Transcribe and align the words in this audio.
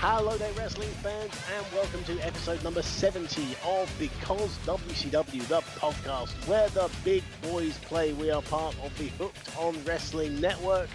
Hello 0.00 0.36
there, 0.36 0.52
wrestling 0.52 0.90
fans, 1.02 1.32
and 1.56 1.66
welcome 1.74 2.04
to 2.04 2.16
episode 2.20 2.62
number 2.62 2.82
70 2.82 3.56
of 3.66 3.92
Because 3.98 4.56
WCW, 4.58 5.44
the 5.48 5.60
podcast 5.80 6.30
where 6.46 6.68
the 6.68 6.88
big 7.02 7.24
boys 7.42 7.76
play. 7.78 8.12
We 8.12 8.30
are 8.30 8.40
part 8.42 8.76
of 8.84 8.96
the 8.96 9.08
Hooked 9.08 9.58
on 9.58 9.74
Wrestling 9.84 10.40
Network. 10.40 10.88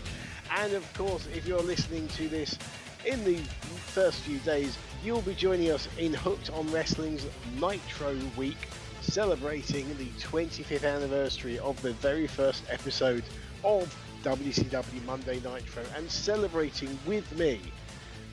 And 0.57 0.71
of 0.71 0.93
course, 0.93 1.27
if 1.35 1.45
you're 1.45 1.61
listening 1.61 2.07
to 2.15 2.29
this 2.29 2.57
in 3.05 3.21
the 3.25 3.39
first 3.87 4.19
few 4.21 4.39
days, 4.39 4.77
you'll 5.03 5.21
be 5.23 5.35
joining 5.35 5.71
us 5.71 5.89
in 5.97 6.13
Hooked 6.13 6.51
on 6.51 6.71
Wrestling's 6.71 7.25
Nitro 7.59 8.17
Week, 8.37 8.69
celebrating 9.01 9.85
the 9.97 10.07
25th 10.11 10.89
anniversary 10.89 11.59
of 11.59 11.79
the 11.81 11.91
very 11.91 12.25
first 12.25 12.63
episode 12.69 13.25
of 13.65 13.93
WCW 14.23 15.03
Monday 15.05 15.41
Nitro, 15.41 15.83
and 15.97 16.09
celebrating 16.09 16.97
with 17.05 17.29
me 17.37 17.59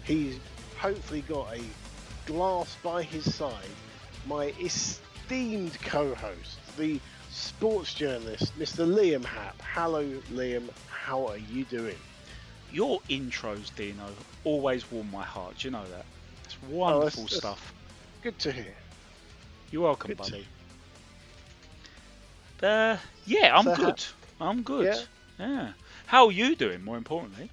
he's 0.04 0.38
hopefully 0.80 1.22
got 1.22 1.54
a 1.56 1.60
glass 2.26 2.76
by 2.82 3.02
his 3.02 3.32
side. 3.34 3.68
My 4.26 4.46
esteemed 4.60 5.78
co-host, 5.82 6.58
the 6.78 6.98
sports 7.30 7.94
journalist, 7.94 8.58
Mr. 8.58 8.86
Liam 8.86 9.24
Happe. 9.24 9.60
Hello, 9.74 10.04
Liam. 10.32 10.68
How 10.88 11.26
are 11.26 11.36
you 11.36 11.64
doing? 11.64 11.96
Your 12.72 13.00
intros, 13.10 13.74
Dino, 13.74 14.06
always 14.44 14.90
warm 14.90 15.10
my 15.10 15.24
heart. 15.24 15.58
Do 15.58 15.68
you 15.68 15.72
know 15.72 15.84
that? 15.90 16.04
It's 16.44 16.56
wonderful 16.68 17.24
that's- 17.24 17.38
stuff. 17.38 17.74
Good 18.22 18.38
to 18.40 18.52
hear. 18.52 18.74
You're 19.70 19.82
welcome, 19.82 20.08
good 20.08 20.18
buddy. 20.18 20.46
Uh, 22.62 22.96
yeah, 23.26 23.56
I'm 23.56 23.64
So 23.64 23.74
how- 23.74 23.84
good. 23.84 24.04
I'm 24.40 24.62
good. 24.62 24.84
Yeah? 24.86 25.00
yeah. 25.46 25.72
How 26.06 26.26
are 26.26 26.32
you 26.32 26.54
doing? 26.56 26.82
More 26.84 26.96
importantly. 26.98 27.50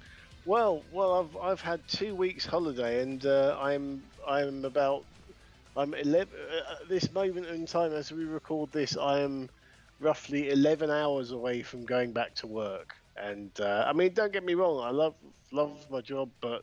Well, 0.48 0.82
well, 0.90 1.12
I've 1.12 1.36
I've 1.36 1.60
had 1.60 1.86
two 1.88 2.14
weeks 2.14 2.46
holiday, 2.46 3.02
and 3.02 3.26
uh, 3.26 3.58
I'm 3.60 4.02
I'm 4.26 4.64
about 4.64 5.04
I'm 5.76 5.92
11 5.92 6.28
uh, 6.34 6.72
at 6.80 6.88
this 6.88 7.12
moment 7.12 7.44
in 7.48 7.66
time 7.66 7.92
as 7.92 8.10
we 8.10 8.24
record 8.24 8.72
this. 8.72 8.96
I 8.96 9.20
am 9.20 9.50
roughly 10.00 10.48
11 10.48 10.90
hours 10.90 11.32
away 11.32 11.60
from 11.60 11.84
going 11.84 12.14
back 12.14 12.34
to 12.36 12.46
work, 12.46 12.94
and 13.14 13.50
uh, 13.60 13.84
I 13.86 13.92
mean, 13.92 14.14
don't 14.14 14.32
get 14.32 14.42
me 14.42 14.54
wrong, 14.54 14.82
I 14.82 14.88
love 14.88 15.16
love 15.52 15.86
my 15.90 16.00
job, 16.00 16.30
but 16.40 16.62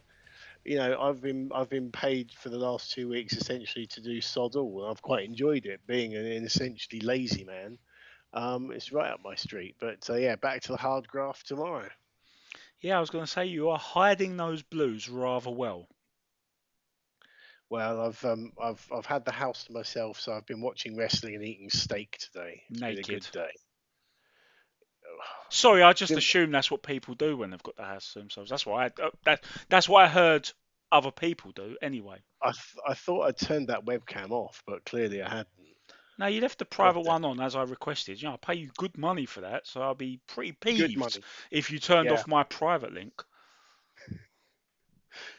you 0.64 0.77
know, 0.77 0.99
I've 0.99 1.22
been 1.22 1.52
I've 1.53 1.70
been 1.70 1.92
paid 1.92 2.31
for 2.31 2.49
the 2.49 2.58
last 2.58 2.92
two 2.92 3.08
weeks 3.08 3.33
essentially 3.33 3.86
to 3.86 4.02
do 4.02 4.20
sod 4.20 4.55
all, 4.55 4.81
and 4.81 4.89
I've 4.89 5.03
quite 5.03 5.25
enjoyed 5.25 5.67
it, 5.67 5.80
being 5.86 6.16
an, 6.16 6.25
an 6.25 6.44
essentially 6.44 7.02
lazy 7.02 7.44
man. 7.44 7.77
Um, 8.33 8.72
it's 8.72 8.92
right 8.92 9.11
up 9.11 9.20
my 9.23 9.36
street, 9.36 9.75
but 9.80 10.09
uh, 10.09 10.16
yeah, 10.16 10.38
back 10.38 10.64
to 10.64 10.72
the 10.72 10.77
hard 10.77 11.08
graft 11.08 11.47
tomorrow. 11.47 11.88
Yeah, 12.81 12.97
I 12.97 12.99
was 12.99 13.09
going 13.09 13.25
to 13.25 13.31
say 13.31 13.45
you 13.47 13.69
are 13.69 13.79
hiding 13.79 14.37
those 14.37 14.61
blues 14.61 15.09
rather 15.09 15.49
well. 15.49 15.87
Well, 17.69 18.01
I've 18.01 18.23
um, 18.25 18.51
I've 18.61 18.87
I've 18.95 19.05
had 19.05 19.25
the 19.25 19.31
house 19.31 19.63
to 19.65 19.73
myself, 19.73 20.19
so 20.19 20.33
I've 20.33 20.45
been 20.45 20.61
watching 20.61 20.95
wrestling 20.95 21.35
and 21.35 21.43
eating 21.43 21.69
steak 21.69 22.17
today. 22.19 22.61
It's 22.69 22.80
been 22.80 22.91
a 22.91 22.95
good 22.95 23.14
Naked. 23.14 23.27
day. 23.31 23.49
Sorry, 25.49 25.81
I 25.81 25.93
just 25.93 26.11
assume 26.11 26.52
that's 26.52 26.69
what 26.69 26.83
people 26.83 27.15
do 27.15 27.37
when 27.37 27.49
they've 27.49 27.64
got 27.64 27.75
the 27.77 27.83
house 27.83 28.14
to 28.14 28.19
themselves. 28.19 28.49
That's 28.49 28.65
why 28.65 28.85
I 28.85 29.03
uh, 29.03 29.09
that 29.23 29.43
that's 29.69 29.89
what 29.89 30.03
I 30.03 30.08
heard 30.08 30.49
other 30.91 31.11
people 31.11 31.52
do 31.52 31.77
anyway. 31.81 32.17
I 32.41 32.52
th- 32.52 32.83
I 32.87 32.93
thought 32.93 33.27
I'd 33.27 33.37
turned 33.37 33.69
that 33.69 33.85
webcam 33.85 34.31
off, 34.31 34.64
but 34.67 34.85
clearly 34.85 35.21
I 35.21 35.30
hadn't. 35.30 35.47
No, 36.17 36.27
you 36.27 36.42
left 36.42 36.59
the 36.59 36.65
private 36.65 37.02
one 37.02 37.26
on 37.26 37.39
as 37.42 37.55
I 37.55 37.64
requested. 37.64 38.21
You 38.21 38.30
know, 38.30 38.33
I 38.36 38.37
pay 38.37 38.55
you 38.55 38.71
good 38.77 38.98
money 38.98 39.26
for 39.26 39.42
that, 39.42 39.67
so 39.67 39.81
I'll 39.81 39.95
be 39.95 40.20
pretty 40.27 40.53
peeved 40.53 41.20
if 41.52 41.71
you 41.71 41.80
turned 41.80 42.08
Yeah. 42.08 42.14
off 42.14 42.27
my 42.27 42.43
private 42.43 42.93
link. 42.93 43.23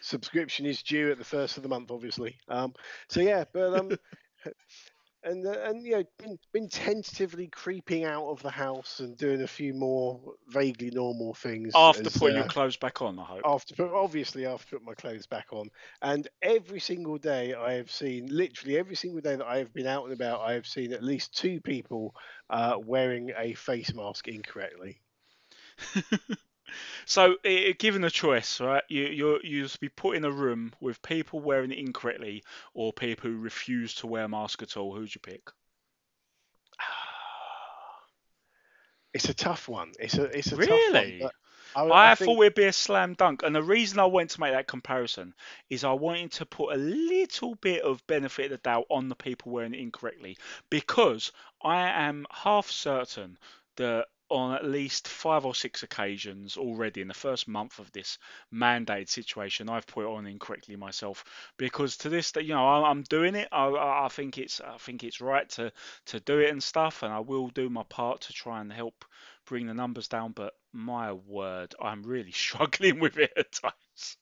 Subscription 0.01 0.67
is 0.67 0.83
due 0.83 1.11
at 1.11 1.19
the 1.19 1.25
first 1.25 1.57
of 1.57 1.63
the 1.63 1.69
month, 1.69 1.91
obviously. 1.91 2.39
Um, 2.49 2.75
so 3.09 3.21
yeah, 3.21 3.45
but 3.53 3.75
um, 3.75 3.99
and 5.27 5.47
uh, 5.47 5.61
and 5.65 5.85
you 5.87 5.93
know, 5.93 6.05
been 6.19 6.39
been 6.53 6.69
tentatively 6.71 7.49
creeping 7.49 8.05
out 8.05 8.29
of 8.29 8.43
the 8.43 8.51
house 8.51 9.01
and 9.01 9.17
doing 9.19 9.43
a 9.43 9.49
few 9.49 9.75
more 9.75 10.35
vaguely 10.49 10.91
normal 10.91 11.35
things 11.35 11.77
After 11.77 12.11
as, 12.11 12.23
putting 12.23 12.37
uh, 12.37 12.45
your 12.45 12.47
clothes 12.47 12.77
back 12.77 13.03
on, 13.03 13.21
I 13.21 13.25
hope. 13.27 13.47
after 13.47 13.95
obviously 13.95 14.47
after 14.47 14.77
put 14.79 14.85
my 14.87 14.95
clothes 14.95 15.27
back 15.27 15.53
on 15.53 15.71
and 16.03 16.29
every 16.43 16.81
single 16.81 17.19
day 17.19 17.55
i 17.55 17.73
have 17.75 17.91
seen 17.91 18.27
literally 18.31 18.77
every 18.79 18.97
single 18.97 19.21
day 19.21 19.37
that 19.37 19.47
i 19.47 19.59
have 19.59 19.73
been 19.73 19.87
out 19.87 20.05
and 20.05 20.13
about 20.15 20.41
i 20.41 20.53
have 20.53 20.67
seen 20.67 20.93
at 20.93 21.03
least 21.03 21.37
two 21.37 21.61
people 21.61 22.15
uh, 22.51 22.77
wearing 22.79 23.31
a 23.37 23.55
face 23.55 23.95
mask 23.95 24.29
incorrectly 24.29 25.01
So, 27.07 27.37
given 27.79 28.05
a 28.05 28.11
choice, 28.11 28.61
right, 28.61 28.83
you 28.89 29.05
you 29.07 29.41
you 29.43 29.63
just 29.63 29.81
be 29.81 29.89
put 29.89 30.17
in 30.17 30.25
a 30.25 30.31
room 30.31 30.73
with 30.81 31.03
people 31.03 31.41
wearing 31.41 31.73
it 31.73 31.79
incorrectly 31.79 32.45
or 32.75 32.93
people 32.93 33.31
who 33.31 33.39
refuse 33.39 33.95
to 33.97 34.07
wear 34.07 34.25
a 34.25 34.29
mask 34.29 34.63
at 34.63 34.77
all. 34.77 34.95
Who'd 34.95 35.15
you 35.15 35.21
pick? 35.21 35.51
it's 39.15 39.29
a 39.29 39.35
tough 39.35 39.69
one 39.69 39.93
it's 39.99 40.19
a 40.19 40.25
it's 40.37 40.53
a 40.53 40.57
Really? 40.57 40.59
tough 40.59 40.91
one 40.91 41.31
I, 41.75 41.91
I, 41.91 42.11
I 42.11 42.15
thought 42.15 42.17
think, 42.17 42.41
it'd 42.43 42.55
be 42.55 42.65
a 42.65 42.73
slam 42.73 43.15
dunk, 43.15 43.43
and 43.43 43.55
the 43.55 43.63
reason 43.63 43.99
I 43.99 44.07
wanted 44.07 44.31
to 44.31 44.41
make 44.41 44.53
that 44.53 44.67
comparison 44.67 45.35
is 45.71 45.85
I 45.85 45.93
wanted 45.93 46.33
to 46.33 46.47
put 46.47 46.75
a 46.75 46.79
little 46.79 47.55
bit 47.57 47.83
of 47.83 48.07
benefit 48.07 48.47
of 48.47 48.51
the 48.53 48.57
doubt 48.59 48.87
on 48.91 49.09
the 49.09 49.15
people 49.15 49.53
wearing 49.53 49.75
it 49.75 49.81
incorrectly 49.81 50.37
because 50.71 51.33
I 51.63 51.89
am 51.89 52.27
half 52.31 52.71
certain 52.71 53.39
that 53.77 54.07
on 54.29 54.55
at 54.55 54.65
least 54.65 55.09
five 55.09 55.45
or 55.45 55.55
six 55.55 55.83
occasions 55.83 56.57
already 56.57 57.01
in 57.01 57.09
the 57.09 57.15
first 57.15 57.47
month 57.49 57.79
of 57.79 57.91
this 57.93 58.19
mandated 58.53 59.09
situation, 59.09 59.69
I've 59.69 59.87
put 59.87 60.07
on 60.07 60.27
incorrectly 60.27 60.77
myself 60.77 61.25
because 61.57 61.97
to 61.99 62.09
this 62.09 62.33
you 62.37 62.55
know, 62.55 62.85
I'm 62.85 63.03
doing 63.03 63.35
it. 63.35 63.49
I, 63.53 63.67
I 63.67 64.07
I 64.07 64.09
think 64.09 64.39
it's 64.39 64.61
I 64.61 64.79
think 64.79 65.05
it's 65.05 65.21
right 65.21 65.49
to 65.51 65.73
to 66.07 66.21
do 66.21 66.39
it 66.39 66.51
and 66.51 66.63
stuff, 66.63 67.03
and 67.03 67.13
I 67.13 67.21
will 67.21 67.49
do 67.49 67.69
my 67.71 67.85
part 67.85 68.23
to 68.23 68.33
try 68.33 68.61
and 68.61 68.73
help 68.73 69.05
bring 69.47 69.67
the 69.67 69.75
numbers 69.75 70.09
down. 70.09 70.33
But 70.33 70.55
my 70.73 71.13
word, 71.13 71.75
I'm 71.81 72.03
really 72.03 72.33
struggling 72.33 73.01
with 73.01 73.19
it 73.19 73.33
at 73.37 73.53
times. 73.53 74.17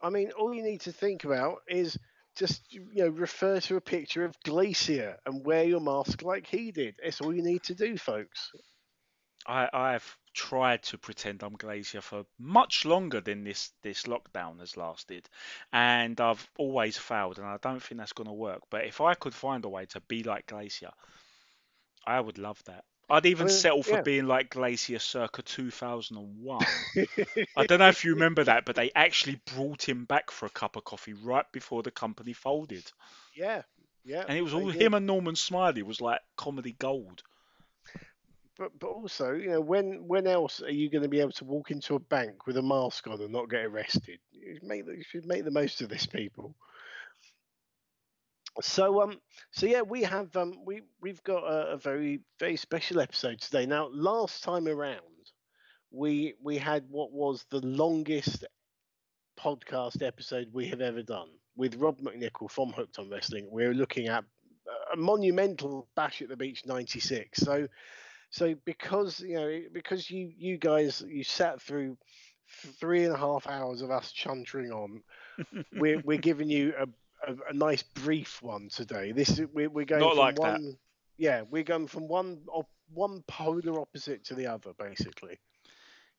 I 0.00 0.10
mean 0.10 0.30
all 0.32 0.52
you 0.52 0.62
need 0.62 0.82
to 0.82 0.92
think 0.92 1.24
about 1.24 1.58
is 1.68 1.98
just 2.36 2.62
you 2.70 3.04
know 3.04 3.08
refer 3.08 3.60
to 3.60 3.76
a 3.76 3.80
picture 3.80 4.24
of 4.24 4.36
glacier 4.44 5.16
and 5.24 5.44
wear 5.44 5.64
your 5.64 5.80
mask 5.80 6.22
like 6.22 6.46
he 6.46 6.70
did 6.70 6.94
it's 7.02 7.20
all 7.20 7.34
you 7.34 7.42
need 7.42 7.62
to 7.62 7.74
do 7.74 7.96
folks 7.96 8.52
I 9.46 9.68
I've 9.72 10.18
tried 10.34 10.82
to 10.82 10.98
pretend 10.98 11.42
I'm 11.42 11.56
Glacier 11.56 12.00
for 12.00 12.26
much 12.38 12.84
longer 12.84 13.20
than 13.20 13.44
this 13.44 13.72
this 13.82 14.02
lockdown 14.04 14.60
has 14.60 14.76
lasted, 14.76 15.28
and 15.72 16.20
I've 16.20 16.48
always 16.58 16.98
failed, 16.98 17.38
and 17.38 17.46
I 17.46 17.56
don't 17.62 17.82
think 17.82 17.98
that's 17.98 18.12
going 18.12 18.28
to 18.28 18.32
work. 18.32 18.62
But 18.70 18.84
if 18.86 19.00
I 19.00 19.14
could 19.14 19.34
find 19.34 19.64
a 19.64 19.68
way 19.68 19.86
to 19.86 20.00
be 20.00 20.22
like 20.22 20.46
Glacier, 20.46 20.90
I 22.06 22.20
would 22.20 22.38
love 22.38 22.62
that. 22.64 22.84
I'd 23.08 23.26
even 23.26 23.46
mean, 23.46 23.54
settle 23.54 23.82
for 23.84 23.96
yeah. 23.96 24.02
being 24.02 24.26
like 24.26 24.50
Glacier 24.50 24.98
circa 24.98 25.42
2001. 25.42 26.66
I 27.56 27.66
don't 27.66 27.78
know 27.78 27.88
if 27.88 28.04
you 28.04 28.14
remember 28.14 28.42
that, 28.44 28.64
but 28.64 28.74
they 28.74 28.90
actually 28.96 29.40
brought 29.54 29.88
him 29.88 30.06
back 30.06 30.30
for 30.32 30.46
a 30.46 30.50
cup 30.50 30.74
of 30.74 30.84
coffee 30.84 31.12
right 31.12 31.46
before 31.52 31.84
the 31.84 31.92
company 31.92 32.32
folded. 32.32 32.90
yeah 33.34 33.62
yeah 34.04 34.24
And 34.28 34.36
it 34.36 34.42
was 34.42 34.54
all 34.54 34.72
did. 34.72 34.80
him 34.80 34.94
and 34.94 35.06
Norman 35.06 35.36
Smiley 35.36 35.82
was 35.82 36.00
like 36.00 36.20
comedy 36.36 36.74
gold. 36.78 37.22
But 38.58 38.78
but 38.78 38.88
also, 38.88 39.32
you 39.34 39.50
know, 39.50 39.60
when 39.60 40.06
when 40.08 40.26
else 40.26 40.62
are 40.62 40.70
you 40.70 40.90
going 40.90 41.02
to 41.02 41.08
be 41.08 41.20
able 41.20 41.32
to 41.32 41.44
walk 41.44 41.70
into 41.70 41.94
a 41.94 41.98
bank 42.00 42.46
with 42.46 42.56
a 42.56 42.62
mask 42.62 43.06
on 43.06 43.20
and 43.20 43.32
not 43.32 43.50
get 43.50 43.64
arrested? 43.66 44.18
You 44.32 44.54
should 44.54 44.62
make 44.62 44.86
the, 44.86 44.92
you 44.92 45.04
should 45.04 45.26
make 45.26 45.44
the 45.44 45.50
most 45.50 45.82
of 45.82 45.88
this, 45.88 46.06
people. 46.06 46.54
So 48.62 49.02
um, 49.02 49.20
so 49.50 49.66
yeah, 49.66 49.82
we 49.82 50.02
have 50.04 50.34
um, 50.36 50.64
we 50.64 50.82
we've 51.02 51.22
got 51.24 51.42
a, 51.44 51.72
a 51.72 51.76
very 51.76 52.20
very 52.40 52.56
special 52.56 53.00
episode 53.00 53.40
today. 53.40 53.66
Now, 53.66 53.88
last 53.92 54.42
time 54.42 54.66
around, 54.66 55.00
we 55.90 56.34
we 56.42 56.56
had 56.56 56.84
what 56.88 57.12
was 57.12 57.44
the 57.50 57.60
longest 57.60 58.46
podcast 59.38 60.02
episode 60.02 60.48
we 60.52 60.66
have 60.68 60.80
ever 60.80 61.02
done 61.02 61.28
with 61.56 61.76
Rob 61.76 62.00
McNichol 62.00 62.50
from 62.50 62.72
Hooked 62.72 62.98
on 62.98 63.10
Wrestling. 63.10 63.48
We're 63.50 63.74
looking 63.74 64.08
at 64.08 64.24
a 64.92 64.96
monumental 64.96 65.88
Bash 65.94 66.22
at 66.22 66.28
the 66.28 66.36
Beach 66.36 66.64
'96. 66.64 67.38
So 67.40 67.68
so 68.30 68.54
because 68.64 69.20
you 69.20 69.34
know 69.34 69.60
because 69.72 70.10
you 70.10 70.32
you 70.36 70.58
guys 70.58 71.02
you 71.06 71.24
sat 71.24 71.60
through 71.60 71.96
three 72.80 73.04
and 73.04 73.14
a 73.14 73.18
half 73.18 73.46
hours 73.46 73.82
of 73.82 73.90
us 73.90 74.12
chuntering 74.12 74.70
on, 74.72 75.02
we're 75.72 76.00
we're 76.04 76.18
giving 76.18 76.48
you 76.50 76.74
a, 76.78 77.30
a, 77.30 77.36
a 77.50 77.52
nice 77.52 77.82
brief 77.82 78.40
one 78.42 78.68
today. 78.68 79.12
This 79.12 79.38
is 79.38 79.46
we're, 79.52 79.70
we're 79.70 79.84
going 79.84 80.00
Not 80.00 80.16
from 80.16 80.18
like 80.18 80.40
that. 80.40 80.62
one. 80.62 80.76
Yeah, 81.18 81.42
we're 81.50 81.64
going 81.64 81.86
from 81.88 82.08
one 82.08 82.40
one 82.92 83.22
polar 83.26 83.80
opposite 83.80 84.24
to 84.26 84.34
the 84.34 84.46
other, 84.46 84.72
basically. 84.78 85.38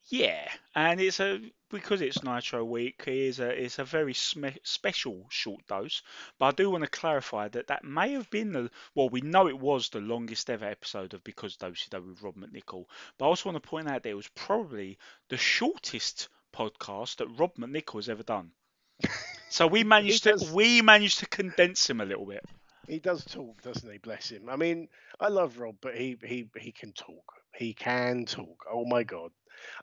Yeah, 0.10 0.50
and 0.74 1.00
it's 1.02 1.20
a 1.20 1.52
because 1.70 2.02
it's 2.02 2.24
Nitro 2.24 2.64
Week. 2.64 3.04
It 3.08 3.14
is 3.14 3.40
a 3.40 3.50
it's 3.50 3.78
a 3.80 3.84
very 3.84 4.14
sme- 4.14 4.58
special 4.64 5.26
short 5.30 5.66
dose. 5.68 6.02
But 6.40 6.46
I 6.46 6.52
do 6.52 6.70
want 6.70 6.84
to 6.86 6.90
clarify 6.90 7.50
that 7.50 7.68
that 7.68 7.84
may 7.84 8.14
have 8.14 8.30
been 8.30 8.54
the 8.54 8.72
well, 8.96 9.10
we 9.10 9.22
know 9.22 9.48
it 9.48 9.60
was 9.60 9.90
the 9.90 10.00
longest 10.00 10.50
ever 10.50 10.66
episode 10.66 11.14
of 11.14 11.24
Because 11.24 11.58
WCW 11.58 12.08
with 12.10 12.22
Rob 12.22 12.36
McNichol. 12.38 12.86
But 13.18 13.26
I 13.26 13.28
also 13.28 13.50
want 13.50 13.62
to 13.62 13.70
point 13.70 13.88
out 13.90 14.04
that 14.04 14.10
it 14.10 14.14
was 14.16 14.30
probably 14.30 14.98
the 15.30 15.38
shortest 15.38 16.30
podcast 16.54 17.18
that 17.18 17.28
Rob 17.38 17.56
McNichol 17.56 17.96
has 17.96 18.10
ever 18.10 18.24
done. 18.24 18.52
So 19.50 19.66
we 19.68 19.84
managed 19.86 20.24
to 20.24 20.32
does- 20.32 20.52
we 20.52 20.82
managed 20.82 21.20
to 21.20 21.28
condense 21.28 21.90
him 21.90 22.02
a 22.02 22.06
little 22.06 22.26
bit. 22.26 22.44
He 22.88 23.00
does 23.00 23.24
talk, 23.26 23.62
doesn't 23.62 23.90
he? 23.92 23.98
Bless 23.98 24.30
him. 24.30 24.50
I 24.50 24.56
mean, 24.58 24.90
I 25.20 25.30
love 25.30 25.58
Rob, 25.60 25.78
but 25.82 25.96
he 25.96 26.18
he 26.24 26.50
he 26.58 26.72
can 26.72 26.92
talk. 26.94 27.34
He 27.56 27.74
can 27.74 28.26
talk. 28.26 28.66
Oh 28.72 28.86
my 28.86 29.04
god. 29.04 29.32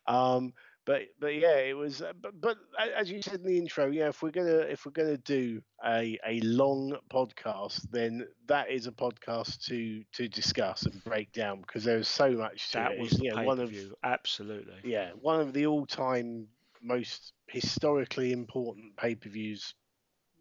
Um, 0.07 0.53
but 0.85 1.03
but 1.19 1.35
yeah, 1.35 1.57
it 1.57 1.77
was. 1.77 2.03
uh, 2.03 2.13
But 2.21 2.41
but 2.41 2.57
as 2.97 3.11
you 3.11 3.23
said 3.23 3.41
in 3.41 3.45
the 3.47 3.59
intro, 3.59 3.87
yeah, 3.91 4.09
if 4.09 4.23
we're 4.23 4.31
gonna 4.31 4.59
if 4.59 4.85
we're 4.85 4.93
gonna 4.93 5.17
do 5.19 5.63
a 5.85 6.19
a 6.27 6.41
long 6.41 6.97
podcast, 7.11 7.81
then 7.91 8.27
that 8.47 8.71
is 8.71 8.87
a 8.87 8.93
podcast 8.93 9.65
to 9.67 10.03
to 10.13 10.29
discuss 10.29 10.83
and 10.85 11.03
break 11.05 11.33
down 11.33 11.61
because 11.63 11.85
there's 11.85 12.09
so 12.09 12.31
much 12.33 12.71
to 12.73 12.79
That 12.79 12.93
it. 12.93 13.01
was 13.01 13.11
the 13.13 13.31
one 13.45 13.59
of. 13.61 13.73
Absolutely. 14.03 14.75
yeah 14.85 15.11
one 15.21 15.41
of 15.41 15.53
the 15.53 15.67
all 15.67 15.87
time 15.87 16.49
most 16.83 17.33
historically 17.49 18.33
important 18.33 18.97
pay 18.97 19.15
per 19.15 19.29
views 19.31 19.75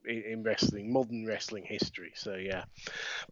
in, 0.06 0.24
in 0.24 0.44
wrestling, 0.44 0.92
modern 0.92 1.26
wrestling 1.26 1.64
history. 1.66 2.12
So 2.16 2.36
yeah, 2.36 2.64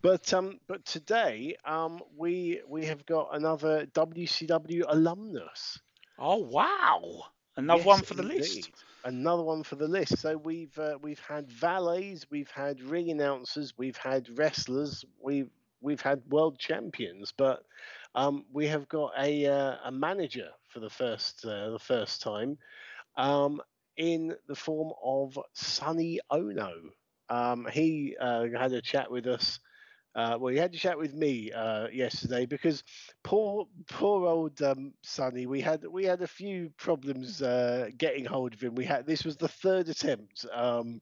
but 0.02 0.34
um, 0.34 0.60
but 0.68 0.86
today 0.86 1.56
um, 1.66 2.02
we 2.16 2.62
we 2.68 2.86
have 2.86 3.06
got 3.06 3.30
another 3.34 3.86
WCW 3.88 4.84
alumnus. 4.88 5.80
Oh 6.18 6.38
wow! 6.38 7.26
Another 7.58 7.84
Yes, 7.84 7.84
one 7.84 8.04
for 8.04 8.14
the 8.16 8.24
indeed. 8.24 8.24
list. 8.24 8.72
Another 9.04 9.44
one 9.44 9.64
for 9.64 9.76
the 9.76 9.88
list. 9.88 10.18
So 10.20 10.38
we've 10.38 10.78
uh, 10.78 10.98
we've 11.02 11.20
had 11.20 11.52
valets, 11.52 12.26
we've 12.30 12.50
had 12.52 12.82
ring 12.82 13.10
announcers, 13.12 13.74
we've 13.78 13.98
had 13.98 14.28
wrestlers, 14.38 15.04
we've 15.22 15.50
we've 15.82 16.02
had 16.02 16.22
world 16.30 16.58
champions, 16.60 17.32
but 17.36 17.64
um, 18.16 18.46
we 18.52 18.68
have 18.68 18.88
got 18.90 19.12
a 19.20 19.46
uh, 19.46 19.76
a 19.86 19.92
manager 19.92 20.50
for 20.68 20.80
the 20.80 20.90
first 20.90 21.46
uh, 21.46 21.72
the 21.72 21.80
first 21.80 22.22
time, 22.22 22.58
um, 23.18 23.62
in 23.98 24.36
the 24.48 24.56
form 24.56 24.94
of 25.04 25.38
Sonny 25.54 26.20
Ono. 26.30 26.74
Um, 27.30 27.68
he 27.72 28.16
uh, 28.20 28.46
had 28.58 28.74
a 28.74 28.82
chat 28.82 29.12
with 29.12 29.28
us. 29.28 29.60
Uh, 30.14 30.38
well, 30.40 30.52
he 30.52 30.60
had 30.60 30.74
a 30.74 30.78
chat 30.78 30.98
with 30.98 31.14
me 31.14 31.52
uh, 31.52 31.88
yesterday 31.88 32.46
because 32.46 32.84
poor, 33.24 33.66
poor 33.90 34.28
old 34.28 34.62
um, 34.62 34.94
Sonny. 35.02 35.46
We 35.46 35.62
had 35.62 35.86
we 35.86 36.04
had 36.04 36.22
a 36.22 36.28
few 36.28 36.70
problems 36.78 37.42
uh, 37.42 37.90
getting 37.98 38.26
hold 38.26 38.54
of 38.54 38.62
him. 38.62 38.76
We 38.76 38.84
had 38.84 39.06
this 39.06 39.24
was 39.24 39.38
the 39.38 39.48
third 39.48 39.88
attempt 39.88 40.46
um, 40.54 41.02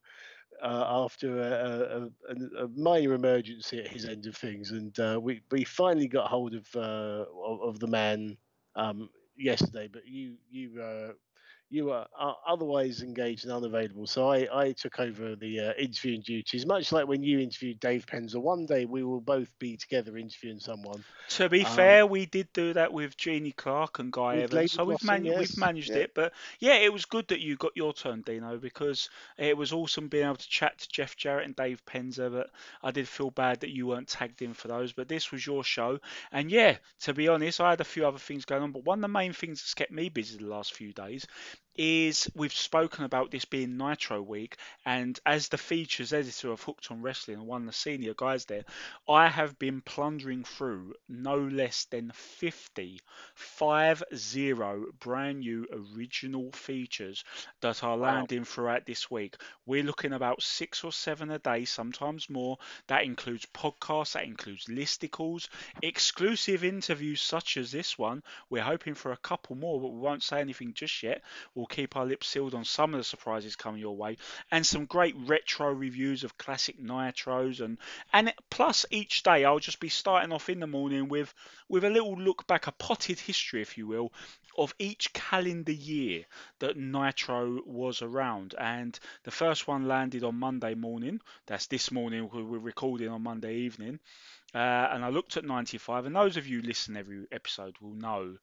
uh, 0.61 0.85
after 0.87 1.39
a, 1.41 2.09
a, 2.29 2.63
a, 2.63 2.67
minor 2.75 3.13
emergency 3.13 3.79
at 3.79 3.87
his 3.87 4.05
end 4.05 4.27
of 4.27 4.35
things, 4.35 4.71
and 4.71 4.97
uh, 4.99 5.19
we 5.21 5.41
we 5.49 5.63
finally 5.63 6.07
got 6.07 6.29
hold 6.29 6.53
of 6.53 6.67
uh, 6.75 7.25
of, 7.43 7.61
of 7.61 7.79
the 7.79 7.87
man 7.87 8.37
um, 8.75 9.09
yesterday. 9.35 9.89
But 9.91 10.05
you 10.05 10.35
you 10.51 11.13
you 11.69 11.85
were 11.85 12.05
uh, 12.19 12.33
otherwise 12.47 13.01
engaged 13.01 13.45
and 13.45 13.53
unavailable, 13.53 14.07
so 14.07 14.29
I, 14.29 14.47
I 14.65 14.71
took 14.73 14.99
over 14.99 15.35
the 15.35 15.59
uh, 15.59 15.73
interviewing 15.77 16.21
duties. 16.21 16.65
Much 16.65 16.91
like 16.91 17.07
when 17.07 17.23
you 17.23 17.39
interviewed 17.39 17.79
Dave 17.79 18.05
Penzer, 18.05 18.41
one 18.41 18.65
day 18.65 18.85
we 18.85 19.03
will 19.03 19.21
both 19.21 19.57
be 19.59 19.77
together 19.77 20.17
interviewing 20.17 20.59
someone. 20.59 21.03
To 21.29 21.49
be 21.49 21.63
Um, 21.63 21.65
fair, 21.65 22.05
we 22.05 22.25
did 22.25 22.51
do 22.53 22.73
that 22.73 22.91
with 22.93 23.15
Jeannie 23.17 23.51
Clark 23.51 23.99
and 23.99 24.11
Guy 24.11 24.37
Evans, 24.39 24.71
Lady 24.71 24.71
so 24.71 24.85
we've, 24.85 25.03
man- 25.03 25.31
we've 25.33 25.55
managed 25.57 25.95
yeah. 25.95 25.97
it. 25.97 26.13
But 26.13 26.33
yeah, 26.59 26.75
it 26.75 26.91
was 26.91 27.05
good 27.05 27.27
that 27.29 27.39
you 27.39 27.55
got 27.55 27.75
your 27.75 27.93
turn, 27.93 28.21
Dino, 28.21 28.57
because 28.57 29.09
it 29.37 29.55
was 29.57 29.71
awesome 29.71 30.07
being 30.09 30.25
able 30.25 30.35
to 30.35 30.49
chat 30.49 30.77
to 30.79 30.89
Jeff 30.89 31.15
Jarrett 31.15 31.45
and 31.45 31.55
Dave 31.55 31.83
Penzer. 31.85 32.31
But 32.31 32.49
I 32.83 32.91
did 32.91 33.07
feel 33.07 33.29
bad 33.31 33.61
that 33.61 33.69
you 33.69 33.87
weren't 33.87 34.07
tagged 34.09 34.41
in 34.41 34.53
for 34.53 34.67
those. 34.67 34.91
But 34.93 35.07
this 35.07 35.31
was 35.31 35.45
your 35.45 35.63
show, 35.63 35.99
and 36.31 36.51
yeah, 36.51 36.77
to 37.01 37.13
be 37.13 37.27
honest, 37.27 37.59
I 37.61 37.69
had 37.71 37.81
a 37.81 37.85
few 37.85 38.05
other 38.07 38.19
things 38.19 38.45
going 38.45 38.63
on. 38.63 38.71
But 38.71 38.85
one 38.85 38.99
of 38.99 39.03
the 39.03 39.07
main 39.07 39.33
things 39.33 39.61
that's 39.61 39.73
kept 39.75 39.91
me 39.91 40.09
busy 40.09 40.37
the 40.37 40.45
last 40.47 40.73
few 40.73 40.93
days 40.93 41.27
is 41.81 42.29
we've 42.35 42.51
spoken 42.51 43.05
about 43.05 43.31
this 43.31 43.45
being 43.45 43.77
Nitro 43.77 44.21
Week, 44.21 44.57
and 44.85 45.17
as 45.25 45.47
the 45.47 45.57
features 45.57 46.11
editor 46.11 46.51
of 46.51 46.61
Hooked 46.61 46.91
on 46.91 47.01
Wrestling 47.01 47.37
and 47.37 47.47
one 47.47 47.61
of 47.61 47.67
the 47.67 47.73
senior 47.73 48.13
guys 48.13 48.43
there, 48.43 48.65
I 49.07 49.29
have 49.29 49.57
been 49.57 49.79
plundering 49.81 50.43
through 50.43 50.95
no 51.07 51.37
less 51.37 51.85
than 51.85 52.11
50, 52.13 52.99
50 53.35 54.53
brand 54.99 55.39
new 55.39 55.65
original 55.95 56.51
features 56.51 57.23
that 57.61 57.81
are 57.81 57.97
Wow. 57.97 58.13
landing 58.15 58.43
throughout 58.43 58.85
this 58.85 59.09
week. 59.09 59.37
We're 59.65 59.83
looking 59.83 60.11
about 60.11 60.43
six 60.43 60.83
or 60.83 60.91
seven 60.91 61.31
a 61.31 61.39
day, 61.39 61.63
sometimes 61.63 62.29
more. 62.29 62.57
That 62.87 63.05
includes 63.05 63.45
podcasts, 63.53 64.13
that 64.13 64.25
includes 64.25 64.65
listicles, 64.65 65.47
exclusive 65.81 66.65
interviews 66.65 67.21
such 67.21 67.55
as 67.55 67.71
this 67.71 67.97
one. 67.97 68.21
We're 68.49 68.63
hoping 68.63 68.95
for 68.95 69.13
a 69.13 69.17
couple 69.17 69.55
more, 69.55 69.79
but 69.79 69.93
we 69.93 69.99
won't 69.99 70.23
say 70.23 70.41
anything 70.41 70.73
just 70.73 71.01
yet. 71.03 71.21
We'll 71.55 71.67
keep 71.69 71.95
our 71.95 72.05
lips 72.05 72.27
sealed 72.27 72.53
on 72.55 72.65
some 72.65 72.93
of 72.93 72.99
the 72.99 73.03
surprises 73.03 73.55
coming 73.55 73.79
your 73.81 73.95
way, 73.95 74.17
and 74.51 74.65
some 74.65 74.85
great 74.85 75.15
retro 75.17 75.71
reviews 75.71 76.23
of 76.23 76.37
classic 76.37 76.81
nitros, 76.81 77.61
and 77.61 77.77
and 78.11 78.33
plus 78.49 78.85
each 78.91 79.23
day 79.23 79.45
I'll 79.45 79.59
just 79.59 79.79
be 79.79 79.89
starting 79.89 80.31
off 80.33 80.49
in 80.49 80.59
the 80.59 80.67
morning 80.67 81.07
with 81.07 81.33
with 81.69 81.83
a 81.83 81.89
little 81.89 82.17
look 82.17 82.47
back, 82.47 82.67
a 82.67 82.71
potted 82.71 83.19
history, 83.19 83.61
if 83.61 83.77
you 83.77 83.87
will, 83.87 84.11
of 84.57 84.73
each 84.79 85.13
calendar 85.13 85.71
year 85.71 86.25
that 86.59 86.75
Nitro 86.75 87.61
was 87.65 88.01
around. 88.01 88.55
And 88.59 88.99
the 89.23 89.31
first 89.31 89.67
one 89.67 89.87
landed 89.87 90.23
on 90.23 90.35
Monday 90.35 90.73
morning. 90.73 91.21
That's 91.45 91.67
this 91.67 91.91
morning. 91.91 92.29
we- 92.33 92.43
We're 92.43 92.57
recording 92.59 93.07
on 93.09 93.21
Monday 93.23 93.55
evening. 93.59 93.99
Uh, 94.53 94.57
and 94.57 95.05
I 95.05 95.09
looked 95.09 95.37
at 95.37 95.45
95, 95.45 96.07
and 96.07 96.15
those 96.15 96.35
of 96.35 96.47
you 96.47 96.61
listen 96.63 96.97
every 96.97 97.27
episode 97.31 97.75
will 97.79 97.93
know 97.93 98.37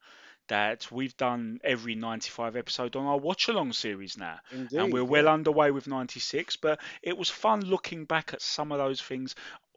that 0.49 0.91
we've 0.91 1.17
done 1.17 1.61
every 1.65 1.95
95 1.95 2.57
episode 2.57 2.97
on 2.97 3.07
our 3.07 3.19
watch 3.19 3.49
along 3.49 3.73
series 3.73 4.17
now. 4.17 4.39
Indeed, 4.53 4.79
and 4.79 4.93
we're 4.93 5.05
well 5.05 5.25
yeah. 5.25 5.33
underway 5.33 5.71
with 5.71 5.87
96, 5.87 6.57
but 6.57 6.81
it 7.03 7.17
was 7.17 7.31
fun 7.31 7.61
looking 7.61 8.05
back 8.05 8.33
at 8.33 8.43
some 8.43 8.73
of 8.73 8.79
those 8.79 9.01
things. 9.01 9.35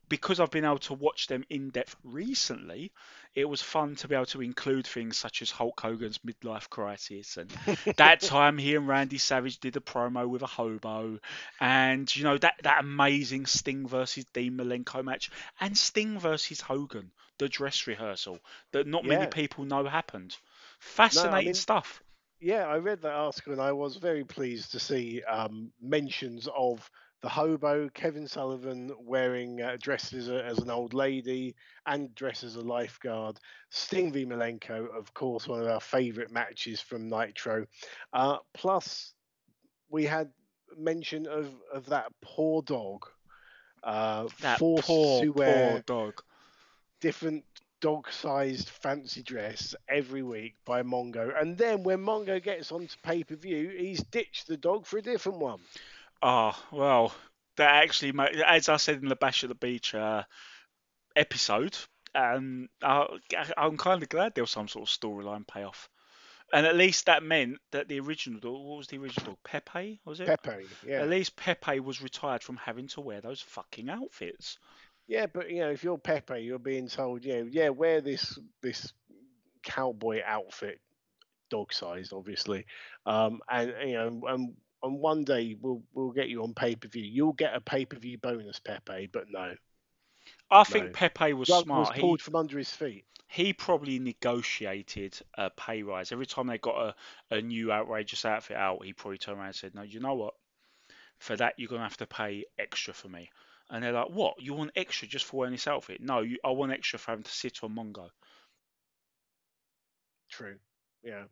Because 0.08 0.40
I've 0.40 0.50
been 0.50 0.66
able 0.66 0.80
to 0.80 0.96
watch 0.96 1.28
them 1.28 1.44
in 1.52 1.70
depth 1.70 1.96
recently, 2.04 2.92
it 3.36 3.48
was 3.48 3.62
fun 3.62 3.96
to 3.98 4.08
be 4.08 4.16
able 4.16 4.26
to 4.28 4.42
include 4.42 4.88
things 4.88 5.18
such 5.18 5.44
as 5.44 5.52
Hulk 5.52 5.80
Hogan's 5.80 6.18
midlife 6.20 6.68
crisis 6.68 7.38
and 7.38 7.50
that 7.98 8.22
time 8.22 8.58
he 8.58 8.76
and 8.76 8.88
Randy 8.88 9.20
Savage 9.20 9.60
did 9.60 9.78
a 9.78 9.80
promo 9.80 10.28
with 10.28 10.42
a 10.42 10.48
hobo, 10.48 11.20
and 11.60 12.14
you 12.16 12.24
know 12.24 12.38
that 12.40 12.56
that 12.64 12.80
amazing 12.80 13.46
Sting 13.46 13.88
versus 13.88 14.26
Dean 14.34 14.58
Malenko 14.58 15.04
match, 15.04 15.30
and 15.60 15.78
Sting 15.78 16.18
versus 16.18 16.60
Hogan, 16.60 17.12
the 17.38 17.48
dress 17.48 17.86
rehearsal 17.88 18.40
that 18.72 18.88
not 18.88 19.06
many 19.06 19.28
people 19.28 19.64
know 19.64 19.86
happened. 19.86 20.36
Fascinating 20.80 21.46
mean- 21.50 21.54
stuff. 21.54 22.02
Yeah, 22.42 22.68
I 22.68 22.78
read 22.78 23.02
that 23.02 23.12
article 23.12 23.52
and 23.52 23.62
I 23.62 23.74
was 23.74 23.98
very 23.98 24.24
pleased 24.24 24.72
to 24.72 24.80
see 24.80 25.22
um, 25.24 25.72
mentions 25.82 26.48
of 26.56 26.90
the 27.22 27.28
hobo, 27.28 27.90
Kevin 27.94 28.26
Sullivan 28.30 28.94
wearing 28.98 29.62
uh, 29.62 29.76
dressed 29.82 30.14
as, 30.14 30.30
a, 30.30 30.46
as 30.46 30.60
an 30.60 30.70
old 30.70 30.94
lady 30.94 31.54
and 31.86 32.16
dressed 32.16 32.46
as 32.46 32.56
a 32.56 32.62
lifeguard. 32.62 33.38
Sting 33.72 34.14
v 34.14 34.26
Malenko, 34.26 34.88
of 34.98 35.14
course, 35.14 35.50
one 35.50 35.60
of 35.60 35.68
our 35.68 35.82
favourite 35.82 36.32
matches 36.32 36.80
from 36.80 37.10
Nitro. 37.10 37.66
Uh, 38.14 38.38
plus, 38.54 39.14
we 39.90 40.06
had 40.06 40.30
mention 40.78 41.28
of, 41.28 41.50
of 41.74 41.88
that 41.88 42.06
poor 42.22 42.62
dog 42.62 43.06
uh, 43.84 44.28
That 44.40 44.60
forced 44.60 44.88
poor, 44.88 45.22
to 45.24 45.34
poor 45.34 45.40
wear 45.46 45.84
dog. 45.86 46.22
different 47.02 47.44
dog-sized 47.82 48.70
fancy 48.70 49.24
dress 49.24 49.76
every 49.88 50.24
week 50.24 50.56
by 50.66 50.84
Mongo, 50.84 51.32
and 51.40 51.58
then 51.58 51.84
when 51.84 52.00
Mongo 52.00 52.42
gets 52.42 52.72
onto 52.72 52.96
pay-per-view, 53.04 53.70
he's 53.70 54.04
ditched 54.04 54.48
the 54.48 54.58
dog 54.58 54.86
for 54.86 54.98
a 54.98 55.02
different 55.02 55.40
one. 55.40 55.60
Oh 56.22 56.58
well, 56.72 57.14
that 57.58 57.84
actually, 57.84 58.14
as 58.46 58.70
I 58.70 58.78
said 58.78 59.02
in 59.02 59.10
the 59.10 59.16
Bash 59.16 59.44
at 59.44 59.50
the 59.50 59.56
Beach 59.56 59.96
uh, 59.96 60.24
episode, 61.16 61.78
um, 62.16 62.70
I, 62.82 63.06
I'm 63.58 63.78
kind 63.78 64.02
of 64.04 64.10
glad 64.10 64.36
there 64.36 64.44
was 64.44 64.52
some 64.52 64.68
sort 64.68 64.90
of 64.90 64.94
storyline 64.94 65.48
payoff, 65.48 65.90
and 66.54 66.66
at 66.66 66.76
least 66.76 67.06
that 67.06 67.24
meant 67.24 67.60
that 67.72 67.88
the 67.88 68.00
original 68.00 68.40
dog, 68.40 68.66
what 68.66 68.78
was 68.78 68.88
the 68.88 68.98
original 68.98 69.32
dog? 69.32 69.38
Pepe, 69.44 70.00
was 70.06 70.20
it? 70.20 70.28
Pepe, 70.28 70.66
yeah, 70.86 71.02
At 71.02 71.10
least 71.10 71.36
Pepe 71.36 71.80
was 71.80 72.02
retired 72.02 72.44
from 72.44 72.58
having 72.58 72.88
to 72.90 73.02
wear 73.02 73.22
those 73.22 73.42
fucking 73.42 73.90
outfits. 73.90 74.58
Yeah, 75.10 75.28
but 75.28 75.52
you 75.52 75.60
know, 75.62 75.72
if 75.72 75.84
you're 75.84 76.00
Pepe, 76.00 76.40
you're 76.42 76.60
being 76.60 76.90
told, 76.90 77.26
you 77.26 77.34
know, 77.36 77.50
yeah, 77.52 77.70
wear 77.70 78.02
this 78.02 78.40
this 78.64 78.94
cowboy 79.64 80.22
outfit 80.26 80.80
dog 81.50 81.74
sized, 81.74 82.14
obviously. 82.14 82.66
Um, 83.06 83.42
and 83.50 83.74
you 83.86 83.94
know, 83.96 84.22
and, 84.28 84.56
and 84.84 85.00
one 85.00 85.26
day 85.26 85.58
we'll 85.62 85.84
we'll 85.94 86.12
get 86.12 86.30
you 86.30 86.44
on 86.44 86.56
pay 86.56 86.76
per 86.76 86.90
view. 86.90 87.04
You'll 87.04 87.34
get 87.34 87.56
a 87.56 87.62
pay 87.62 87.86
per 87.86 88.00
view 88.00 88.18
bonus, 88.20 88.60
Pepe. 88.60 89.10
But 89.12 89.26
no, 89.30 89.56
I 90.52 90.64
think 90.64 90.92
No. 90.92 90.94
Pepe 90.94 91.34
was 91.34 91.50
rug 91.50 91.64
smart. 91.64 91.80
was 91.80 91.92
He 91.92 92.02
pulled 92.02 92.22
from 92.22 92.36
under 92.36 92.58
his 92.60 92.72
feet. 92.72 93.06
he 93.30 93.54
probably 93.54 94.00
negotiated 94.00 95.20
a 95.36 95.50
pay 95.52 95.84
rise 95.84 96.12
every 96.12 96.26
time 96.28 96.48
they 96.48 96.58
got 96.60 96.96
a, 97.32 97.36
a 97.36 97.42
new 97.42 97.72
outrageous 97.72 98.26
outfit 98.26 98.58
out. 98.58 98.86
He 98.86 98.94
probably 98.94 99.18
turned 99.20 99.38
around 99.40 99.48
and 99.48 99.56
said, 99.56 99.76
"No, 99.76 99.84
you 99.84 100.00
know 100.02 100.16
what? 100.16 100.36
For 101.20 101.38
that, 101.38 101.56
you're 101.58 101.70
gonna 101.70 101.84
have 101.84 101.98
to 101.98 102.08
pay 102.08 102.46
extra 102.60 102.94
for 102.94 103.10
me." 103.10 103.32
And 103.70 103.84
they're 103.84 103.92
like, 103.92 104.10
"What? 104.10 104.42
You 104.42 104.54
want 104.54 104.72
extra 104.76 105.08
just 105.08 105.26
for 105.26 105.38
wearing 105.38 105.54
this 105.54 105.68
outfit?" 105.68 106.02
No, 106.02 106.22
you, 106.22 106.38
I 106.44 106.50
want 106.52 106.72
extra 106.72 107.00
for 107.00 107.12
having 107.12 107.24
to 107.24 107.32
sit 107.32 107.64
on 107.64 107.76
Mongo. 107.76 108.10
True. 110.30 110.58
Yeah. 111.04 111.24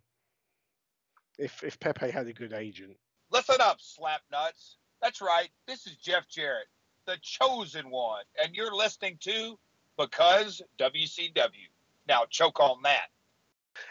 If 1.37 1.63
if 1.63 1.79
Pepe 1.79 2.11
had 2.11 2.27
a 2.27 2.33
good 2.33 2.53
agent, 2.53 2.97
Listen 3.31 3.57
up, 3.59 3.81
slap 3.81 4.21
nuts. 4.31 4.77
That's 5.01 5.21
right. 5.21 5.49
This 5.67 5.85
is 5.85 5.95
Jeff 5.97 6.27
Jarrett, 6.29 6.67
the 7.05 7.17
chosen 7.21 7.89
one, 7.89 8.23
and 8.41 8.55
you're 8.55 8.73
listening 8.73 9.17
to 9.21 9.59
Because 9.97 10.61
WCW. 10.79 11.67
Now 12.07 12.23
choke 12.29 12.59
on 12.59 12.81
that. 12.83 13.07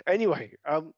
Anyway, 0.06 0.52
um, 0.64 0.94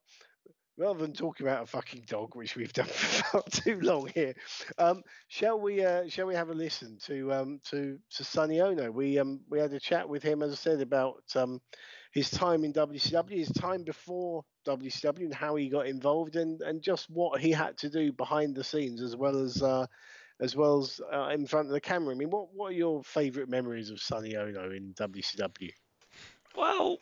rather 0.79 0.99
than 0.99 1.11
talking 1.13 1.45
about 1.45 1.63
a 1.63 1.67
fucking 1.67 2.03
dog, 2.07 2.35
which 2.35 2.55
we've 2.55 2.71
done 2.71 2.85
for 2.87 3.23
far 3.23 3.43
too 3.51 3.79
long 3.81 4.09
here, 4.15 4.33
um, 4.77 5.03
shall 5.27 5.59
we? 5.59 5.83
Uh, 5.85 6.07
shall 6.07 6.25
we 6.25 6.33
have 6.33 6.49
a 6.49 6.53
listen 6.53 6.97
to 7.05 7.31
um, 7.33 7.59
to 7.69 7.99
to 8.11 8.23
Sonny 8.23 8.61
Ono? 8.61 8.89
We 8.89 9.19
um 9.19 9.41
we 9.49 9.59
had 9.59 9.73
a 9.73 9.79
chat 9.79 10.07
with 10.07 10.23
him, 10.23 10.41
as 10.41 10.53
I 10.53 10.55
said, 10.55 10.81
about 10.81 11.23
um 11.35 11.61
his 12.11 12.31
time 12.31 12.63
in 12.63 12.73
WCW, 12.73 13.37
his 13.37 13.51
time 13.51 13.83
before 13.83 14.43
WCW, 14.65 15.25
and 15.25 15.33
how 15.33 15.55
he 15.55 15.69
got 15.69 15.85
involved, 15.85 16.37
and 16.37 16.61
and 16.61 16.81
just 16.81 17.09
what 17.09 17.41
he 17.41 17.51
had 17.51 17.77
to 17.79 17.89
do 17.89 18.11
behind 18.13 18.55
the 18.55 18.63
scenes, 18.63 19.01
as 19.01 19.15
well 19.15 19.37
as. 19.37 19.61
Uh, 19.61 19.85
as 20.41 20.55
well 20.55 20.79
as 20.79 21.01
uh, 21.13 21.27
in 21.33 21.45
front 21.45 21.67
of 21.67 21.73
the 21.73 21.81
camera. 21.81 22.15
I 22.15 22.17
mean, 22.17 22.29
what, 22.29 22.47
what 22.53 22.67
are 22.67 22.73
your 22.73 23.03
favourite 23.03 23.49
memories 23.49 23.89
of 23.89 23.99
Sonny 23.99 24.37
Ono 24.37 24.71
in 24.71 24.93
WCW? 24.93 25.69
Well, 26.55 26.99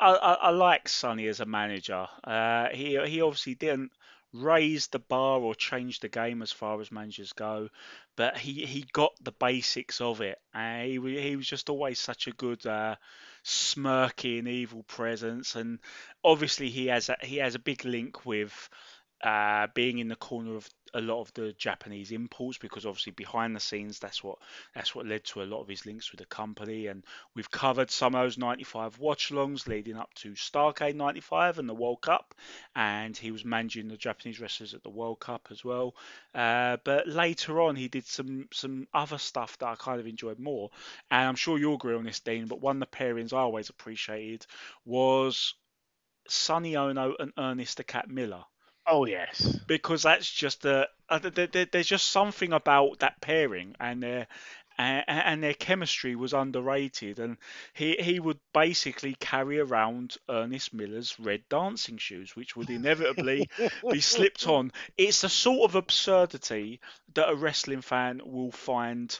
I, 0.00 0.12
I, 0.12 0.32
I 0.34 0.50
like 0.50 0.88
Sonny 0.88 1.26
as 1.26 1.40
a 1.40 1.46
manager. 1.46 2.06
Uh, 2.24 2.68
he 2.68 2.98
he 3.06 3.20
obviously 3.20 3.54
didn't 3.54 3.92
raise 4.32 4.88
the 4.88 4.98
bar 4.98 5.40
or 5.40 5.54
change 5.54 6.00
the 6.00 6.08
game 6.08 6.42
as 6.42 6.52
far 6.52 6.80
as 6.80 6.92
managers 6.92 7.32
go, 7.32 7.68
but 8.16 8.36
he, 8.36 8.66
he 8.66 8.84
got 8.92 9.12
the 9.22 9.32
basics 9.32 10.00
of 10.00 10.20
it, 10.20 10.38
he 10.54 10.98
he 10.98 11.36
was 11.36 11.46
just 11.46 11.70
always 11.70 11.98
such 11.98 12.26
a 12.26 12.32
good 12.32 12.64
uh, 12.66 12.96
smirky 13.44 14.38
and 14.38 14.48
evil 14.48 14.82
presence, 14.84 15.56
and 15.56 15.78
obviously 16.22 16.68
he 16.70 16.86
has 16.86 17.08
a, 17.08 17.16
he 17.22 17.36
has 17.36 17.54
a 17.54 17.60
big 17.60 17.84
link 17.84 18.26
with 18.26 18.68
uh, 19.24 19.66
being 19.74 19.98
in 19.98 20.08
the 20.08 20.16
corner 20.16 20.56
of 20.56 20.68
a 20.94 21.00
lot 21.00 21.20
of 21.20 21.32
the 21.34 21.52
Japanese 21.52 22.12
imports 22.12 22.58
because 22.58 22.86
obviously 22.86 23.12
behind 23.12 23.54
the 23.54 23.60
scenes 23.60 23.98
that's 23.98 24.22
what 24.22 24.38
that's 24.74 24.94
what 24.94 25.06
led 25.06 25.24
to 25.24 25.42
a 25.42 25.44
lot 25.44 25.60
of 25.60 25.68
his 25.68 25.86
links 25.86 26.10
with 26.10 26.20
the 26.20 26.26
company. 26.26 26.86
And 26.86 27.04
we've 27.34 27.50
covered 27.50 27.90
some 27.90 28.14
of 28.14 28.22
those 28.22 28.38
95 28.38 28.98
watch 28.98 29.30
alongs 29.30 29.66
leading 29.66 29.96
up 29.96 30.12
to 30.14 30.32
Starcade 30.32 30.94
95 30.94 31.58
and 31.58 31.68
the 31.68 31.74
World 31.74 32.00
Cup. 32.00 32.34
And 32.74 33.16
he 33.16 33.30
was 33.30 33.44
managing 33.44 33.88
the 33.88 33.96
Japanese 33.96 34.40
wrestlers 34.40 34.74
at 34.74 34.82
the 34.82 34.90
World 34.90 35.20
Cup 35.20 35.48
as 35.50 35.64
well. 35.64 35.94
Uh, 36.34 36.78
but 36.84 37.08
later 37.08 37.60
on 37.60 37.76
he 37.76 37.88
did 37.88 38.06
some 38.06 38.48
some 38.52 38.86
other 38.94 39.18
stuff 39.18 39.58
that 39.58 39.68
I 39.68 39.74
kind 39.76 40.00
of 40.00 40.06
enjoyed 40.06 40.38
more. 40.38 40.70
And 41.10 41.28
I'm 41.28 41.36
sure 41.36 41.58
you'll 41.58 41.74
agree 41.74 41.94
on 41.94 42.04
this 42.04 42.20
Dean 42.20 42.46
but 42.46 42.60
one 42.60 42.76
of 42.76 42.80
the 42.80 42.96
pairings 42.96 43.32
I 43.32 43.38
always 43.38 43.68
appreciated 43.68 44.46
was 44.84 45.54
Sonny 46.28 46.76
Ono 46.76 47.14
and 47.18 47.32
Ernest 47.38 47.78
the 47.78 47.84
Cat 47.84 48.08
Miller 48.08 48.44
Oh 48.88 49.04
yes, 49.04 49.56
because 49.68 50.02
that's 50.02 50.28
just 50.30 50.64
a 50.64 50.88
uh, 51.08 51.18
th- 51.20 51.34
th- 51.34 51.52
th- 51.52 51.70
there's 51.70 51.86
just 51.86 52.10
something 52.10 52.52
about 52.52 52.98
that 53.00 53.20
pairing 53.20 53.76
and 53.78 54.02
their 54.02 54.26
and, 54.78 55.04
and 55.08 55.42
their 55.44 55.54
chemistry 55.54 56.16
was 56.16 56.32
underrated. 56.32 57.18
And 57.20 57.36
he 57.74 57.96
he 58.00 58.18
would 58.18 58.40
basically 58.52 59.14
carry 59.14 59.60
around 59.60 60.16
Ernest 60.28 60.72
Miller's 60.74 61.18
red 61.20 61.48
dancing 61.48 61.98
shoes 61.98 62.34
which 62.34 62.56
would 62.56 62.70
inevitably 62.70 63.48
be 63.88 64.00
slipped 64.00 64.46
on. 64.48 64.72
It's 64.96 65.20
the 65.20 65.28
sort 65.28 65.70
of 65.70 65.74
absurdity 65.76 66.80
that 67.14 67.28
a 67.30 67.34
wrestling 67.36 67.82
fan 67.82 68.22
will 68.24 68.52
find 68.52 69.18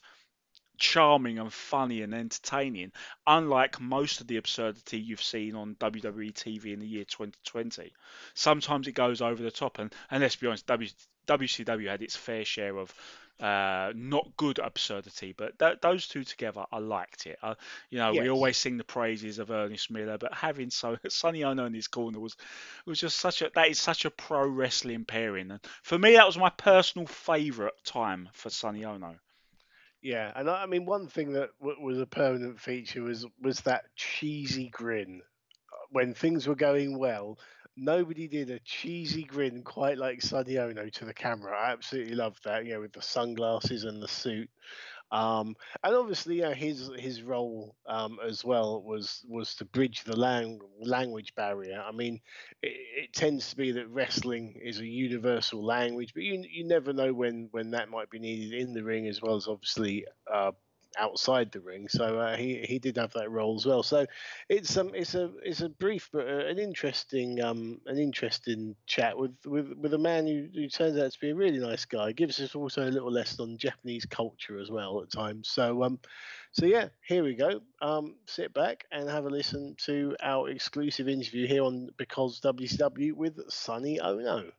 charming 0.78 1.38
and 1.38 1.52
funny 1.52 2.02
and 2.02 2.14
entertaining, 2.14 2.92
unlike 3.26 3.80
most 3.80 4.20
of 4.20 4.26
the 4.26 4.36
absurdity 4.36 4.98
you've 4.98 5.22
seen 5.22 5.54
on 5.54 5.74
WWE 5.76 6.32
TV 6.32 6.72
in 6.72 6.80
the 6.80 6.86
year 6.86 7.04
2020. 7.04 7.92
Sometimes 8.34 8.88
it 8.88 8.92
goes 8.92 9.20
over 9.20 9.42
the 9.42 9.50
top, 9.50 9.78
and, 9.78 9.94
and 10.10 10.22
let's 10.22 10.36
be 10.36 10.46
honest, 10.46 10.66
w, 10.66 10.88
WCW 11.26 11.88
had 11.88 12.02
its 12.02 12.16
fair 12.16 12.44
share 12.44 12.76
of 12.76 12.94
uh, 13.40 13.92
not 13.94 14.36
good 14.36 14.58
absurdity, 14.58 15.32
but 15.36 15.58
th- 15.58 15.78
those 15.80 16.08
two 16.08 16.24
together, 16.24 16.64
I 16.72 16.78
liked 16.78 17.26
it. 17.26 17.38
Uh, 17.40 17.54
you 17.88 17.98
know, 17.98 18.12
we 18.12 18.30
always 18.30 18.58
sing 18.58 18.76
the 18.78 18.84
praises 18.84 19.38
of 19.38 19.50
Ernest 19.50 19.90
Miller, 19.90 20.18
but 20.18 20.34
having 20.34 20.70
so 20.70 20.96
Sonny 21.08 21.44
Ono 21.44 21.64
in 21.66 21.74
his 21.74 21.86
corner 21.86 22.18
was 22.18 22.36
was 22.84 22.98
just 22.98 23.18
such 23.18 23.42
a 23.42 23.50
that 23.54 23.68
is 23.68 23.78
such 23.78 24.04
a 24.04 24.10
pro 24.10 24.46
wrestling 24.48 25.04
pairing. 25.04 25.52
And 25.52 25.60
for 25.82 25.98
me, 25.98 26.14
that 26.14 26.26
was 26.26 26.36
my 26.36 26.50
personal 26.50 27.06
favourite 27.06 27.74
time 27.84 28.28
for 28.32 28.50
Sonny 28.50 28.84
Ono. 28.84 29.16
Yeah, 30.02 30.32
and 30.36 30.48
I 30.48 30.62
I 30.62 30.66
mean, 30.66 30.86
one 30.86 31.08
thing 31.08 31.32
that 31.32 31.50
w- 31.60 31.80
was 31.80 31.98
a 31.98 32.06
permanent 32.06 32.60
feature 32.60 33.02
was 33.02 33.26
was 33.40 33.60
that 33.62 33.84
cheesy 33.96 34.68
grin 34.68 35.22
Uh, 35.72 35.86
when 35.90 36.14
things 36.14 36.46
were 36.48 36.56
going 36.56 36.98
well. 36.98 37.38
Nobody 37.76 38.28
did 38.28 38.50
a 38.50 38.58
cheesy 38.60 39.24
grin 39.24 39.62
quite 39.64 39.98
like 39.98 40.22
Sonny 40.22 40.54
to 40.90 41.04
the 41.04 41.14
camera. 41.14 41.56
I 41.58 41.70
absolutely 41.72 42.14
loved 42.16 42.44
that. 42.44 42.66
You 42.66 42.74
know, 42.74 42.80
with 42.80 42.92
the 42.92 43.02
sunglasses 43.02 43.84
and 43.84 44.02
the 44.02 44.08
suit. 44.08 44.50
Um, 45.10 45.56
and 45.82 45.94
obviously, 45.94 46.36
know, 46.42 46.52
his 46.52 46.90
his 46.98 47.22
role 47.22 47.74
um, 47.86 48.18
as 48.26 48.44
well 48.44 48.82
was 48.82 49.24
was 49.28 49.54
to 49.56 49.64
bridge 49.64 50.04
the 50.04 50.16
lang- 50.16 50.60
language 50.80 51.34
barrier. 51.34 51.82
I 51.86 51.92
mean, 51.92 52.20
it, 52.62 52.76
it 53.04 53.12
tends 53.14 53.50
to 53.50 53.56
be 53.56 53.72
that 53.72 53.88
wrestling 53.88 54.60
is 54.62 54.80
a 54.80 54.86
universal 54.86 55.64
language, 55.64 56.12
but 56.14 56.24
you 56.24 56.44
you 56.50 56.64
never 56.66 56.92
know 56.92 57.12
when 57.14 57.48
when 57.52 57.70
that 57.70 57.88
might 57.88 58.10
be 58.10 58.18
needed 58.18 58.52
in 58.52 58.74
the 58.74 58.84
ring 58.84 59.06
as 59.06 59.22
well 59.22 59.36
as 59.36 59.48
obviously 59.48 60.04
uh, 60.32 60.52
outside 60.98 61.52
the 61.52 61.60
ring. 61.60 61.88
So 61.88 62.18
uh, 62.18 62.36
he 62.36 62.64
he 62.68 62.78
did 62.78 62.96
have 62.96 63.12
that 63.14 63.30
role 63.30 63.56
as 63.56 63.66
well. 63.66 63.82
So 63.82 64.06
it's 64.48 64.76
um 64.76 64.92
it's 64.94 65.14
a 65.14 65.30
it's 65.42 65.60
a 65.60 65.68
brief 65.68 66.08
but 66.12 66.26
uh, 66.26 66.46
an 66.46 66.58
interesting 66.58 67.40
um 67.40 67.80
an 67.86 67.98
interesting 67.98 68.74
chat 68.86 69.16
with 69.16 69.34
with 69.46 69.72
with 69.76 69.94
a 69.94 69.98
man 69.98 70.26
who, 70.26 70.48
who 70.54 70.68
turns 70.68 70.98
out 70.98 71.12
to 71.12 71.20
be 71.20 71.30
a 71.30 71.34
really 71.34 71.58
nice 71.58 71.84
guy. 71.84 72.12
Gives 72.12 72.40
us 72.40 72.54
also 72.54 72.82
a 72.88 72.90
little 72.90 73.12
lesson 73.12 73.50
on 73.50 73.58
Japanese 73.58 74.06
culture 74.06 74.58
as 74.58 74.70
well 74.70 75.02
at 75.02 75.12
times. 75.12 75.48
So 75.48 75.82
um 75.82 75.98
so 76.52 76.66
yeah, 76.66 76.88
here 77.06 77.22
we 77.22 77.34
go. 77.34 77.60
Um, 77.80 78.16
sit 78.26 78.52
back 78.54 78.86
and 78.90 79.08
have 79.08 79.26
a 79.26 79.30
listen 79.30 79.76
to 79.84 80.16
our 80.22 80.48
exclusive 80.48 81.08
interview 81.08 81.46
here 81.46 81.62
on 81.62 81.90
Because 81.96 82.40
WCW 82.40 83.12
with 83.12 83.38
Sonny 83.50 84.00
Ono. 84.00 84.50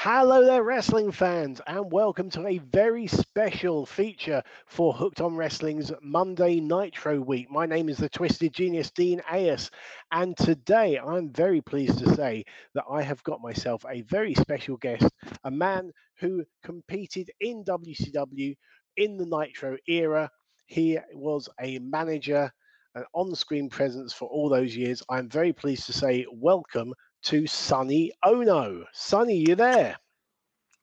Hello 0.00 0.44
there, 0.44 0.62
wrestling 0.62 1.10
fans, 1.10 1.60
and 1.66 1.90
welcome 1.90 2.30
to 2.30 2.46
a 2.46 2.58
very 2.58 3.08
special 3.08 3.84
feature 3.84 4.44
for 4.68 4.92
Hooked 4.92 5.20
on 5.20 5.34
Wrestling's 5.34 5.90
Monday 6.00 6.60
Nitro 6.60 7.20
Week. 7.20 7.50
My 7.50 7.66
name 7.66 7.88
is 7.88 7.96
the 7.96 8.08
Twisted 8.08 8.52
Genius 8.52 8.92
Dean 8.92 9.20
Ayass, 9.28 9.72
and 10.12 10.36
today 10.36 11.00
I'm 11.00 11.30
very 11.30 11.60
pleased 11.60 11.98
to 11.98 12.14
say 12.14 12.44
that 12.74 12.84
I 12.88 13.02
have 13.02 13.24
got 13.24 13.40
myself 13.42 13.84
a 13.90 14.02
very 14.02 14.34
special 14.34 14.76
guest, 14.76 15.10
a 15.42 15.50
man 15.50 15.90
who 16.20 16.44
competed 16.62 17.32
in 17.40 17.64
WCW 17.64 18.54
in 18.98 19.16
the 19.16 19.26
Nitro 19.26 19.78
era. 19.88 20.30
He 20.66 20.96
was 21.12 21.48
a 21.60 21.80
manager, 21.80 22.52
an 22.94 23.02
on 23.14 23.34
screen 23.34 23.68
presence 23.68 24.12
for 24.12 24.28
all 24.28 24.48
those 24.48 24.76
years. 24.76 25.02
I'm 25.08 25.28
very 25.28 25.52
pleased 25.52 25.86
to 25.86 25.92
say, 25.92 26.24
welcome 26.30 26.94
to 27.22 27.46
Sonny 27.46 28.12
Ono. 28.24 28.84
Sonny, 28.92 29.36
you 29.36 29.54
there? 29.54 29.96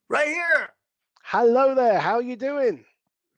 Right 0.09 0.27
here. 0.27 0.69
Hello 1.23 1.73
there. 1.75 1.99
How 1.99 2.15
are 2.15 2.21
you 2.21 2.35
doing? 2.35 2.85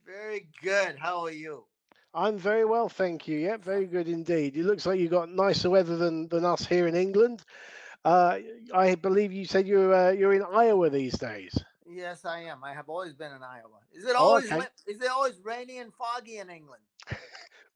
Very 0.06 0.48
good. 0.62 0.98
How 0.98 1.22
are 1.22 1.32
you? 1.32 1.66
I'm 2.14 2.38
very 2.38 2.66
well, 2.66 2.90
thank 2.90 3.28
you. 3.28 3.38
Yeah, 3.38 3.58
very 3.58 3.86
good 3.86 4.08
indeed. 4.08 4.56
It 4.58 4.66
looks 4.66 4.86
like 4.86 5.00
you've 5.00 5.12
got 5.12 5.30
nicer 5.30 5.70
weather 5.70 5.98
than, 5.98 6.28
than 6.30 6.46
us 6.46 6.66
here 6.66 6.88
in 6.88 6.96
England. 6.96 7.44
Uh, 8.04 8.40
I 8.74 8.96
believe 8.96 9.32
you 9.32 9.46
said 9.46 9.68
you're 9.68 9.94
uh, 9.94 10.12
you're 10.12 10.34
in 10.34 10.44
Iowa 10.44 10.90
these 10.90 11.18
days. 11.18 11.58
Yes, 11.90 12.26
I 12.26 12.42
am. 12.42 12.64
I 12.64 12.74
have 12.74 12.90
always 12.90 13.14
been 13.14 13.32
in 13.32 13.44
Iowa. 13.44 13.80
Is 13.94 14.06
it 14.06 14.16
Oh, 14.18 14.24
always 14.30 14.52
okay. 14.52 14.66
is 14.88 15.02
it 15.02 15.10
always 15.10 15.40
rainy 15.44 15.80
and 15.80 15.94
foggy 15.94 16.38
in 16.38 16.50
England? 16.50 16.84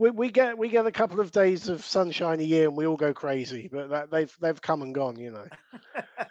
We, 0.02 0.10
we 0.10 0.32
get 0.32 0.58
we 0.58 0.70
get 0.70 0.88
a 0.88 0.92
couple 0.92 1.20
of 1.20 1.32
days 1.32 1.70
of 1.70 1.86
sunshine 1.86 2.40
a 2.40 2.44
year 2.44 2.68
and 2.68 2.76
we 2.76 2.88
all 2.88 2.98
go 2.98 3.14
crazy, 3.14 3.70
but 3.72 3.90
that, 3.92 4.12
they've 4.12 4.36
they've 4.42 4.62
come 4.62 4.82
and 4.82 4.96
gone, 4.96 5.18
you 5.20 5.32
know. 5.32 5.46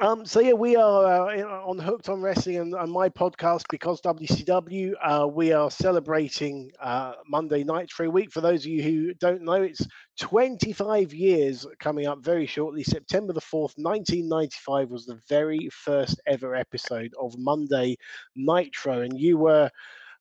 Um, 0.00 0.24
so 0.24 0.40
yeah, 0.40 0.54
we 0.54 0.76
are 0.76 1.30
uh, 1.30 1.44
on 1.66 1.78
Hooked 1.78 2.08
on 2.08 2.22
Wrestling 2.22 2.56
and, 2.56 2.72
and 2.74 2.90
my 2.90 3.10
podcast 3.10 3.64
because 3.68 4.00
WCW. 4.00 4.94
Uh, 5.02 5.26
we 5.28 5.52
are 5.52 5.70
celebrating 5.70 6.70
uh, 6.80 7.12
Monday 7.28 7.64
Nitro 7.64 8.08
Week. 8.08 8.32
For 8.32 8.40
those 8.40 8.60
of 8.64 8.70
you 8.72 8.82
who 8.82 9.14
don't 9.14 9.42
know, 9.42 9.60
it's 9.62 9.86
25 10.18 11.12
years 11.12 11.66
coming 11.80 12.06
up 12.06 12.24
very 12.24 12.46
shortly. 12.46 12.82
September 12.82 13.34
the 13.34 13.42
4th, 13.42 13.74
1995 13.76 14.88
was 14.88 15.04
the 15.04 15.20
very 15.28 15.68
first 15.70 16.18
ever 16.26 16.54
episode 16.54 17.12
of 17.20 17.34
Monday 17.36 17.96
Nitro, 18.34 19.02
and 19.02 19.20
you 19.20 19.36
were 19.36 19.68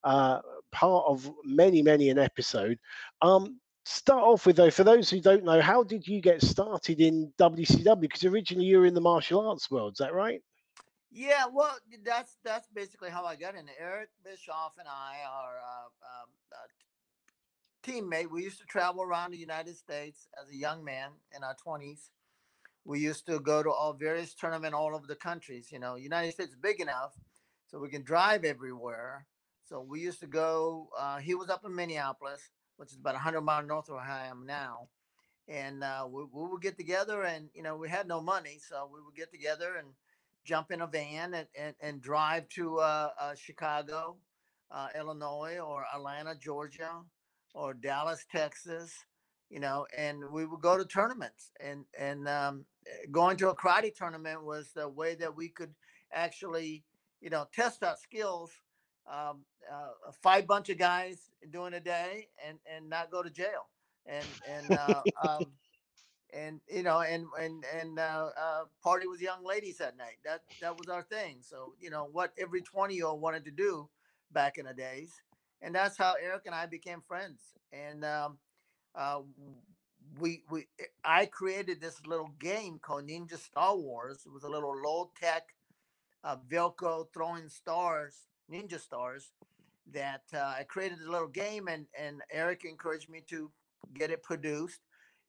uh, 0.03 0.39
part 0.71 1.05
of 1.07 1.29
many, 1.43 1.81
many 1.81 2.09
an 2.09 2.19
episode. 2.19 2.77
Um, 3.21 3.59
start 3.85 4.23
off 4.23 4.45
with 4.45 4.55
though 4.55 4.69
for 4.69 4.83
those 4.83 5.09
who 5.09 5.19
don't 5.19 5.43
know 5.43 5.59
how 5.59 5.81
did 5.81 6.07
you 6.07 6.21
get 6.21 6.43
started 6.43 6.99
in 7.01 7.31
wcw 7.39 7.99
because 7.99 8.23
originally 8.23 8.67
you 8.67 8.77
were 8.77 8.85
in 8.85 8.93
the 8.93 9.01
martial 9.01 9.49
arts 9.49 9.71
world 9.71 9.93
is 9.93 9.97
that 9.97 10.13
right 10.13 10.43
Yeah, 11.11 11.45
well, 11.51 11.75
that's 12.05 12.38
that's 12.43 12.67
basically 12.67 13.09
how 13.09 13.25
I 13.25 13.35
got 13.35 13.55
in. 13.55 13.65
Eric 13.79 14.09
Bischoff 14.23 14.73
and 14.77 14.88
I 14.88 15.15
are 15.27 15.57
uh, 15.57 15.89
um, 16.05 16.29
uh, 16.53 16.67
teammate. 17.83 18.29
We 18.29 18.43
used 18.43 18.59
to 18.59 18.65
travel 18.65 19.01
around 19.01 19.31
the 19.31 19.38
United 19.38 19.75
States 19.75 20.27
as 20.39 20.49
a 20.49 20.55
young 20.55 20.83
man 20.83 21.09
in 21.35 21.43
our 21.43 21.55
twenties. 21.55 22.11
We 22.85 22.99
used 22.99 23.25
to 23.25 23.39
go 23.39 23.63
to 23.63 23.71
all 23.71 23.93
various 23.93 24.35
tournament 24.35 24.73
all 24.75 24.95
over 24.95 25.07
the 25.07 25.15
countries. 25.15 25.71
You 25.71 25.79
know, 25.79 25.95
United 25.95 26.33
States 26.33 26.51
is 26.51 26.57
big 26.61 26.79
enough, 26.79 27.17
so 27.67 27.79
we 27.79 27.89
can 27.89 28.03
drive 28.03 28.45
everywhere. 28.45 29.25
So 29.69 29.85
we 29.88 29.99
used 29.99 30.19
to 30.21 30.27
go. 30.27 30.89
Uh, 30.97 31.19
he 31.19 31.35
was 31.35 31.49
up 31.49 31.63
in 31.63 31.75
Minneapolis, 31.75 32.41
which 32.77 32.89
is 32.89 32.97
about 32.97 33.13
100 33.13 33.41
miles 33.41 33.67
north 33.67 33.88
of 33.88 33.95
where 33.95 34.03
I 34.03 34.25
am 34.25 34.47
now. 34.47 34.89
And 35.47 35.83
uh, 35.83 36.07
we, 36.09 36.23
we 36.23 36.49
would 36.49 36.61
get 36.63 36.75
together, 36.75 37.21
and 37.21 37.49
you 37.53 37.61
know, 37.61 37.77
we 37.77 37.88
had 37.88 38.07
no 38.07 38.19
money, 38.19 38.57
so 38.67 38.89
we 38.91 38.99
would 38.99 39.15
get 39.15 39.31
together 39.31 39.75
and 39.77 39.89
jump 40.43 40.71
in 40.71 40.81
a 40.81 40.88
van 40.88 41.35
and, 41.35 41.47
and, 41.57 41.75
and 41.81 42.01
drive 42.01 42.49
to 42.49 42.79
uh, 42.79 43.09
uh, 43.19 43.35
Chicago, 43.35 44.17
uh, 44.71 44.88
Illinois, 44.97 45.59
or 45.59 45.85
Atlanta, 45.93 46.33
Georgia, 46.33 47.01
or 47.53 47.75
Dallas, 47.75 48.25
Texas, 48.31 48.91
you 49.51 49.59
know, 49.59 49.85
and 49.95 50.23
we 50.31 50.47
would 50.47 50.61
go 50.61 50.79
to 50.79 50.85
tournaments. 50.85 51.51
And, 51.59 51.85
and 51.97 52.27
um, 52.27 52.65
going 53.11 53.38
to 53.38 53.49
a 53.49 53.55
karate 53.55 53.93
tournament 53.93 54.43
was 54.43 54.71
the 54.73 54.89
way 54.89 55.13
that 55.15 55.35
we 55.35 55.49
could 55.49 55.75
actually, 56.11 56.83
you 57.21 57.29
know, 57.29 57.47
test 57.53 57.83
our 57.83 57.97
skills, 57.97 58.51
um, 59.10 59.42
uh, 59.72 60.12
fight 60.22 60.48
bunch 60.48 60.70
of 60.70 60.78
guys 60.78 61.30
during 61.51 61.74
a 61.74 61.80
day 61.80 62.28
and, 62.48 62.58
and 62.66 62.89
not 62.89 63.12
go 63.12 63.24
to 63.24 63.30
jail. 63.30 63.68
And, 64.06 64.25
and, 64.48 64.72
uh, 64.72 65.01
um, 65.28 65.46
and 66.34 66.62
you 66.72 66.84
know 66.84 67.01
and 67.01 67.25
and 67.39 67.66
and 67.80 68.00
uh, 68.00 68.30
uh 68.39 68.63
party 68.84 69.08
with 69.08 69.22
young 69.22 69.44
ladies 69.44 69.78
that 69.78 69.98
night. 69.98 70.18
That 70.24 70.42
that 70.62 70.78
was 70.78 70.88
our 70.88 71.01
thing. 71.04 71.38
So 71.42 71.74
you 71.80 71.89
know 71.89 72.08
what 72.12 72.34
every 72.38 72.62
20 72.62 72.94
year 72.94 73.08
old 73.08 73.22
wanted 73.22 73.46
to 73.46 73.51
do 73.51 73.89
back 74.32 74.58
in 74.58 74.66
the 74.66 74.74
days. 74.74 75.12
And 75.62 75.74
that's 75.74 75.98
how 75.98 76.13
eric 76.22 76.44
and 76.46 76.56
i 76.56 76.66
became 76.66 77.01
friends. 77.08 77.42
And 77.72 78.06
um 78.06 78.38
uh 78.96 79.22
we 80.20 80.44
we 80.50 80.68
eh, 80.80 80.86
i 81.04 81.25
created 81.25 81.80
this 81.82 82.06
little 82.06 82.32
game 82.39 82.80
called 82.82 83.08
ninja 83.08 83.38
star 83.38 83.78
wars 83.78 84.24
it 84.25 84.32
was 84.32 84.44
a 84.44 84.50
little 84.50 84.74
low 84.84 85.12
tech 85.20 85.44
uh 86.24 86.36
velcro 86.51 87.06
throwing 87.13 87.48
stars 87.48 88.16
ninja 88.51 88.79
stars 88.79 89.32
that 89.91 90.24
uh, 90.34 90.53
i 90.58 90.63
created 90.63 91.00
a 91.01 91.12
little 91.12 91.27
game 91.27 91.68
and 91.68 91.86
and 91.98 92.22
eric 92.32 92.65
encouraged 92.65 93.10
me 93.10 93.22
to 93.27 93.51
get 93.94 94.12
it 94.12 94.22
produced 94.24 94.82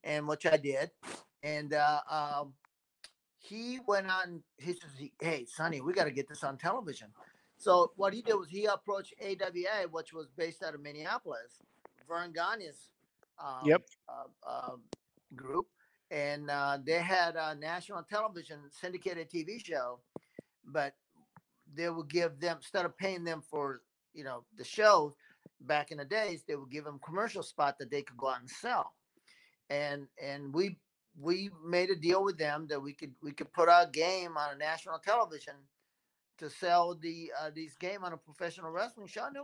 and 0.04 0.26
which 0.26 0.46
I 0.46 0.56
did. 0.56 0.90
And 1.42 1.74
uh, 1.74 2.00
um, 2.10 2.54
he 3.38 3.80
went 3.86 4.10
on. 4.10 4.42
He 4.58 4.72
says, 4.72 4.90
"Hey, 5.20 5.46
Sonny, 5.46 5.80
we 5.80 5.92
got 5.92 6.04
to 6.04 6.10
get 6.10 6.28
this 6.28 6.44
on 6.44 6.56
television." 6.58 7.08
So 7.56 7.92
what 7.96 8.12
he 8.14 8.22
did 8.22 8.34
was 8.34 8.48
he 8.48 8.64
approached 8.66 9.14
AWA, 9.22 9.88
which 9.90 10.12
was 10.12 10.28
based 10.36 10.62
out 10.62 10.74
of 10.74 10.80
Minneapolis, 10.80 11.60
Verne 12.08 12.32
Gagne's 12.32 12.88
um, 13.38 13.66
Yep. 13.66 13.82
uh, 14.08 14.70
um, 14.72 14.82
group, 15.36 15.66
and 16.10 16.50
uh, 16.50 16.78
they 16.84 16.98
had 16.98 17.36
a 17.36 17.54
national 17.54 18.02
television 18.02 18.58
syndicated 18.70 19.30
TV 19.30 19.64
show, 19.64 20.00
but 20.64 20.94
they 21.74 21.90
would 21.90 22.08
give 22.08 22.40
them 22.40 22.58
instead 22.58 22.84
of 22.84 22.96
paying 22.96 23.24
them 23.24 23.42
for 23.42 23.82
you 24.14 24.24
know 24.24 24.44
the 24.56 24.64
show 24.64 25.14
back 25.62 25.92
in 25.92 25.98
the 25.98 26.04
days, 26.04 26.44
they 26.46 26.56
would 26.56 26.70
give 26.70 26.84
them 26.84 27.00
commercial 27.04 27.42
spot 27.42 27.78
that 27.78 27.90
they 27.90 28.02
could 28.02 28.16
go 28.16 28.28
out 28.28 28.40
and 28.40 28.50
sell 28.50 28.92
and 29.70 30.06
and 30.22 30.52
we 30.54 30.76
we 31.20 31.50
made 31.64 31.90
a 31.90 31.96
deal 31.96 32.24
with 32.24 32.38
them 32.38 32.66
that 32.68 32.80
we 32.82 32.92
could 32.92 33.12
we 33.22 33.32
could 33.32 33.52
put 33.52 33.68
our 33.68 33.86
game 33.86 34.36
on 34.36 34.54
a 34.54 34.58
national 34.58 34.98
television 34.98 35.54
to 36.38 36.50
sell 36.50 36.94
the 36.94 37.30
uh, 37.40 37.50
these 37.54 37.76
game 37.76 38.04
on 38.04 38.12
a 38.12 38.16
professional 38.16 38.70
wrestling 38.70 39.06
show. 39.06 39.26
And, 39.26 39.36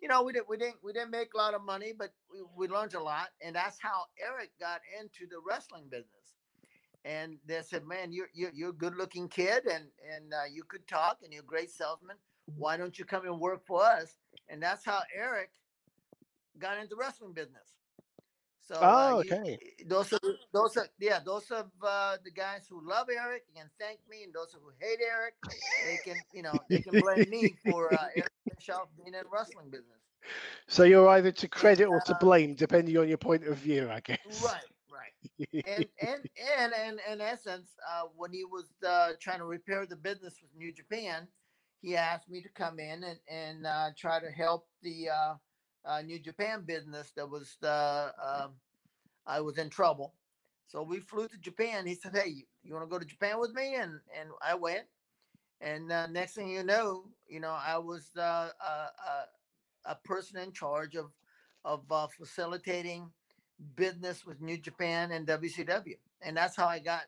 you 0.00 0.08
know, 0.08 0.22
we 0.22 0.32
didn't 0.32 0.48
we 0.48 0.56
didn't 0.56 0.76
we 0.82 0.92
didn't 0.92 1.10
make 1.10 1.34
a 1.34 1.38
lot 1.38 1.54
of 1.54 1.62
money, 1.62 1.92
but 1.96 2.12
we, 2.30 2.38
we 2.56 2.68
learned 2.72 2.94
a 2.94 3.02
lot, 3.02 3.28
and 3.42 3.56
that's 3.56 3.78
how 3.80 4.04
Eric 4.22 4.50
got 4.60 4.80
into 5.00 5.28
the 5.30 5.38
wrestling 5.46 5.84
business. 5.90 6.34
And 7.04 7.38
they 7.46 7.60
said, 7.62 7.86
"Man, 7.86 8.12
you're 8.12 8.28
you're, 8.32 8.50
you're 8.54 8.70
a 8.70 8.72
good 8.72 8.96
looking 8.96 9.28
kid, 9.28 9.66
and 9.66 9.84
and 10.14 10.32
uh, 10.32 10.44
you 10.50 10.64
could 10.64 10.86
talk, 10.88 11.18
and 11.22 11.32
you're 11.32 11.42
a 11.42 11.46
great 11.46 11.70
salesman. 11.70 12.16
Why 12.56 12.76
don't 12.76 12.98
you 12.98 13.04
come 13.04 13.26
and 13.26 13.38
work 13.38 13.66
for 13.66 13.82
us?" 13.84 14.16
And 14.48 14.62
that's 14.62 14.84
how 14.84 15.00
Eric 15.14 15.50
got 16.58 16.78
into 16.78 16.96
wrestling 16.96 17.32
business. 17.34 17.76
So 18.66 18.76
Oh, 18.80 19.18
uh, 19.18 19.22
you- 19.22 19.32
okay. 19.32 19.58
those 19.86 20.12
are 20.14 20.18
those 20.52 20.76
are 20.78 20.88
yeah 20.98 21.18
those 21.24 21.50
are 21.50 21.66
uh, 21.82 22.16
the 22.24 22.30
guys 22.30 22.66
who 22.68 22.80
love 22.88 23.08
Eric 23.10 23.42
and 23.60 23.68
thank 23.78 23.98
me, 24.08 24.24
and 24.24 24.32
those 24.32 24.54
who 24.54 24.60
hate 24.80 25.00
Eric, 25.06 25.34
they 25.84 25.98
can 25.98 26.16
you 26.32 26.42
know 26.42 26.62
they 26.70 26.80
can 26.80 26.94
blame 26.98 27.28
me 27.28 27.54
for 27.62 27.92
uh, 27.92 28.06
Eric 28.16 28.32
Bischoff 28.56 28.88
being 28.96 29.12
in 29.14 29.24
wrestling 29.30 29.68
business. 29.68 30.00
so 30.68 30.84
you're 30.84 31.08
either 31.10 31.30
to 31.32 31.48
credit 31.48 31.84
or 31.84 32.00
to 32.00 32.14
uh, 32.14 32.18
blame 32.18 32.54
depending 32.54 32.96
on 32.96 33.06
your 33.08 33.18
point 33.18 33.44
of 33.46 33.58
view 33.58 33.90
i 33.90 34.00
guess 34.00 34.18
right. 34.42 34.64
And 35.64 35.86
and 36.00 36.24
and 36.36 36.74
and 36.74 37.00
in 37.10 37.20
essence, 37.20 37.76
uh, 37.88 38.04
when 38.16 38.32
he 38.32 38.44
was 38.44 38.82
uh, 38.86 39.12
trying 39.20 39.38
to 39.38 39.44
repair 39.44 39.86
the 39.86 39.96
business 39.96 40.40
with 40.42 40.54
New 40.54 40.72
Japan, 40.72 41.28
he 41.80 41.96
asked 41.96 42.28
me 42.28 42.42
to 42.42 42.48
come 42.48 42.78
in 42.78 43.04
and 43.04 43.20
and 43.28 43.66
uh, 43.66 43.90
try 43.96 44.20
to 44.20 44.30
help 44.30 44.68
the 44.82 45.08
uh, 45.10 45.34
uh, 45.84 46.02
New 46.02 46.18
Japan 46.18 46.64
business 46.64 47.12
that 47.12 47.28
was 47.28 47.58
uh, 47.62 48.12
um, 48.22 48.60
I 49.26 49.40
was 49.40 49.58
in 49.58 49.70
trouble. 49.70 50.14
So 50.66 50.82
we 50.82 51.00
flew 51.00 51.28
to 51.28 51.38
Japan. 51.38 51.86
He 51.86 51.94
said, 51.94 52.16
"Hey, 52.16 52.28
you, 52.28 52.44
you 52.62 52.74
want 52.74 52.84
to 52.84 52.90
go 52.90 52.98
to 52.98 53.04
Japan 53.04 53.38
with 53.40 53.52
me?" 53.54 53.74
And 53.76 54.00
and 54.14 54.30
I 54.42 54.54
went. 54.54 54.88
And 55.60 55.90
uh, 55.92 56.06
next 56.08 56.34
thing 56.34 56.50
you 56.50 56.62
know, 56.64 57.12
you 57.26 57.40
know, 57.40 57.50
I 57.52 57.78
was 57.78 58.16
uh, 58.16 58.50
a, 58.60 58.64
a, 58.64 59.28
a 59.86 59.94
person 59.96 60.38
in 60.38 60.52
charge 60.52 60.96
of 60.96 61.12
of 61.64 61.90
uh, 61.90 62.08
facilitating 62.08 63.12
business 63.76 64.24
with 64.24 64.40
New 64.40 64.58
Japan 64.58 65.12
and 65.12 65.26
WCW, 65.26 65.96
and 66.22 66.36
that's 66.36 66.56
how 66.56 66.66
I 66.66 66.78
got. 66.78 67.02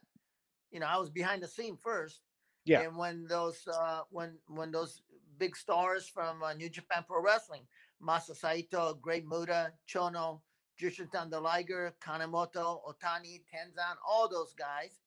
You 0.71 0.81
know, 0.81 0.87
I 0.87 0.99
was 0.99 1.11
behind 1.11 1.42
the 1.42 1.49
scene 1.49 1.77
first. 1.77 2.21
Yeah. 2.64 2.81
And 2.81 2.97
when 2.97 3.27
those 3.29 3.66
uh, 3.73 4.01
when 4.11 4.38
when 4.49 4.73
those 4.73 5.03
big 5.38 5.57
stars 5.57 6.09
from 6.09 6.42
uh, 6.42 6.53
New 6.55 6.69
Japan 6.69 7.05
Pro 7.07 7.23
Wrestling, 7.23 7.62
Masa 8.03 8.35
Saito, 8.35 8.99
Great 9.01 9.27
Muta, 9.27 9.73
Chono, 9.88 10.40
Jushin 10.81 11.11
Thunder 11.11 11.40
Liger, 11.40 11.95
Kanemoto, 12.05 12.81
Otani, 12.85 13.42
Tenzan, 13.53 13.97
all 14.07 14.29
those 14.29 14.53
guys 14.55 15.01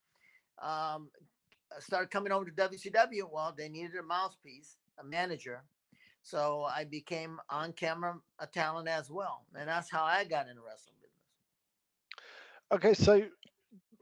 um, 0.61 1.09
started 1.79 2.09
coming 2.09 2.31
over 2.31 2.45
to 2.45 2.51
WCW. 2.51 3.29
Well, 3.31 3.53
they 3.55 3.69
needed 3.69 3.95
a 3.95 4.03
mouthpiece, 4.03 4.77
a 4.99 5.03
manager. 5.03 5.63
So 6.21 6.63
I 6.63 6.83
became 6.83 7.39
on 7.49 7.73
camera 7.73 8.15
a 8.39 8.47
talent 8.47 8.87
as 8.87 9.09
well. 9.09 9.45
And 9.55 9.69
that's 9.69 9.89
how 9.89 10.03
I 10.03 10.23
got 10.25 10.47
into 10.47 10.61
wrestling. 10.61 10.95
Okay, 12.71 12.93
so 12.93 13.25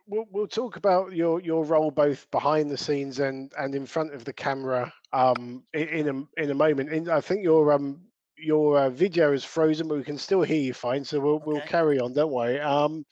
we'll 0.07 0.25
we'll 0.31 0.47
talk 0.47 0.77
about 0.77 1.13
your 1.13 1.41
your 1.41 1.63
role 1.65 1.91
both 1.91 2.29
behind 2.31 2.69
the 2.69 2.77
scenes 2.77 3.19
and 3.19 3.51
and 3.57 3.75
in 3.75 3.85
front 3.85 4.13
of 4.13 4.23
the 4.25 4.33
camera 4.33 4.93
um 5.13 5.63
in 5.73 6.07
a 6.09 6.41
in 6.41 6.51
a 6.51 6.55
moment. 6.55 7.09
I 7.09 7.21
think 7.21 7.43
your 7.43 7.73
um 7.73 8.01
your 8.37 8.79
uh, 8.79 8.89
video 8.89 9.33
is 9.33 9.43
frozen, 9.43 9.87
but 9.87 9.97
we 9.97 10.03
can 10.03 10.17
still 10.17 10.41
hear 10.43 10.61
you 10.61 10.73
fine. 10.73 11.03
So 11.05 11.19
we'll 11.19 11.41
we'll 11.45 11.61
carry 11.61 11.99
on. 11.99 12.13
Don't 12.13 12.31
worry. 12.31 12.59
Um, 12.59 13.05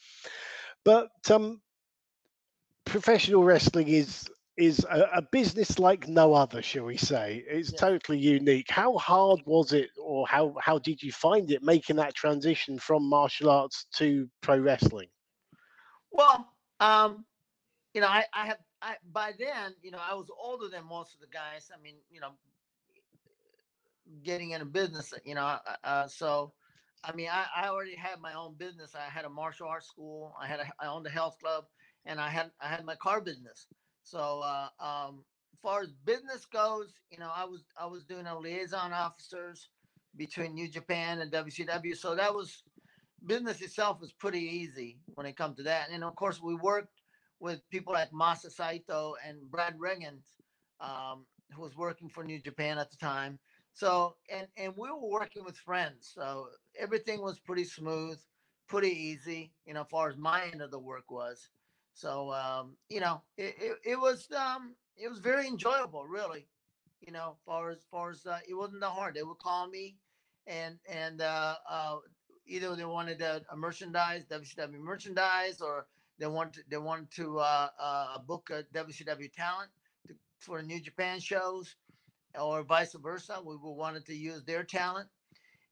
but 0.84 1.10
um, 1.32 1.62
professional 2.86 3.44
wrestling 3.44 3.88
is 3.88 4.30
is 4.58 4.86
a, 4.90 5.10
a 5.16 5.22
business 5.32 5.80
like 5.80 6.08
no 6.08 6.34
other, 6.34 6.62
shall 6.62 6.86
we 6.86 6.98
say? 6.98 7.44
It's 7.48 7.74
Yeah. 7.74 7.80
totally 7.80 8.20
unique. 8.20 8.70
How 8.70 8.98
hard 8.98 9.42
was 9.46 9.74
it, 9.74 9.90
or 10.02 10.28
how 10.28 10.56
how 10.62 10.80
did 10.80 11.02
you 11.04 11.12
find 11.12 11.52
it 11.52 11.64
making 11.64 11.98
that 11.98 12.16
transition 12.16 12.80
from 12.80 13.04
martial 13.10 13.50
arts 13.50 13.86
to 13.98 14.30
pro 14.42 14.58
wrestling? 14.58 15.10
Well, 16.16 16.54
um, 16.82 17.26
you 17.94 18.02
know, 18.02 18.08
I, 18.08 18.26
I 18.34 18.48
have 18.48 18.60
I 18.82 18.98
by 19.12 19.34
then, 19.38 19.76
you 19.84 19.92
know, 19.92 20.00
I 20.02 20.16
was 20.16 20.30
older 20.38 20.70
than 20.70 20.86
most 20.86 21.16
of 21.16 21.22
the 21.22 21.28
guys. 21.28 21.72
I 21.76 21.82
mean, 21.82 21.98
you 22.10 22.22
know, 22.22 22.34
getting 24.24 24.52
into 24.52 24.66
business, 24.66 25.14
you 25.26 25.36
know, 25.36 25.44
uh, 25.46 25.60
uh, 25.84 26.08
so 26.08 26.54
I 27.04 27.14
mean, 27.14 27.30
I, 27.32 27.48
I 27.56 27.70
already 27.70 27.96
had 27.96 28.22
my 28.22 28.34
own 28.34 28.56
business. 28.56 28.96
I 28.96 29.04
had 29.04 29.26
a 29.26 29.30
martial 29.30 29.68
arts 29.68 29.88
school. 29.88 30.36
I 30.40 30.48
had 30.48 30.62
a, 30.62 30.74
I 30.80 30.88
owned 30.88 31.08
a 31.08 31.12
health 31.12 31.40
club, 31.40 31.68
and 32.06 32.22
I 32.22 32.30
had 32.30 32.52
I 32.62 32.70
had 32.70 32.86
my 32.86 32.96
car 32.98 33.22
business. 33.22 33.68
So 34.04 34.42
uh, 34.42 34.70
um, 34.80 35.26
as 35.54 35.60
far 35.62 35.82
as 35.82 35.94
business 35.94 36.46
goes, 36.46 37.00
you 37.12 37.20
know, 37.20 37.32
I 37.34 37.46
was 37.46 37.66
I 37.78 37.88
was 37.88 38.06
doing 38.06 38.28
a 38.28 38.40
liaison 38.40 38.94
officers 38.94 39.70
between 40.18 40.56
New 40.56 40.70
Japan 40.70 41.22
and 41.22 41.32
WCW. 41.32 41.98
So 41.98 42.16
that 42.16 42.34
was 42.36 42.64
business 43.26 43.62
itself 43.62 44.02
was 44.02 44.14
pretty 44.14 44.42
easy 44.42 45.02
when 45.16 45.26
it 45.26 45.38
comes 45.38 45.58
to 45.58 45.64
that. 45.64 45.90
And 45.90 46.04
of 46.04 46.16
course, 46.16 46.42
we 46.42 46.56
worked 46.56 47.02
with 47.40 47.68
people 47.70 47.94
like 47.94 48.12
Masa 48.12 48.52
Saito 48.52 49.16
and 49.24 49.50
Brad 49.50 49.78
Rheingans, 49.80 50.42
um, 50.80 51.28
who 51.54 51.62
was 51.62 51.76
working 51.76 52.10
for 52.10 52.24
New 52.24 52.40
Japan 52.42 52.78
at 52.78 52.92
the 52.92 52.98
time. 52.98 53.40
So 53.74 54.18
and 54.30 54.48
and 54.58 54.76
we 54.78 54.90
were 54.90 55.10
working 55.10 55.44
with 55.44 55.58
friends, 55.58 56.08
so 56.08 56.50
everything 56.80 57.22
was 57.22 57.40
pretty 57.40 57.66
smooth, 57.66 58.22
pretty 58.68 58.92
easy. 58.92 59.54
You 59.66 59.74
know, 59.74 59.82
as 59.82 59.90
far 59.90 60.10
as 60.10 60.18
my 60.18 60.46
end 60.46 60.62
of 60.62 60.72
the 60.72 60.80
work 60.80 61.12
was. 61.12 61.50
So 61.94 62.32
um, 62.34 62.78
you 62.90 63.02
know, 63.02 63.24
it, 63.38 63.56
it, 63.60 63.80
it 63.86 64.00
was 64.00 64.32
um, 64.32 64.76
it 64.96 65.10
was 65.10 65.20
very 65.20 65.48
enjoyable, 65.48 66.08
really. 66.08 66.48
You 67.02 67.12
know, 67.12 67.38
far 67.46 67.70
as 67.70 67.86
far 67.86 68.12
as 68.12 68.26
uh, 68.26 68.40
it 68.48 68.54
wasn't 68.56 68.82
that 68.82 68.90
hard. 68.92 69.16
They 69.16 69.24
would 69.24 69.40
call 69.40 69.68
me, 69.68 70.00
and 70.48 70.80
and 70.90 71.22
uh, 71.22 71.58
uh, 71.70 71.98
either 72.46 72.76
they 72.76 72.86
wanted 72.86 73.22
a, 73.22 73.44
a 73.52 73.56
merchandise, 73.56 74.26
WCW 74.26 74.80
merchandise, 74.80 75.62
or 75.62 75.88
they 76.18 76.28
wanted 76.28 76.66
they 76.70 76.78
wanted 76.78 77.12
to 77.12 77.40
uh, 77.40 77.70
uh, 77.80 78.20
book 78.20 78.50
a 78.52 78.64
WCW 78.74 79.32
talent 79.34 79.72
to, 80.08 80.16
for 80.40 80.62
New 80.62 80.80
Japan 80.80 81.20
shows, 81.20 81.76
or 82.40 82.64
vice 82.64 82.94
versa. 82.94 83.42
We 83.44 83.56
wanted 83.58 84.06
to 84.08 84.16
use 84.16 84.44
their 84.44 84.64
talent, 84.64 85.10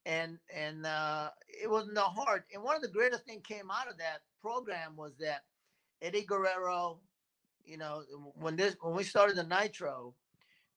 and 0.04 0.38
and 0.54 0.86
uh, 0.86 1.30
it 1.48 1.70
wasn't 1.70 1.94
that 1.96 2.02
hard. 2.02 2.44
And 2.52 2.62
one 2.62 2.76
of 2.76 2.82
the 2.82 2.88
greatest 2.88 3.24
things 3.24 3.42
came 3.46 3.70
out 3.70 3.88
of 3.90 3.98
that 3.98 4.22
program 4.40 4.96
was 4.96 5.16
that 5.18 5.44
Eddie 6.02 6.24
Guerrero, 6.24 7.00
you 7.64 7.78
know, 7.78 8.02
when 8.34 8.56
this 8.56 8.76
when 8.80 8.94
we 8.94 9.04
started 9.04 9.36
the 9.36 9.44
Nitro, 9.44 10.14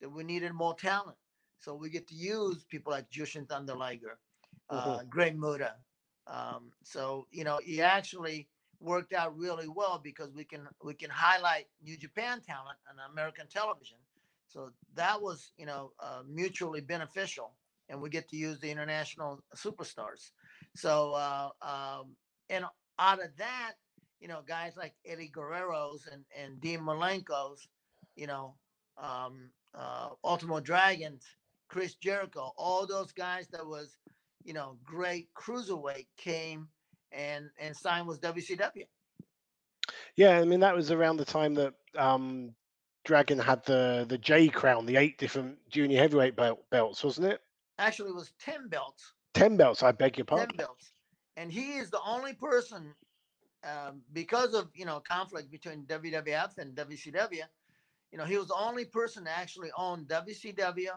that 0.01 0.09
we 0.09 0.23
needed 0.23 0.53
more 0.53 0.75
talent, 0.75 1.17
so 1.59 1.75
we 1.75 1.89
get 1.89 2.07
to 2.07 2.15
use 2.15 2.63
people 2.65 2.91
like 2.91 3.09
Jushin 3.09 3.47
Thunder 3.49 3.75
Liger, 3.75 4.19
uh, 4.69 4.99
Mhm. 4.99 5.09
Great 5.09 5.35
Muta. 5.35 5.75
Um, 6.27 6.71
so 6.83 7.27
you 7.31 7.43
know, 7.43 7.59
it 7.65 7.79
actually 7.79 8.47
worked 8.79 9.13
out 9.13 9.37
really 9.37 9.67
well 9.67 9.99
because 10.03 10.33
we 10.33 10.43
can 10.43 10.67
we 10.83 10.93
can 10.93 11.09
highlight 11.09 11.67
New 11.83 11.97
Japan 11.97 12.41
talent 12.41 12.77
on 12.89 13.11
American 13.11 13.47
television. 13.47 13.97
So 14.47 14.71
that 14.95 15.21
was 15.21 15.51
you 15.57 15.65
know 15.65 15.91
uh, 15.99 16.23
mutually 16.27 16.81
beneficial, 16.81 17.53
and 17.89 18.01
we 18.01 18.09
get 18.09 18.29
to 18.29 18.37
use 18.37 18.59
the 18.59 18.69
international 18.71 19.43
superstars. 19.55 20.31
So 20.75 21.13
uh, 21.13 21.49
um, 21.61 22.15
and 22.49 22.65
out 22.99 23.23
of 23.23 23.35
that, 23.37 23.73
you 24.19 24.27
know, 24.27 24.41
guys 24.47 24.73
like 24.77 24.93
Eddie 25.05 25.31
Guerrero's 25.33 26.07
and 26.11 26.23
and 26.37 26.59
Dean 26.61 26.79
Malenko's, 26.79 27.67
you 28.15 28.27
know, 28.27 28.55
um, 28.97 29.49
uh, 29.73 30.09
Ultimo 30.23 30.59
Dragons, 30.59 31.23
Chris 31.67 31.95
Jericho, 31.95 32.53
all 32.57 32.87
those 32.87 33.11
guys 33.11 33.47
that 33.49 33.65
was, 33.65 33.97
you 34.47 34.53
know, 34.53 34.77
great 34.85 35.27
cruiserweight 35.35 36.07
came 36.15 36.69
and 37.11 37.49
and 37.59 37.75
signed 37.75 38.07
with 38.07 38.21
WCW. 38.21 38.85
Yeah, 40.15 40.39
I 40.39 40.45
mean 40.45 40.61
that 40.61 40.73
was 40.73 40.89
around 40.89 41.17
the 41.17 41.25
time 41.25 41.53
that 41.55 41.73
um, 41.97 42.55
Dragon 43.03 43.37
had 43.37 43.63
the 43.65 44.05
the 44.07 44.17
J 44.17 44.47
crown, 44.47 44.85
the 44.85 44.95
eight 44.95 45.17
different 45.17 45.57
junior 45.69 45.99
heavyweight 45.99 46.37
belt, 46.37 46.63
belts, 46.71 47.03
wasn't 47.03 47.27
it? 47.27 47.41
Actually, 47.77 48.09
it 48.11 48.15
was 48.15 48.31
ten 48.39 48.69
belts. 48.69 49.13
Ten 49.33 49.57
belts. 49.57 49.83
I 49.83 49.91
beg 49.91 50.17
your 50.17 50.25
pardon. 50.25 50.47
ten 50.47 50.57
belts, 50.65 50.93
and 51.35 51.51
he 51.51 51.77
is 51.77 51.89
the 51.91 52.01
only 52.05 52.33
person 52.33 52.93
um, 53.65 54.01
because 54.13 54.53
of 54.53 54.69
you 54.73 54.85
know 54.85 55.01
conflict 55.01 55.51
between 55.51 55.83
WWF 55.83 56.57
and 56.57 56.73
WCW. 56.73 57.43
You 58.13 58.17
know, 58.17 58.23
he 58.23 58.37
was 58.37 58.47
the 58.47 58.55
only 58.55 58.85
person 58.85 59.25
to 59.25 59.37
actually 59.37 59.71
own 59.77 60.05
WCW 60.05 60.91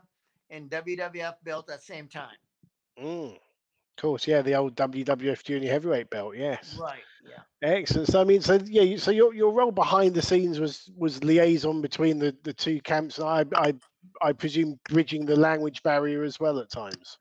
and 0.50 0.70
WWF 0.70 1.34
belt 1.42 1.68
at 1.68 1.80
the 1.80 1.84
same 1.84 2.06
time. 2.06 2.36
Mm. 3.00 3.34
Of 3.34 4.02
course, 4.02 4.26
yeah, 4.26 4.42
the 4.42 4.54
old 4.54 4.76
WWF 4.76 5.42
junior 5.44 5.70
heavyweight 5.70 6.10
belt. 6.10 6.36
Yes. 6.36 6.78
Right. 6.80 7.02
Yeah. 7.28 7.42
Excellent. 7.62 8.08
So 8.08 8.20
I 8.20 8.24
mean, 8.24 8.40
so 8.40 8.58
yeah, 8.64 8.96
so 8.96 9.10
your 9.10 9.34
your 9.34 9.52
role 9.52 9.72
behind 9.72 10.14
the 10.14 10.22
scenes 10.22 10.58
was 10.58 10.90
was 10.96 11.22
liaison 11.22 11.82
between 11.82 12.18
the 12.18 12.34
the 12.42 12.52
two 12.52 12.80
camps. 12.80 13.20
I 13.20 13.44
I 13.54 13.74
I 14.22 14.32
presume 14.32 14.78
bridging 14.88 15.26
the 15.26 15.36
language 15.36 15.82
barrier 15.82 16.22
as 16.22 16.40
well 16.40 16.58
at 16.58 16.70
times. 16.70 17.18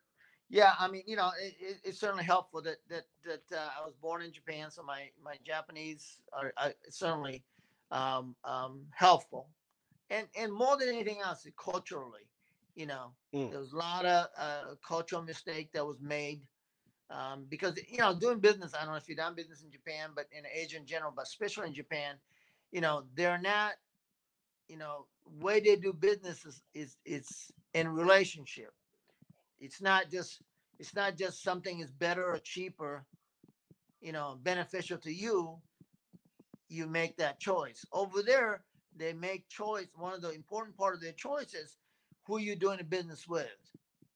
Yeah, 0.50 0.74
I 0.80 0.88
mean, 0.88 1.04
you 1.06 1.16
know, 1.16 1.32
it, 1.40 1.54
it, 1.60 1.78
it's 1.84 2.00
certainly 2.00 2.24
helpful 2.24 2.62
that 2.64 2.78
that 2.90 3.06
that 3.26 3.44
uh, 3.56 3.70
I 3.80 3.86
was 3.86 3.94
born 4.02 4.22
in 4.22 4.32
Japan, 4.32 4.72
so 4.72 4.82
my 4.82 5.10
my 5.24 5.36
Japanese 5.46 6.22
are, 6.34 6.54
are 6.58 6.74
certainly 6.90 7.44
um, 7.92 8.36
um, 8.44 8.86
helpful, 8.92 9.50
and 10.10 10.28
and 10.36 10.52
more 10.52 10.78
than 10.78 10.90
anything 10.90 11.20
else, 11.24 11.46
culturally, 11.58 12.28
you 12.80 12.88
know, 12.88 13.16
Mm. 13.36 13.52
there 13.52 13.60
was 13.60 13.74
a 13.74 13.78
lot 13.78 14.06
of 14.06 14.28
uh, 14.38 14.76
cultural 14.88 15.24
mistake 15.24 15.74
that 15.74 15.86
was 15.86 16.02
made 16.02 16.48
um, 17.12 17.46
because 17.50 17.80
you 17.90 18.00
know 18.00 18.18
doing 18.20 18.40
business. 18.40 18.74
I 18.76 18.82
don't 18.82 18.92
know 18.92 18.98
if 18.98 19.10
you've 19.10 19.18
done 19.20 19.36
business 19.36 19.64
in 19.64 19.72
Japan, 19.72 20.12
but 20.16 20.28
in 20.32 20.46
Asia 20.52 20.78
in 20.78 20.86
general, 20.88 21.14
but 21.16 21.24
especially 21.24 21.68
in 21.68 21.76
Japan, 21.76 22.20
you 22.72 22.82
know, 22.82 23.06
they're 23.16 23.40
not, 23.42 23.74
you 24.70 24.78
know, 24.78 25.08
way 25.26 25.60
they 25.60 25.76
do 25.78 25.94
business 25.94 26.46
is 26.46 26.64
is 26.74 26.98
is 27.06 27.52
in 27.74 27.90
relationship 27.90 28.74
it's 29.60 29.82
not 29.82 30.10
just 30.10 30.42
it's 30.80 30.96
not 30.96 31.18
just 31.18 31.44
something 31.44 31.80
is 31.80 31.92
better 31.92 32.26
or 32.26 32.40
cheaper 32.40 33.06
you 34.02 34.12
know 34.12 34.40
beneficial 34.44 34.98
to 34.98 35.12
you 35.14 35.62
you 36.70 36.88
make 36.88 37.18
that 37.18 37.40
choice 37.40 37.86
over 37.94 38.24
there 38.24 38.64
they 38.96 39.14
make 39.14 39.48
choice 39.50 39.88
one 39.96 40.14
of 40.14 40.22
the 40.22 40.32
important 40.32 40.78
part 40.78 40.96
of 40.96 41.02
their 41.02 41.14
choice 41.14 41.54
is 41.54 41.78
who 42.30 42.40
you're 42.40 42.58
doing 42.58 42.80
the 42.80 42.86
business 42.86 43.28
with? 43.28 43.50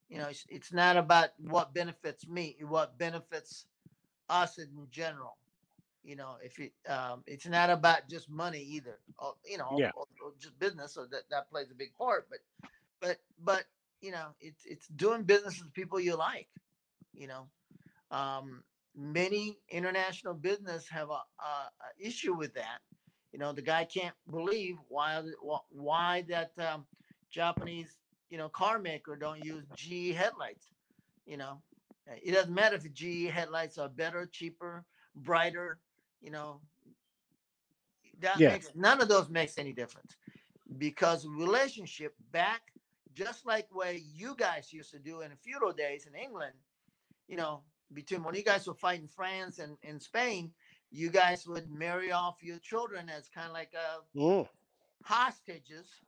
You 0.09 0.19
know 0.19 0.29
it's, 0.29 0.45
it's 0.49 0.73
not 0.73 0.97
about 0.97 1.31
what 1.39 1.73
benefits 1.73 2.27
me 2.27 2.57
what 2.61 2.99
benefits 2.99 3.67
us 4.29 4.59
in 4.59 4.87
general. 4.91 5.37
You 6.03 6.15
know 6.17 6.37
if 6.43 6.59
it 6.59 6.73
um, 6.89 7.23
it's 7.27 7.47
not 7.47 7.69
about 7.69 8.09
just 8.09 8.29
money 8.29 8.61
either. 8.61 8.99
Uh, 9.19 9.31
you 9.45 9.57
know 9.57 9.79
Yeah. 9.79 9.91
or, 9.93 10.05
or 10.23 10.33
just 10.39 10.59
business 10.59 10.93
so 10.93 11.05
that 11.07 11.29
that 11.31 11.49
plays 11.49 11.71
a 11.71 11.75
big 11.75 11.95
part 11.95 12.29
but 12.29 12.39
but 13.01 13.19
but 13.39 13.65
you 14.01 14.11
know 14.11 14.35
it's 14.41 14.65
it's 14.65 14.87
doing 14.87 15.23
business 15.23 15.61
with 15.63 15.73
people 15.73 15.99
you 15.99 16.15
like 16.17 16.49
you 17.13 17.27
know. 17.27 17.49
Um 18.11 18.63
many 18.95 19.59
international 19.69 20.33
business 20.35 20.89
have 20.89 21.09
a, 21.09 21.21
a, 21.41 21.45
a 21.45 21.71
issue 21.99 22.33
with 22.35 22.53
that. 22.55 22.79
You 23.31 23.39
know 23.39 23.53
the 23.53 23.61
guy 23.63 23.85
can't 23.85 24.15
believe 24.29 24.77
why 24.89 25.23
why 25.69 26.23
that 26.29 26.53
um, 26.59 26.85
japanese 27.31 27.97
you 28.33 28.39
know 28.39 28.49
car 28.49 28.79
maker 28.79 29.15
don't 29.15 29.43
use 29.45 29.63
ge 29.75 30.11
headlights 30.15 30.73
you 31.27 31.37
know 31.37 31.61
it 32.23 32.31
doesn't 32.31 32.55
matter 32.55 32.75
if 32.75 32.81
the 32.81 32.89
ge 32.89 33.29
headlights 33.31 33.77
are 33.77 33.89
better 33.89 34.25
cheaper 34.25 34.83
brighter 35.15 35.79
you 36.19 36.31
know 36.31 36.59
that 38.19 38.39
Yeah. 38.39 38.49
makes 38.53 38.71
none 38.73 39.01
of 39.01 39.07
those 39.07 39.29
makes 39.29 39.59
any 39.59 39.71
difference 39.71 40.17
because 40.79 41.27
relationship 41.27 42.15
back 42.31 42.61
just 43.13 43.45
like 43.45 43.73
way 43.73 44.01
you 44.03 44.35
guys 44.35 44.73
used 44.73 44.89
to 44.91 44.99
do 44.99 45.21
in 45.21 45.29
the 45.29 45.35
feudal 45.35 45.71
days 45.71 46.07
in 46.07 46.15
England, 46.15 46.53
you 47.27 47.37
know, 47.37 47.63
between 47.93 48.23
when 48.23 48.33
you 48.33 48.43
guys 48.43 48.65
were 48.67 48.73
fighting 48.73 49.07
France 49.07 49.59
and, 49.59 49.77
in 49.83 49.99
Spain, 49.99 50.51
you 50.89 51.11
guys 51.11 51.45
would 51.45 51.69
marry 51.69 52.11
off 52.11 52.41
your 52.41 52.57
children 52.57 53.09
as 53.09 53.29
kind 53.29 53.47
of 53.47 53.53
like 53.53 53.73
uh, 53.77 53.99
Mm. 54.15 54.47
hostages. 55.03 56.01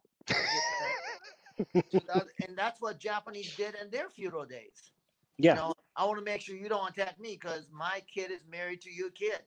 To 1.57 2.05
the 2.07 2.13
other- 2.15 2.33
and 2.47 2.57
that's 2.57 2.81
what 2.81 2.99
Japanese 2.99 3.55
did 3.55 3.75
in 3.75 3.89
their 3.91 4.09
feudal 4.09 4.45
days. 4.45 4.91
Yeah. 5.37 5.53
You 5.53 5.61
know, 5.61 5.73
I 5.95 6.05
want 6.05 6.19
to 6.19 6.25
make 6.25 6.41
sure 6.41 6.55
you 6.55 6.69
don't 6.69 6.89
attack 6.89 7.19
me 7.19 7.33
because 7.35 7.71
my 7.71 8.01
kid 8.01 8.31
is 8.31 8.45
married 8.45 8.81
to 8.83 8.91
your 8.91 9.11
kid. 9.11 9.45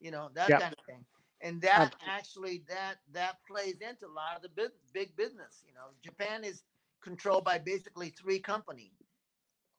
You 0.00 0.10
know, 0.10 0.30
that 0.34 0.50
Yeah. 0.50 0.58
kind 0.58 0.74
of 0.78 0.84
thing. 0.86 1.06
And 1.42 1.62
that 1.62 1.94
Absolutely. 1.94 2.08
actually 2.08 2.58
that 2.68 3.00
that 3.08 3.44
plays 3.46 3.80
into 3.80 4.06
a 4.06 4.08
lot 4.08 4.36
of 4.36 4.42
the 4.42 4.48
big, 4.50 4.72
big 4.92 5.16
business. 5.16 5.62
You 5.66 5.74
know, 5.74 5.94
Japan 6.02 6.44
is 6.44 6.64
controlled 7.02 7.44
by 7.44 7.58
basically 7.58 8.10
three 8.10 8.40
companies: 8.40 9.02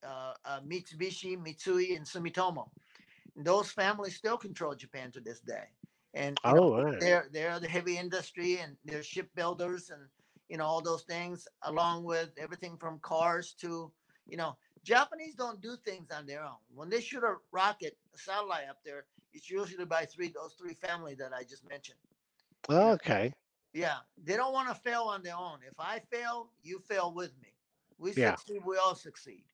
uh, 0.03 0.35
uh, 0.45 0.61
Mitsubishi, 0.61 1.37
Mitsui, 1.37 1.95
and 1.97 2.05
Sumitomo. 2.05 2.71
And 3.35 3.45
those 3.45 3.71
families 3.71 4.17
still 4.17 4.37
control 4.37 4.75
Japan 4.75 5.11
to 5.13 5.21
this 5.21 5.41
day. 5.41 5.69
And 6.13 6.39
you 6.45 6.53
know, 6.53 6.61
Oh, 6.61 6.83
right. 6.83 6.99
they're 6.99 7.29
they're 7.31 7.59
the 7.59 7.69
heavy 7.69 7.97
industry 7.97 8.59
and 8.59 8.77
they're 8.85 9.03
shipbuilders 9.03 9.89
and 9.89 10.09
you 10.51 10.57
know 10.59 10.65
all 10.65 10.81
those 10.81 11.03
things 11.03 11.47
along 11.63 12.03
with 12.03 12.31
everything 12.37 12.77
from 12.77 12.99
cars 12.99 13.53
to 13.53 13.91
you 14.27 14.37
know 14.37 14.57
japanese 14.83 15.35
don't 15.35 15.61
do 15.61 15.77
things 15.85 16.11
on 16.11 16.27
their 16.27 16.43
own 16.43 16.61
when 16.75 16.89
they 16.89 17.01
shoot 17.01 17.23
a 17.23 17.35
rocket 17.51 17.97
a 18.15 18.19
satellite 18.19 18.69
up 18.69 18.79
there 18.85 19.05
it's 19.33 19.49
usually 19.49 19.85
by 19.85 20.05
three 20.05 20.29
those 20.35 20.55
three 20.59 20.73
families 20.75 21.17
that 21.17 21.33
i 21.33 21.43
just 21.43 21.67
mentioned 21.69 21.99
Okay. 22.69 23.33
yeah 23.73 23.97
they 24.23 24.35
don't 24.35 24.53
want 24.53 24.69
to 24.69 24.75
fail 24.75 25.03
on 25.03 25.23
their 25.23 25.37
own 25.37 25.59
if 25.67 25.75
i 25.79 25.99
fail 25.99 26.51
you 26.63 26.79
fail 26.79 27.13
with 27.13 27.33
me 27.41 27.53
we 27.97 28.11
Yeah. 28.15 28.37
succeed 28.37 28.61
we 28.65 28.77
all 28.77 28.95
succeed 28.95 29.45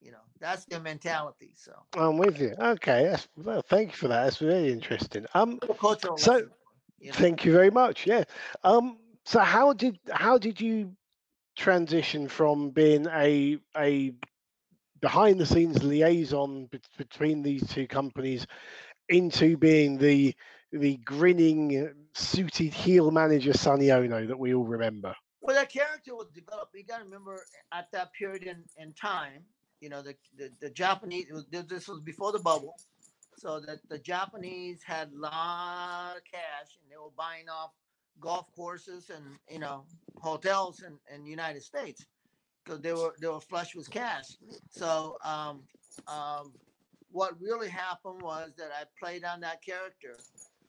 you 0.00 0.10
know 0.12 0.24
that's 0.40 0.66
their 0.66 0.80
mentality 0.80 1.52
so 1.56 1.72
I'm 1.96 2.18
with 2.18 2.40
you. 2.40 2.54
Okay. 2.58 3.04
That's, 3.10 3.28
well, 3.36 3.62
thank 3.62 3.90
you 3.90 3.96
for 3.96 4.08
that. 4.08 4.24
That's 4.24 4.38
very 4.38 4.72
interesting. 4.72 5.26
Um, 5.34 5.60
So, 5.98 6.16
lesson, 6.16 6.50
you 7.00 7.12
know? 7.12 7.18
Thank 7.18 7.44
you 7.44 7.52
very 7.52 7.70
much. 7.70 8.06
Yeah. 8.06 8.24
Um. 8.64 8.98
So 9.28 9.40
how 9.40 9.74
did 9.74 9.98
how 10.10 10.38
did 10.38 10.58
you 10.58 10.96
transition 11.54 12.28
from 12.28 12.70
being 12.70 13.06
a 13.08 13.58
a 13.76 14.14
behind 15.02 15.38
the 15.38 15.44
scenes 15.44 15.82
liaison 15.82 16.64
be- 16.72 16.80
between 16.96 17.42
these 17.42 17.68
two 17.68 17.86
companies 17.86 18.46
into 19.10 19.58
being 19.58 19.98
the 19.98 20.34
the 20.72 20.96
grinning 21.04 21.92
suited 22.14 22.72
heel 22.72 23.10
manager 23.10 23.52
Sonny 23.52 23.90
Ono 23.90 24.26
that 24.26 24.38
we 24.38 24.54
all 24.54 24.64
remember? 24.64 25.14
Well, 25.42 25.56
that 25.56 25.70
character 25.70 26.14
was 26.14 26.28
developed. 26.34 26.74
You 26.74 26.84
got 26.84 27.00
to 27.00 27.04
remember 27.04 27.44
at 27.70 27.92
that 27.92 28.14
period 28.14 28.44
in, 28.44 28.64
in 28.78 28.94
time, 28.94 29.44
you 29.82 29.90
know, 29.90 30.00
the, 30.00 30.14
the, 30.38 30.50
the 30.58 30.70
Japanese, 30.70 31.30
this 31.50 31.86
was 31.86 32.00
before 32.00 32.32
the 32.32 32.38
bubble. 32.38 32.76
So 33.36 33.60
that 33.60 33.80
the 33.90 33.98
Japanese 33.98 34.82
had 34.82 35.12
a 35.12 35.20
lot 35.20 36.14
of 36.16 36.24
cash 36.24 36.78
and 36.80 36.90
they 36.90 36.96
were 36.96 37.12
buying 37.14 37.50
off 37.50 37.72
golf 38.20 38.46
courses 38.54 39.10
and, 39.10 39.24
you 39.48 39.58
know, 39.58 39.84
hotels 40.16 40.82
in, 40.82 40.98
in 41.14 41.24
the 41.24 41.30
United 41.30 41.62
States 41.62 42.04
because 42.64 42.80
they 42.80 42.92
were, 42.92 43.14
they 43.20 43.28
were 43.28 43.40
flush 43.40 43.74
with 43.74 43.90
cash. 43.90 44.36
So, 44.70 45.16
um, 45.24 45.60
um, 46.06 46.52
what 47.10 47.40
really 47.40 47.68
happened 47.68 48.20
was 48.22 48.52
that 48.58 48.70
I 48.78 48.84
played 48.98 49.24
on 49.24 49.40
that 49.40 49.62
character. 49.64 50.16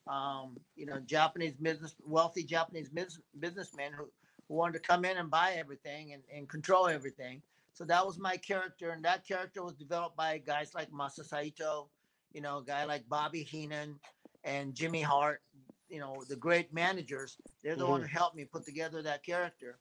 Um, 0.07 0.57
you 0.75 0.85
know, 0.87 0.99
Japanese 1.05 1.53
business, 1.55 1.93
wealthy 2.03 2.43
Japanese 2.43 2.89
business, 2.89 3.19
businessman 3.39 3.91
who, 3.95 4.05
who 4.47 4.55
wanted 4.55 4.73
to 4.73 4.79
come 4.79 5.05
in 5.05 5.17
and 5.17 5.29
buy 5.29 5.53
everything 5.57 6.13
and, 6.13 6.23
and 6.35 6.49
control 6.49 6.87
everything. 6.87 7.41
So 7.73 7.85
that 7.85 8.05
was 8.05 8.17
my 8.17 8.35
character, 8.37 8.89
and 8.89 9.03
that 9.05 9.25
character 9.25 9.63
was 9.63 9.75
developed 9.75 10.17
by 10.17 10.39
guys 10.39 10.73
like 10.73 10.89
Masa 10.91 11.23
Saito, 11.23 11.89
you 12.33 12.41
know, 12.41 12.57
a 12.57 12.63
guy 12.63 12.85
like 12.85 13.07
Bobby 13.07 13.43
Heenan 13.43 13.99
and 14.43 14.73
Jimmy 14.73 15.01
Hart, 15.01 15.41
you 15.89 15.99
know, 15.99 16.23
the 16.27 16.35
great 16.35 16.73
managers. 16.73 17.39
They're 17.63 17.75
the 17.75 17.87
one 17.87 18.01
who 18.01 18.07
helped 18.07 18.35
me 18.35 18.45
put 18.45 18.65
together 18.65 19.01
that 19.03 19.23
character, 19.23 19.79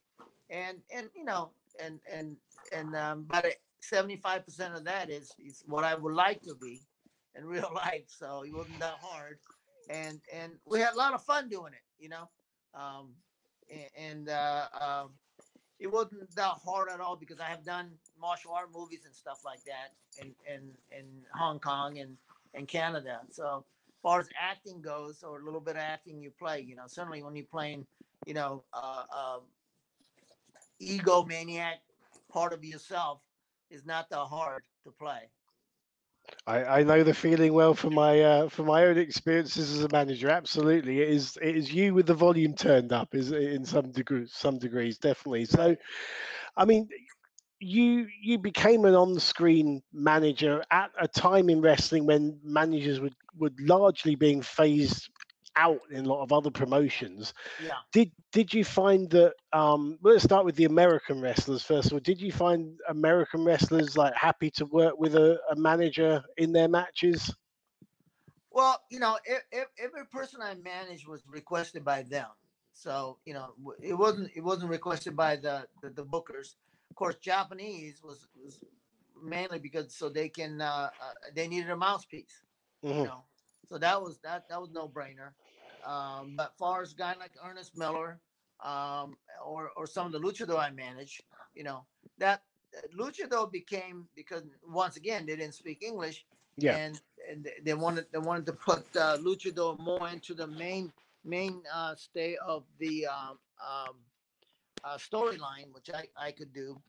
and 0.51 0.83
and 0.91 1.11
you 1.15 1.25
know, 1.25 1.53
and 1.81 2.01
and 2.11 2.39
and 2.73 2.97
um, 2.97 3.25
but 3.25 3.47
seventy 3.81 4.17
five 4.17 4.45
percent 4.45 4.75
of 4.75 4.85
that 4.85 5.11
is 5.11 5.35
is 5.39 5.63
what 5.67 5.85
I 5.85 5.95
would 5.95 6.15
like 6.15 6.43
to 6.43 6.55
be 6.55 6.81
in 7.35 7.47
real 7.47 7.71
life. 7.75 8.09
So 8.09 8.43
it 8.45 8.53
wasn't 8.53 8.81
that 8.81 8.99
hard, 8.99 9.41
and 9.89 10.21
and 10.33 10.61
we 10.65 10.81
had 10.81 10.95
a 10.95 10.99
lot 10.99 11.15
of 11.15 11.25
fun 11.25 11.49
doing 11.49 11.75
it, 11.75 11.85
you 11.99 12.09
know. 12.09 12.31
Um, 12.75 13.17
a- 13.71 13.91
and 13.97 14.29
uh, 14.29 14.69
um, 14.73 15.19
it 15.79 15.89
wasn't 15.89 16.31
that 16.35 16.59
hard 16.65 16.89
at 16.91 17.01
all 17.01 17.17
because 17.17 17.41
I 17.41 17.47
have 17.47 17.65
done 17.65 17.99
martial 18.19 18.53
art 18.53 18.73
movies 18.73 19.05
and 19.05 19.15
stuff 19.15 19.45
like 19.45 19.65
that 19.65 19.95
in 20.17 20.35
in, 20.47 20.77
in 20.91 21.27
Hong 21.35 21.61
Kong 21.61 21.99
and 21.99 22.19
and 22.55 22.67
Canada. 22.69 23.27
So 23.31 23.65
far 24.03 24.21
as 24.21 24.29
acting 24.41 24.81
goes, 24.81 25.23
or 25.23 25.41
a 25.41 25.45
little 25.45 25.61
bit 25.61 25.77
of 25.77 25.83
acting 25.83 26.23
you 26.23 26.31
play, 26.39 26.61
you 26.61 26.77
know, 26.77 26.85
certainly 26.87 27.23
when 27.23 27.37
you're 27.37 27.47
playing, 27.51 27.87
you 28.27 28.35
know, 28.35 28.65
uh, 28.73 29.05
uh, 29.15 29.39
egomaniac 30.81 31.79
part 32.31 32.53
of 32.53 32.65
yourself 32.65 33.21
is 33.71 33.85
not 33.85 34.09
that 34.11 34.27
hard 34.27 34.63
to 34.85 34.91
play. 34.91 35.31
I, 36.47 36.65
I 36.81 36.83
know 36.83 37.03
the 37.03 37.15
feeling 37.15 37.53
well 37.53 37.75
from 37.75 37.95
my 37.95 38.21
uh, 38.21 38.49
from 38.49 38.67
my 38.67 38.85
own 38.85 38.99
experiences 38.99 39.73
as 39.73 39.85
a 39.85 39.89
manager. 39.93 40.29
Absolutely, 40.31 41.01
it 41.01 41.09
is 41.09 41.39
it 41.41 41.57
is 41.57 41.73
you 41.73 41.95
with 41.95 42.07
the 42.07 42.15
volume 42.15 42.55
turned 42.55 42.93
up, 42.93 43.15
is 43.15 43.33
in 43.33 43.65
some 43.65 43.91
degree 43.91 44.27
some 44.29 44.59
degrees 44.59 44.99
definitely. 44.99 45.45
So, 45.47 45.77
I 46.57 46.65
mean, 46.65 46.89
you 47.61 48.07
you 48.21 48.39
became 48.39 48.85
an 48.85 48.95
on-screen 48.95 49.83
manager 49.93 50.63
at 50.71 50.91
a 51.01 51.09
time 51.09 51.49
in 51.49 51.61
wrestling 51.61 52.07
when 52.07 52.41
managers 52.43 53.01
would 53.01 53.15
would 53.39 53.61
largely 53.61 54.15
being 54.15 54.43
phased 54.43 55.09
out 55.57 55.81
in 55.91 56.05
a 56.05 56.09
lot 56.09 56.23
of 56.23 56.33
other 56.33 56.51
promotions. 56.51 57.35
Yeah. 57.59 57.73
Did 57.93 58.13
did 58.33 58.55
you 58.55 58.65
find 58.65 59.11
that? 59.11 59.35
Um, 59.53 59.99
let's 60.03 60.25
start 60.25 60.45
with 60.45 60.57
the 60.57 60.65
American 60.65 61.21
wrestlers 61.21 61.63
first 61.63 61.89
of 61.89 61.95
all. 61.95 62.01
Did 62.01 62.21
you 62.21 62.33
find 62.33 62.79
American 62.89 63.45
wrestlers 63.45 63.97
like 63.97 64.15
happy 64.15 64.51
to 64.53 64.67
work 64.67 64.99
with 64.99 65.15
a, 65.17 65.39
a 65.51 65.57
manager 65.57 66.23
in 66.37 66.53
their 66.53 66.69
matches? 66.69 67.35
Well, 68.51 68.81
you 68.91 68.99
know, 68.99 69.19
every 69.79 70.07
person 70.07 70.41
I 70.43 70.55
managed 70.55 71.07
was 71.07 71.27
requested 71.27 71.85
by 71.85 72.03
them. 72.03 72.29
So 72.73 73.19
you 73.25 73.35
know, 73.35 73.55
it 73.83 73.95
wasn't 73.95 74.31
it 74.35 74.43
wasn't 74.43 74.71
requested 74.71 75.17
by 75.17 75.37
the 75.37 75.67
the, 75.83 75.91
the 75.91 76.05
bookers. 76.05 76.57
Of 76.91 76.97
course, 76.97 77.17
Japanese 77.17 78.03
was, 78.03 78.29
was 78.43 78.63
mainly 79.23 79.59
because 79.59 79.95
so 79.95 80.09
they 80.09 80.29
can 80.29 80.61
uh, 80.61 80.91
uh, 81.01 81.13
they 81.35 81.49
needed 81.49 81.71
a 81.71 81.77
mouthpiece. 81.77 82.43
Mhm. 82.85 82.99
You 82.99 83.05
know, 83.05 83.25
so 83.69 83.79
that 83.79 84.01
was 84.03 84.19
that 84.21 84.49
that 84.49 84.61
was 84.61 84.71
no 84.71 84.89
brainer. 84.89 85.33
Um, 85.85 86.37
but 86.37 86.57
far 86.59 86.83
as 86.83 86.93
a 86.93 86.97
guy 86.97 87.15
like 87.19 87.33
Ernest 87.43 87.77
Miller, 87.77 88.21
um, 88.65 89.17
or 89.45 89.71
or 89.77 89.87
some 89.87 90.07
of 90.07 90.13
the 90.13 90.21
luchador 90.21 90.59
I 90.59 90.71
managed, 90.71 91.23
you 91.55 91.65
know, 91.65 91.87
that 92.19 92.43
luchador 92.97 93.51
became 93.51 94.09
because 94.15 94.45
once 94.67 94.97
again 94.97 95.27
they 95.27 95.37
didn't 95.37 95.55
speak 95.55 95.83
English 95.83 96.27
Yeah. 96.57 96.75
and 96.77 97.01
and 97.29 97.45
they- 97.45 97.61
they 97.63 97.75
wanted 97.75 98.07
they 98.13 98.19
wanted 98.19 98.47
to 98.47 98.53
put 98.53 98.95
uh, 98.97 99.17
luchador 99.19 99.79
more 99.79 100.09
into 100.09 100.35
the 100.35 100.47
main 100.47 100.93
main 101.25 101.63
uh, 101.73 101.95
stay 101.97 102.37
of 102.37 102.65
the 102.79 103.07
um, 103.07 103.39
um, 103.67 104.05
uh, 104.85 104.97
storyline, 104.97 105.73
which 105.73 105.91
I, 105.91 106.09
I 106.17 106.33
could 106.33 106.53
do. 106.53 106.81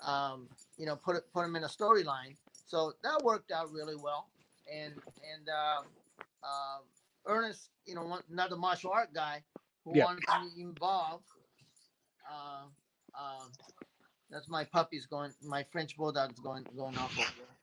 Um, 0.00 0.48
you 0.76 0.86
know, 0.86 0.96
put 0.96 1.16
it 1.16 1.24
put 1.32 1.42
them 1.42 1.56
in 1.56 1.64
a 1.64 1.68
storyline. 1.68 2.36
So 2.66 2.92
that 3.02 3.22
worked 3.22 3.50
out 3.52 3.70
really 3.72 3.96
well. 3.96 4.30
And 4.72 5.02
and 5.32 5.48
uh, 5.48 5.82
uh, 6.44 6.80
Ernest, 7.26 7.70
you 7.86 7.94
know, 7.94 8.20
another 8.30 8.56
martial 8.56 8.90
art 8.92 9.12
guy 9.14 9.44
who 9.84 9.92
Yeah. 9.92 10.06
wanted 10.06 10.26
to 10.26 10.32
be 10.32 10.52
involved. 10.60 11.24
Uh, 12.30 12.66
uh, 13.18 13.46
that's 14.30 14.48
my 14.48 14.64
puppy's 14.64 15.06
going. 15.06 15.32
My 15.42 15.64
French 15.72 15.96
bulldog's 15.96 16.40
going 16.40 16.66
going 16.76 16.96
off 16.98 17.18
over 17.18 17.32
there. 17.36 17.56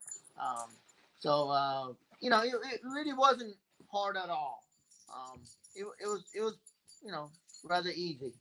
Um, 0.43 0.77
so 1.19 1.49
uh, 1.49 1.93
you 2.21 2.29
know, 2.29 2.41
it, 2.41 2.53
it 2.73 2.81
really 2.83 3.13
wasn't 3.13 3.55
hard 3.91 4.17
at 4.17 4.29
all. 4.29 4.65
Um, 5.13 5.47
it, 5.75 5.85
it 6.01 6.07
was 6.07 6.25
it 6.33 6.41
was 6.41 6.57
you 7.03 7.11
know 7.11 7.31
rather 7.63 7.89
easy. 7.89 8.33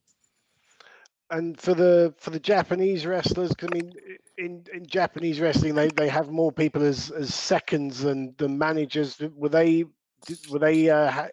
And 1.31 1.59
for 1.61 1.75
the 1.75 2.15
for 2.19 2.31
the 2.31 2.41
Japanese 2.41 3.07
wrestlers, 3.07 3.53
I 3.63 3.67
mean, 3.67 3.93
in 4.39 4.65
in 4.73 4.87
Japanese 4.87 5.41
wrestling, 5.41 5.75
they, 5.75 5.91
they 5.91 6.09
have 6.09 6.31
more 6.31 6.53
people 6.53 6.83
as 6.83 7.11
as 7.11 7.35
seconds 7.35 8.01
than 8.01 8.35
than 8.39 8.59
managers. 8.59 9.21
Were 9.35 9.49
they 9.49 9.85
did- 10.27 10.47
were 10.51 10.59
they 10.59 10.89
uh, 10.91 11.11
ha- 11.11 11.29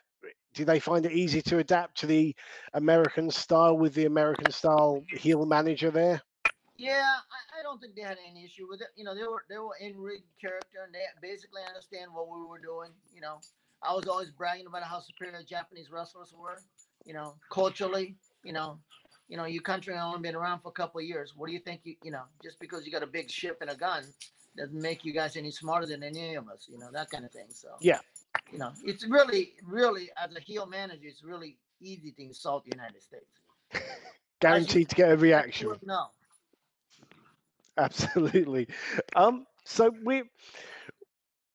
did 0.53 0.67
they 0.67 0.79
find 0.79 1.05
it 1.05 1.11
easy 1.11 1.41
to 1.43 1.57
adapt 1.59 1.97
to 1.99 2.07
the 2.07 2.35
American 2.73 3.29
style 3.31 3.77
with 3.77 3.93
the 3.93 4.05
American 4.05 4.51
style 4.51 5.03
heel 5.09 5.45
manager 5.45 5.91
there? 5.91 6.21
Yeah, 6.77 7.03
I, 7.31 7.59
I 7.59 7.63
don't 7.63 7.79
think 7.79 7.95
they 7.95 8.01
had 8.01 8.17
any 8.25 8.45
issue 8.45 8.67
with 8.67 8.81
it. 8.81 8.87
You 8.95 9.03
know, 9.03 9.15
they 9.15 9.23
were 9.23 9.43
they 9.49 9.57
were 9.57 9.75
in 9.79 9.97
rig 9.99 10.23
character 10.39 10.83
and 10.85 10.93
they 10.93 11.03
basically 11.21 11.61
understand 11.67 12.13
what 12.13 12.27
we 12.29 12.41
were 12.45 12.59
doing. 12.59 12.91
You 13.13 13.21
know, 13.21 13.41
I 13.81 13.93
was 13.93 14.07
always 14.07 14.31
bragging 14.31 14.67
about 14.67 14.83
how 14.83 14.99
superior 14.99 15.41
Japanese 15.43 15.89
wrestlers 15.91 16.33
were. 16.33 16.63
You 17.05 17.13
know, 17.13 17.35
culturally, 17.49 18.17
you 18.43 18.53
know, 18.53 18.79
you 19.27 19.37
know, 19.37 19.45
your 19.45 19.61
country 19.63 19.95
only 19.95 20.19
been 20.19 20.35
around 20.35 20.61
for 20.61 20.69
a 20.69 20.71
couple 20.71 20.99
of 20.99 21.05
years. 21.05 21.33
What 21.35 21.47
do 21.47 21.53
you 21.53 21.59
think? 21.59 21.81
You 21.83 21.95
you 22.03 22.11
know, 22.11 22.23
just 22.43 22.59
because 22.59 22.85
you 22.85 22.91
got 22.91 23.03
a 23.03 23.07
big 23.07 23.29
ship 23.29 23.57
and 23.61 23.69
a 23.69 23.75
gun 23.75 24.13
doesn't 24.55 24.79
make 24.81 25.03
you 25.05 25.13
guys 25.13 25.35
any 25.35 25.51
smarter 25.51 25.87
than 25.87 26.03
any 26.03 26.35
of 26.35 26.47
us. 26.49 26.67
You 26.69 26.77
know, 26.79 26.91
that 26.91 27.09
kind 27.09 27.25
of 27.25 27.31
thing. 27.31 27.47
So 27.53 27.69
Yeah. 27.79 27.99
You 28.51 28.59
know, 28.59 28.71
it's 28.83 29.05
really, 29.07 29.53
really 29.65 30.09
as 30.21 30.35
a 30.35 30.39
heel 30.39 30.65
manager, 30.65 31.07
it's 31.07 31.23
really 31.23 31.57
easy 31.81 32.11
to 32.11 32.23
insult 32.23 32.65
the 32.65 32.71
United 32.75 33.01
States. 33.01 33.25
Guaranteed 34.41 34.89
to 34.89 34.95
get 34.95 35.11
a 35.11 35.17
reaction. 35.17 35.73
No. 35.83 36.07
Absolutely. 37.77 38.67
Um, 39.15 39.45
so 39.65 39.91
we're 40.03 40.27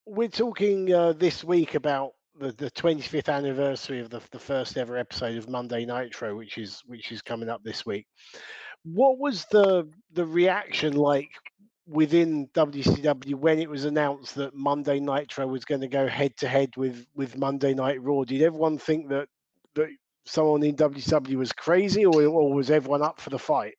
we're 0.07 0.29
talking 0.29 0.93
uh, 0.93 1.13
this 1.13 1.45
week 1.45 1.75
about 1.75 2.13
the, 2.39 2.53
the 2.53 2.71
25th 2.71 3.33
anniversary 3.33 4.01
of 4.01 4.11
the, 4.11 4.21
the 4.31 4.39
first 4.39 4.77
ever 4.77 4.97
episode 4.97 5.37
of 5.37 5.49
Monday 5.49 5.85
Nitro, 5.85 6.37
which 6.37 6.59
is 6.59 6.83
which 6.87 7.13
is 7.13 7.23
coming 7.23 7.49
up 7.49 7.63
this 7.63 7.87
week. 7.87 8.07
What 8.85 9.19
was 9.19 9.47
the 9.51 9.89
the 10.13 10.25
reaction 10.25 10.95
like 10.95 11.31
within 11.87 12.49
WCW 12.49 13.35
when 13.35 13.59
it 13.59 13.69
was 13.69 13.85
announced 13.85 14.37
that 14.37 14.55
Monday 14.55 15.01
Nitro 15.01 15.47
was 15.47 15.65
going 15.65 15.81
to 15.81 15.89
go 15.89 16.07
head 16.07 16.37
to 16.39 16.49
head 16.49 16.77
with 16.77 17.07
with 17.15 17.37
Monday 17.37 17.75
Night 17.75 18.03
Raw? 18.03 18.25
Did 18.25 18.43
everyone 18.43 18.79
think 18.79 19.09
that 19.09 19.29
that 19.75 19.89
someone 20.25 20.63
in 20.63 20.77
WCW 20.77 21.37
was 21.37 21.53
crazy, 21.53 22.05
or, 22.05 22.23
or 22.23 22.53
was 22.55 22.71
everyone 22.71 23.03
up 23.03 23.21
for 23.21 23.31
the 23.31 23.39
fight? 23.39 23.75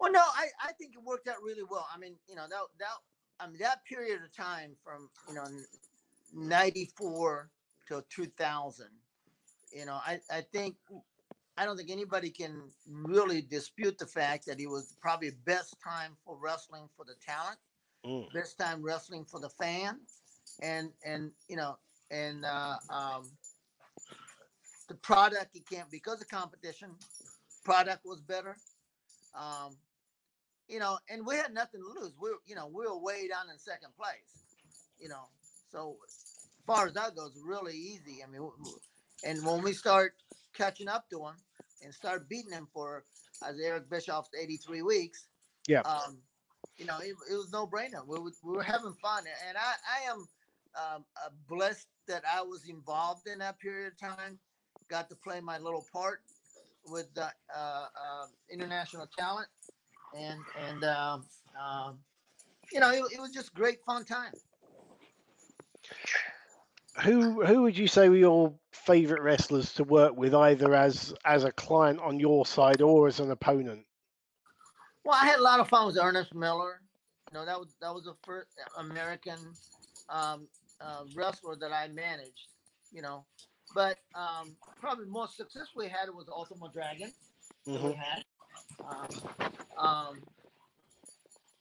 Well, 0.00 0.12
no, 0.12 0.20
I, 0.20 0.46
I 0.62 0.72
think 0.72 0.94
it 0.94 1.02
worked 1.02 1.28
out 1.28 1.36
really 1.42 1.62
well. 1.68 1.86
I 1.94 1.98
mean, 1.98 2.16
you 2.28 2.34
know, 2.34 2.46
that 2.48 2.60
that 2.78 2.88
I 3.40 3.46
mean 3.46 3.58
that 3.60 3.84
period 3.84 4.20
of 4.22 4.34
time 4.34 4.76
from 4.84 5.08
you 5.28 5.34
know 5.34 5.44
'94 6.34 7.50
till 7.88 8.02
2000. 8.10 8.86
You 9.72 9.86
know, 9.86 9.98
I 10.04 10.20
I 10.30 10.40
think 10.52 10.76
I 11.56 11.64
don't 11.64 11.76
think 11.76 11.90
anybody 11.90 12.30
can 12.30 12.62
really 12.86 13.40
dispute 13.40 13.98
the 13.98 14.06
fact 14.06 14.46
that 14.46 14.60
it 14.60 14.66
was 14.66 14.94
probably 15.00 15.30
best 15.44 15.76
time 15.82 16.16
for 16.24 16.36
wrestling 16.36 16.88
for 16.96 17.04
the 17.04 17.14
talent, 17.24 17.58
Mm. 18.04 18.32
best 18.32 18.58
time 18.58 18.82
wrestling 18.82 19.24
for 19.24 19.40
the 19.40 19.48
fan, 19.48 20.00
and 20.60 20.92
and 21.04 21.32
you 21.48 21.56
know 21.56 21.76
and 22.10 22.44
uh, 22.44 22.76
um, 22.90 23.24
the 24.88 24.94
product 24.94 25.54
you 25.54 25.62
can't 25.62 25.90
because 25.90 26.20
of 26.20 26.28
competition 26.28 26.94
product 27.64 28.04
was 28.04 28.20
better. 28.20 28.56
Um, 29.34 29.76
you 30.68 30.78
know, 30.78 30.98
and 31.08 31.26
we 31.26 31.36
had 31.36 31.52
nothing 31.52 31.80
to 31.80 32.00
lose. 32.00 32.12
We 32.20 32.30
are 32.30 32.34
you 32.46 32.54
know, 32.54 32.66
we 32.66 32.86
were 32.86 32.98
way 32.98 33.28
down 33.28 33.50
in 33.50 33.58
second 33.58 33.90
place. 33.96 34.44
You 34.98 35.08
know, 35.08 35.28
so 35.70 35.96
as 36.06 36.48
far 36.66 36.86
as 36.86 36.94
that 36.94 37.16
goes, 37.16 37.36
really 37.42 37.76
easy. 37.76 38.22
I 38.22 38.30
mean, 38.30 38.48
and 39.24 39.44
when 39.44 39.62
we 39.62 39.72
start 39.72 40.14
catching 40.54 40.88
up 40.88 41.08
to 41.10 41.18
them 41.18 41.34
and 41.82 41.92
start 41.94 42.28
beating 42.28 42.50
them 42.50 42.68
for, 42.72 43.04
as 43.46 43.58
Eric 43.60 43.88
Bischoff's 43.90 44.30
83 44.38 44.82
weeks, 44.82 45.28
Yeah. 45.66 45.80
um, 45.82 46.18
you 46.76 46.84
know, 46.86 46.98
it, 46.98 47.14
it 47.30 47.34
was 47.34 47.50
no 47.52 47.66
brainer. 47.66 48.06
We, 48.06 48.18
were- 48.18 48.32
we 48.42 48.52
were 48.56 48.62
having 48.62 48.94
fun, 48.94 49.24
and 49.48 49.56
I, 49.56 49.74
I 49.88 50.10
am 50.10 50.18
um, 50.76 51.04
uh, 51.24 51.30
blessed 51.48 51.86
that 52.08 52.22
I 52.30 52.42
was 52.42 52.68
involved 52.68 53.26
in 53.26 53.38
that 53.40 53.58
period 53.58 53.92
of 53.92 53.98
time. 53.98 54.38
Got 54.88 55.08
to 55.10 55.16
play 55.16 55.40
my 55.40 55.58
little 55.58 55.84
part 55.92 56.22
with 56.86 57.12
the 57.14 57.26
uh, 57.56 57.86
uh, 57.86 58.26
international 58.50 59.06
talent, 59.18 59.48
and 60.16 60.40
and 60.68 60.84
um, 60.84 61.24
um, 61.60 61.98
you 62.72 62.78
know, 62.80 62.90
it, 62.90 63.02
it 63.14 63.20
was 63.20 63.32
just 63.32 63.54
great 63.54 63.82
fun 63.84 64.04
time. 64.04 64.32
Who 67.04 67.44
who 67.44 67.62
would 67.62 67.76
you 67.76 67.88
say 67.88 68.08
were 68.08 68.16
your 68.16 68.54
favorite 68.72 69.20
wrestlers 69.20 69.74
to 69.74 69.84
work 69.84 70.16
with, 70.16 70.34
either 70.34 70.74
as 70.74 71.12
as 71.24 71.44
a 71.44 71.52
client 71.52 72.00
on 72.00 72.18
your 72.18 72.46
side 72.46 72.80
or 72.80 73.06
as 73.06 73.20
an 73.20 73.30
opponent? 73.30 73.84
Well, 75.04 75.18
I 75.20 75.26
had 75.26 75.38
a 75.38 75.42
lot 75.42 75.60
of 75.60 75.68
fun 75.68 75.86
with 75.86 75.98
Ernest 76.00 76.34
Miller. 76.34 76.80
You 77.30 77.38
know, 77.38 77.44
that 77.44 77.58
was 77.58 77.76
that 77.80 77.92
was 77.92 78.04
the 78.04 78.14
first 78.24 78.48
American 78.78 79.38
um, 80.08 80.48
uh, 80.80 81.04
wrestler 81.14 81.56
that 81.56 81.72
I 81.72 81.88
managed. 81.88 82.48
You 82.92 83.02
know, 83.02 83.24
but 83.74 83.98
um, 84.14 84.56
probably 84.80 85.06
most 85.06 85.36
success 85.36 85.68
we 85.76 85.88
had 85.88 86.08
was 86.08 86.28
Ultimo 86.28 86.68
Dragon. 86.72 87.12
that 87.66 87.82
we 87.82 87.92
had. 87.92 88.24
Um, 88.88 89.08
um, 89.78 90.18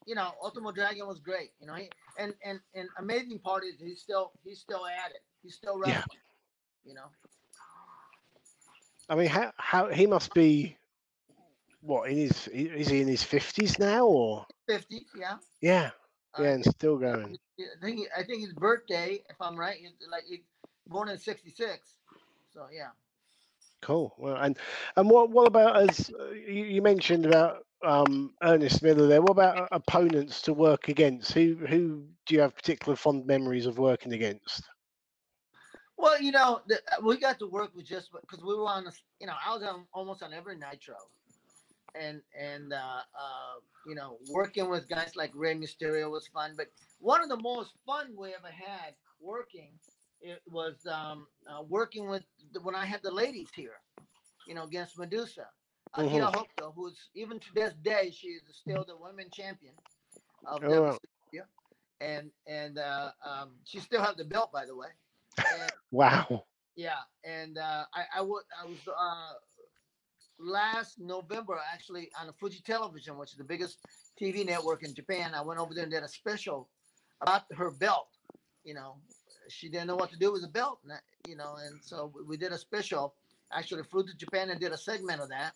you 0.06 0.15
know, 0.15 0.32
Ultimo 0.41 0.71
Dragon 0.71 1.08
was 1.08 1.19
great. 1.19 1.52
You 1.60 1.67
know, 1.67 1.74
he, 1.74 1.89
and 2.17 2.34
and 2.43 2.60
and 2.73 2.89
amazing 2.97 3.39
part 3.39 3.63
is 3.65 3.80
he's 3.80 4.01
still 4.01 4.32
he's 4.43 4.60
still 4.60 4.86
at 4.86 5.12
it. 5.12 5.21
He's 5.43 5.56
still 5.56 5.78
Yeah. 5.84 6.04
wrestling. 6.04 6.19
You 6.84 6.95
know, 6.95 7.10
I 9.10 9.15
mean, 9.15 9.28
how 9.28 9.54
how 9.58 9.89
he 9.89 10.06
must 10.08 10.34
be 10.34 10.78
what 11.82 12.10
in 12.10 12.17
his 12.17 12.47
is 12.47 12.88
he 12.89 13.01
in 13.01 13.08
his 13.08 13.23
fifties 13.23 13.80
now 13.80 14.06
or 14.08 14.45
fifties, 14.67 15.12
yeah. 15.15 15.38
yeah 15.62 15.91
Uh, 16.34 16.41
yeah 16.41 16.51
and 16.54 16.65
still 16.65 16.97
going. 16.97 17.38
I 17.60 17.80
think 17.82 18.08
I 18.15 18.23
think 18.23 18.41
his 18.41 18.54
birthday, 18.54 19.23
if 19.30 19.41
I'm 19.41 19.58
right, 19.58 19.80
is 19.82 19.93
like 20.10 20.23
he 20.25 20.43
born 20.88 21.10
in 21.10 21.17
'66. 21.17 21.95
So 22.51 22.67
yeah. 22.71 22.91
Cool. 23.82 24.13
Well, 24.17 24.36
and 24.36 24.58
and 24.95 25.10
what 25.10 25.30
what 25.30 25.47
about 25.47 25.89
as 25.89 26.10
uh, 26.19 26.30
you, 26.32 26.63
you 26.65 26.82
mentioned 26.82 27.25
about 27.25 27.65
um, 27.86 28.34
Ernest 28.43 28.82
Miller 28.84 29.08
there? 29.08 29.21
What 29.21 29.32
about 29.32 29.58
uh, 29.58 29.67
opponents 29.71 30.41
to 30.43 30.54
work 30.54 30.89
against? 30.89 31.34
Who 31.34 31.56
who 31.67 32.06
do 32.26 32.36
you 32.36 32.41
have 32.41 32.56
particular 32.56 32.95
fond 32.95 33.26
memories 33.26 33.65
of 33.65 33.78
working 33.78 34.13
against? 34.13 34.63
Well, 35.98 36.21
you 36.21 36.32
know, 36.32 36.62
the, 36.67 36.76
uh, 36.76 37.02
we 37.04 37.17
got 37.17 37.39
to 37.39 37.48
work 37.48 37.76
with 37.76 37.86
just 37.86 38.10
because 38.12 38.43
we 38.43 38.54
were 38.56 38.65
on, 38.65 38.86
you 39.19 39.28
know, 39.28 39.34
I 39.45 39.54
was 39.54 39.63
on 39.63 39.86
almost 39.93 40.24
on 40.24 40.34
every 40.34 40.58
Nitro, 40.58 40.95
and 41.95 42.21
and 42.38 42.74
uh, 42.74 42.78
uh, 42.78 43.56
you 43.88 43.95
know, 43.95 44.17
working 44.30 44.69
with 44.69 44.89
guys 44.89 45.15
like 45.15 45.32
Rey 45.34 45.56
Mysterio 45.56 46.12
was 46.12 46.28
fun. 46.28 46.54
But 46.58 46.67
one 47.00 47.21
of 47.21 47.30
the 47.30 47.38
most 47.38 47.74
fun 47.86 48.13
we 48.17 48.30
ever 48.30 48.50
had 48.52 48.93
working, 49.21 49.71
it 50.21 50.41
was 50.48 50.76
um, 50.91 51.28
uh, 51.50 51.63
working 51.63 52.08
with 52.10 52.24
the, 52.54 52.60
when 52.62 52.76
I 52.76 52.86
had 52.86 53.02
the 53.02 53.12
ladies 53.12 53.50
here, 53.56 53.80
you 54.48 54.56
know, 54.56 54.63
against 54.63 54.98
Medusa. 54.98 55.48
Akira 55.97 56.27
Mhm. 56.27 56.34
Hokuto, 56.34 56.73
who's 56.75 57.10
even 57.15 57.39
to 57.39 57.53
this 57.53 57.73
day 57.75 58.12
she 58.12 58.29
is 58.29 58.43
still 58.51 58.86
the 58.86 58.97
women 58.97 59.29
champion 59.31 59.75
of 60.45 60.63
Oh. 60.63 60.97
WCW, 61.34 61.45
and 62.01 62.31
and 62.47 62.77
uh, 62.79 63.12
um, 63.23 63.60
she 63.65 63.79
still 63.79 64.01
has 64.03 64.15
the 64.15 64.25
belt, 64.25 64.51
by 64.51 64.65
the 64.65 64.75
way. 64.75 64.89
And, 65.38 65.71
Wow. 65.91 66.45
yeah, 66.75 66.99
and 67.23 67.58
uh, 67.58 67.86
I 67.93 68.05
I 68.15 68.21
would 68.21 68.43
I 68.62 68.65
was 68.65 68.88
uh, 68.88 69.34
last 70.39 70.99
November 70.99 71.60
actually 71.73 72.12
on 72.19 72.27
the 72.27 72.34
Fuji 72.34 72.62
Television, 72.62 73.17
which 73.17 73.31
is 73.31 73.38
the 73.38 73.43
biggest 73.43 73.79
TV 74.19 74.45
network 74.45 74.84
in 74.84 74.93
Japan. 74.93 75.34
I 75.34 75.41
went 75.41 75.60
over 75.60 75.73
there 75.73 75.84
and 75.84 75.91
did 75.91 76.03
a 76.03 76.08
special 76.08 76.69
about 77.21 77.43
her 77.53 77.71
belt. 77.71 78.10
You 78.63 78.73
know, 78.73 79.01
she 79.49 79.69
didn't 79.69 79.88
know 79.88 79.95
what 79.95 80.10
to 80.12 80.17
do 80.17 80.31
with 80.31 80.41
the 80.41 80.47
belt, 80.49 80.79
you 81.27 81.36
know, 81.36 81.55
and 81.55 81.81
so 81.84 82.12
we 82.27 82.38
did 82.38 82.51
a 82.51 82.58
special. 82.58 83.15
Actually, 83.51 83.84
flew 83.84 84.05
to 84.05 84.15
Japan 84.15 84.49
and 84.49 84.60
did 84.60 84.71
a 84.73 84.77
segment 84.77 85.21
of 85.21 85.29
that. 85.29 85.53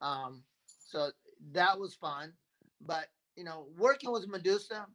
Um, 0.00 0.44
so 0.78 1.10
that 1.52 1.78
was 1.78 1.94
fun, 1.94 2.32
but 2.80 3.06
you 3.36 3.44
know, 3.44 3.66
working 3.76 4.10
with 4.12 4.26
Medusa 4.28 4.86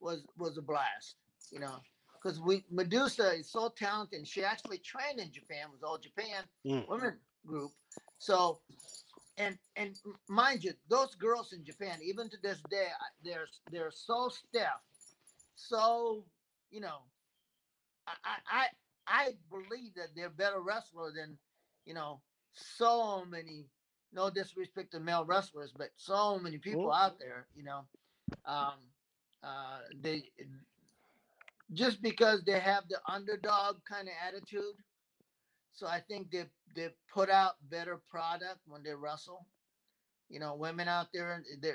was 0.00 0.26
was 0.36 0.56
a 0.58 0.62
blast. 0.62 1.16
You 1.50 1.60
know, 1.60 1.76
because 2.22 2.40
we 2.40 2.64
Medusa 2.70 3.32
is 3.34 3.50
so 3.50 3.68
talented. 3.76 4.18
And 4.18 4.28
she 4.28 4.44
actually 4.44 4.78
trained 4.78 5.20
in 5.20 5.30
Japan 5.32 5.68
with 5.72 5.82
All 5.82 5.98
Japan 5.98 6.44
Mm. 6.66 6.88
Women 6.88 7.18
Group. 7.46 7.72
So, 8.18 8.60
and 9.38 9.58
and 9.76 9.96
mind 10.28 10.64
you, 10.64 10.72
those 10.88 11.14
girls 11.14 11.52
in 11.52 11.64
Japan, 11.64 11.98
even 12.02 12.28
to 12.30 12.36
this 12.42 12.60
day, 12.70 12.88
they're 13.24 13.48
they're 13.70 13.90
so 13.92 14.28
stiff, 14.28 14.80
so 15.54 16.24
you 16.70 16.80
know, 16.80 16.98
I 18.06 18.12
I 18.24 18.36
I 18.50 18.66
I 19.06 19.32
believe 19.50 19.94
that 19.94 20.08
they're 20.16 20.30
better 20.30 20.60
wrestler 20.60 21.12
than 21.12 21.38
you 21.84 21.94
know 21.94 22.20
so 22.52 23.24
many. 23.24 23.68
No 24.16 24.30
disrespect 24.30 24.92
to 24.92 25.00
male 25.00 25.26
wrestlers, 25.26 25.72
but 25.76 25.90
so 25.96 26.38
many 26.40 26.58
people 26.58 26.92
Mm. 26.92 27.00
out 27.04 27.18
there, 27.20 27.48
you 27.54 27.64
know, 27.64 27.88
um, 28.46 28.92
uh, 29.42 29.82
they 30.02 30.24
just 31.72 32.02
because 32.02 32.44
they 32.44 32.58
have 32.60 32.88
the 32.88 33.00
underdog 33.08 33.84
kind 33.84 34.08
of 34.08 34.14
attitude. 34.26 34.76
So 35.72 35.86
I 35.86 36.00
think 36.00 36.30
they 36.32 36.50
they 36.74 36.94
put 37.12 37.30
out 37.30 37.54
better 37.70 37.98
product 37.98 38.60
when 38.66 38.82
they 38.84 38.94
wrestle. 38.94 39.48
You 40.28 40.40
know, 40.40 40.54
women 40.56 40.88
out 40.88 41.08
there, 41.12 41.44
they 41.60 41.74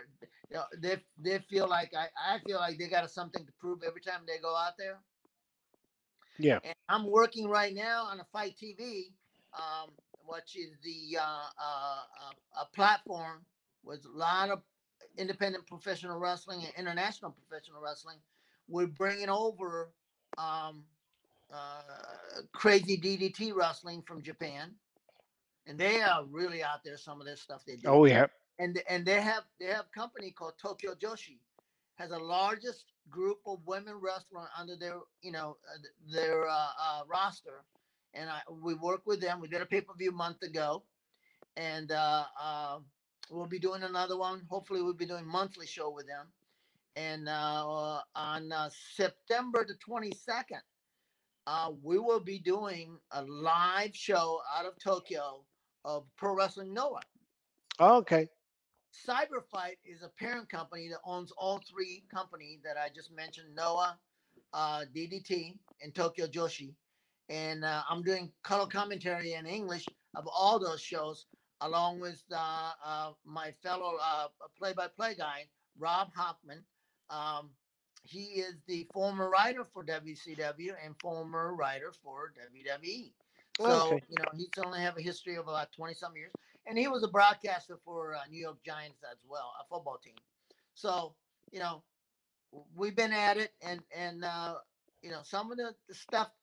you 0.50 0.56
know, 0.58 0.66
they 0.78 1.04
they 1.18 1.40
feel 1.40 1.70
like 1.70 1.94
I 1.96 2.10
I 2.18 2.40
feel 2.40 2.60
like 2.60 2.80
they 2.80 2.90
got 2.90 3.10
something 3.12 3.46
to 3.46 3.54
prove 3.60 3.84
every 3.84 4.02
time 4.02 4.26
they 4.28 4.40
go 4.40 4.56
out 4.56 4.78
there. 4.78 5.00
Yeah. 6.40 6.60
And 6.64 6.76
I'm 6.90 7.08
working 7.08 7.48
right 7.50 7.74
now 7.74 8.06
on 8.06 8.20
a 8.20 8.26
Fight 8.26 8.58
TV, 8.58 9.14
um, 9.54 9.98
which 10.32 10.56
is 10.58 10.72
the 10.84 11.18
uh, 11.20 11.50
uh, 11.62 12.04
uh, 12.28 12.62
a 12.64 12.66
platform 12.76 13.46
with 13.84 14.06
a 14.06 14.18
lot 14.18 14.50
of 14.50 14.62
independent 15.18 15.68
professional 15.68 16.20
wrestling 16.20 16.64
and 16.64 16.74
international 16.78 17.32
professional 17.32 17.82
wrestling. 17.82 18.18
We're 18.68 18.88
bringing 18.88 19.30
over 19.30 19.94
um, 20.38 20.86
uh, 21.54 22.44
crazy 22.54 22.98
DDT 22.98 23.54
wrestling 23.56 24.04
from 24.04 24.22
Japan, 24.24 24.76
and 25.68 25.78
they 25.80 26.02
are 26.02 26.26
really 26.26 26.64
out 26.64 26.84
there. 26.86 26.98
Some 26.98 27.20
of 27.22 27.28
this 27.28 27.42
stuff 27.42 27.64
they 27.66 27.78
do 27.78 27.90
Oh 27.90 28.06
yeah. 28.06 28.28
and 28.60 28.82
and 28.90 29.06
they 29.06 29.22
have 29.22 29.44
they 29.60 29.68
have 29.68 29.86
a 29.94 30.00
company 30.00 30.32
called 30.32 30.54
Tokyo 30.62 30.96
Joshi, 30.96 31.40
has 31.96 32.12
the 32.12 32.20
largest 32.20 32.86
group 33.10 33.40
of 33.46 33.60
women 33.66 33.96
wrestling 34.02 34.48
under 34.58 34.78
their 34.78 35.00
you 35.22 35.32
know 35.32 35.58
uh, 35.74 35.80
their 36.14 36.48
uh, 36.48 36.70
uh, 36.82 37.02
roster, 37.08 37.66
and 38.14 38.30
I 38.30 38.42
we 38.50 38.74
work 38.76 39.02
with 39.06 39.22
them. 39.22 39.40
We 39.40 39.48
did 39.48 39.62
a 39.62 39.66
pay 39.66 39.82
per 39.82 39.94
view 39.94 40.12
month 40.12 40.42
ago, 40.42 40.84
and 41.56 41.92
uh, 41.92 42.26
uh, 42.42 42.80
we'll 43.30 43.48
be 43.48 43.60
doing 43.60 43.84
another 43.84 44.18
one. 44.18 44.42
Hopefully, 44.50 44.82
we'll 44.82 44.94
be 44.94 45.06
doing 45.06 45.26
monthly 45.26 45.68
show 45.68 45.90
with 45.90 46.08
them, 46.08 46.28
and 46.96 47.28
uh, 47.28 48.02
on 48.16 48.52
uh, 48.52 48.70
September 48.96 49.66
the 49.68 49.76
twenty 49.76 50.12
second. 50.12 50.62
Uh, 51.48 51.72
we 51.82 51.98
will 51.98 52.20
be 52.20 52.38
doing 52.38 53.00
a 53.12 53.24
live 53.24 53.96
show 53.96 54.40
out 54.56 54.66
of 54.66 54.74
Tokyo 54.78 55.44
of 55.84 56.06
Pro 56.16 56.36
Wrestling 56.36 56.72
Noah. 56.72 57.02
Oh, 57.80 57.98
okay. 57.98 58.30
Cyberfight 59.10 59.78
is 59.84 60.04
a 60.04 60.10
parent 60.10 60.50
company 60.50 60.88
that 60.90 61.00
owns 61.04 61.32
all 61.36 61.60
three 61.68 62.04
companies 62.14 62.60
that 62.64 62.78
I 62.78 62.90
just 62.94 63.12
mentioned: 63.12 63.56
Noah, 63.56 63.98
uh, 64.54 64.82
DDT, 64.96 65.58
and 65.82 65.96
Tokyo 65.96 66.28
Joshi. 66.28 66.76
And 67.32 67.66
uh, 67.66 67.86
I'm 67.90 68.04
doing 68.04 68.34
color 68.44 68.68
commentary 68.70 69.34
in 69.34 69.48
English 69.48 69.88
of 70.16 70.28
all 70.28 70.60
those 70.60 70.82
shows, 70.82 71.28
along 71.62 72.02
with 72.02 72.24
uh, 72.32 72.74
uh, 72.84 73.16
my 73.26 73.54
fellow 73.54 73.98
uh, 74.02 74.30
play-by-play 74.58 75.16
guy, 75.16 75.52
Rob 75.78 76.14
Hoffman. 76.16 76.68
Um, 77.10 77.58
he 78.04 78.42
is 78.42 78.64
the 78.68 78.86
former 78.94 79.30
writer 79.30 79.66
for 79.66 79.86
WCW 79.86 80.76
and 80.84 81.00
former 81.00 81.56
writer 81.56 81.94
for 81.94 82.34
WWE. 82.34 83.16
So 83.58 84.00
Okay. 84.00 84.04
you 84.10 84.18
know 84.20 84.32
he's 84.36 84.52
only 84.60 84.82
have 84.82 84.98
a 84.98 85.02
history 85.04 85.38
of 85.38 85.48
about 85.48 85.74
twenty 85.74 85.96
some 85.96 86.18
years, 86.18 86.34
and 86.68 86.78
he 86.80 86.90
was 86.90 87.04
a 87.04 87.10
broadcaster 87.10 87.78
for 87.78 88.16
uh, 88.16 88.28
New 88.28 88.42
York 88.42 88.64
Giants 88.64 89.04
as 89.04 89.26
well, 89.26 89.56
a 89.60 89.66
football 89.66 90.00
team. 90.00 90.18
So 90.76 91.18
you 91.52 91.60
know 91.60 91.86
we've 92.76 92.96
been 92.96 93.14
at 93.14 93.38
it, 93.38 93.56
and 93.62 93.86
and 93.96 94.26
uh, 94.26 94.62
you 95.02 95.12
know 95.12 95.24
some 95.24 95.52
of 95.52 95.58
the, 95.60 95.78
the 95.88 95.96
stuff 95.96 96.34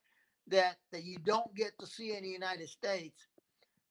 that 0.50 0.76
that 0.92 1.04
you 1.04 1.18
don't 1.24 1.54
get 1.54 1.72
to 1.80 1.86
see 1.86 2.16
in 2.16 2.22
the 2.22 2.28
United 2.28 2.68
States. 2.68 3.26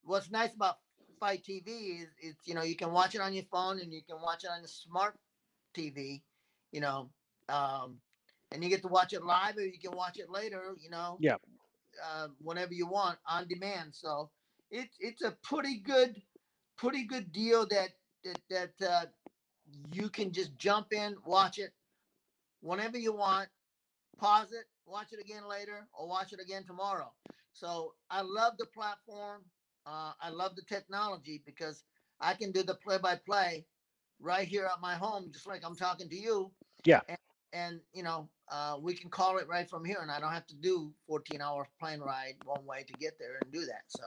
What's 0.03 0.32
nice 0.32 0.53
about 0.53 0.78
Fight 1.20 1.43
TV 1.43 2.01
is 2.01 2.08
it's 2.20 2.47
you 2.47 2.53
know 2.53 2.64
you 2.64 2.76
can 2.76 2.91
watch 2.91 3.16
it 3.16 3.22
on 3.22 3.34
your 3.34 3.45
phone 3.51 3.80
and 3.80 3.91
you 3.93 4.01
can 4.08 4.22
watch 4.22 4.43
it 4.43 4.49
on 4.49 4.62
the 4.62 4.68
smart 4.68 5.16
TV, 5.76 6.22
you 6.72 6.82
know, 6.82 7.10
um, 7.49 7.97
and 8.51 8.64
you 8.64 8.70
get 8.70 8.82
to 8.84 8.88
watch 8.88 9.14
it 9.14 9.24
live 9.24 9.58
or 9.58 9.66
you 9.66 9.80
can 9.80 9.95
watch 9.95 10.20
it 10.20 10.30
later, 10.30 10.76
you 10.80 10.89
know. 10.89 11.18
Yeah. 11.20 11.36
Uh, 12.05 12.28
whenever 12.39 12.74
you 12.74 12.86
want 12.86 13.18
on 13.28 13.47
demand. 13.47 13.95
So 13.95 14.30
it's 14.70 14.95
it's 14.99 15.24
a 15.24 15.36
pretty 15.43 15.80
good, 15.80 16.22
pretty 16.78 17.05
good 17.05 17.32
deal 17.32 17.66
that 17.68 17.89
that 18.24 18.39
that 18.49 18.88
uh, 18.88 19.05
you 19.91 20.10
can 20.10 20.32
just 20.32 20.55
jump 20.58 20.93
in, 20.93 21.16
watch 21.26 21.58
it 21.58 21.72
whenever 22.62 22.97
you 22.97 23.14
want, 23.14 23.49
pause 24.20 24.51
it, 24.51 24.66
watch 24.88 25.13
it 25.13 25.19
again 25.19 25.47
later, 25.49 25.88
or 25.93 26.07
watch 26.07 26.33
it 26.33 26.39
again 26.39 26.63
tomorrow. 26.65 27.11
So 27.53 27.93
I 28.09 28.21
love 28.21 28.53
the 28.57 28.65
platform. 28.67 29.43
Uh, 29.85 30.11
I 30.21 30.29
love 30.29 30.55
the 30.55 30.63
technology 30.63 31.41
because 31.45 31.83
I 32.19 32.33
can 32.33 32.51
do 32.51 32.63
the 32.63 32.75
play 32.75 32.97
by 32.97 33.19
play 33.25 33.65
right 34.19 34.47
here 34.47 34.65
at 34.65 34.81
my 34.81 34.95
home, 34.95 35.29
just 35.31 35.47
like 35.47 35.63
I'm 35.65 35.75
talking 35.75 36.09
to 36.09 36.15
you. 36.15 36.51
Yeah. 36.85 37.01
And, 37.07 37.17
and 37.53 37.79
you 37.93 38.03
know, 38.03 38.29
uh, 38.51 38.77
we 38.81 38.95
can 38.95 39.09
call 39.09 39.38
it 39.38 39.47
right 39.47 39.69
from 39.69 39.85
here, 39.85 39.99
and 40.01 40.11
I 40.11 40.19
don't 40.19 40.31
have 40.31 40.47
to 40.47 40.55
do 40.55 40.93
14 41.07 41.41
hour 41.41 41.67
plane 41.79 41.99
ride 41.99 42.35
one 42.45 42.65
way 42.65 42.83
to 42.88 42.93
get 42.93 43.17
there 43.19 43.38
and 43.41 43.51
do 43.51 43.65
that. 43.65 43.83
So 43.89 44.03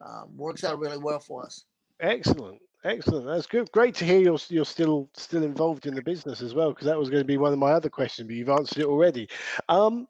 um, 0.00 0.36
works 0.36 0.64
out 0.64 0.78
really 0.78 0.98
well 0.98 1.20
for 1.20 1.44
us. 1.44 1.64
Excellent, 2.00 2.60
excellent. 2.84 3.26
That's 3.26 3.46
good. 3.46 3.70
Great 3.72 3.94
to 3.96 4.04
hear 4.04 4.20
you're 4.20 4.38
you're 4.48 4.64
still 4.64 5.10
still 5.14 5.42
involved 5.44 5.86
in 5.86 5.94
the 5.94 6.02
business 6.02 6.40
as 6.42 6.54
well, 6.54 6.70
because 6.70 6.86
that 6.86 6.98
was 6.98 7.10
going 7.10 7.20
to 7.22 7.26
be 7.26 7.36
one 7.36 7.52
of 7.52 7.58
my 7.58 7.72
other 7.72 7.90
questions, 7.90 8.26
but 8.26 8.36
you've 8.36 8.48
answered 8.48 8.78
it 8.78 8.86
already. 8.86 9.28
Um, 9.68 10.08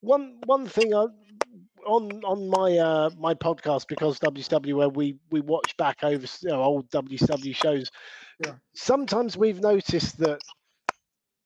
one 0.00 0.38
one 0.46 0.66
thing 0.66 0.94
I, 0.94 1.06
on 1.86 2.24
on 2.24 2.48
my 2.48 2.78
uh, 2.78 3.10
my 3.18 3.34
podcast 3.34 3.88
because 3.88 4.18
where 4.74 4.88
we 4.88 5.16
we 5.30 5.40
watch 5.40 5.76
back 5.76 6.04
over 6.04 6.26
you 6.42 6.48
know, 6.50 6.62
old 6.62 6.90
WCW 6.90 7.54
shows. 7.54 7.90
Yeah. 8.44 8.54
Sometimes 8.74 9.36
we've 9.36 9.60
noticed 9.60 10.18
that 10.18 10.40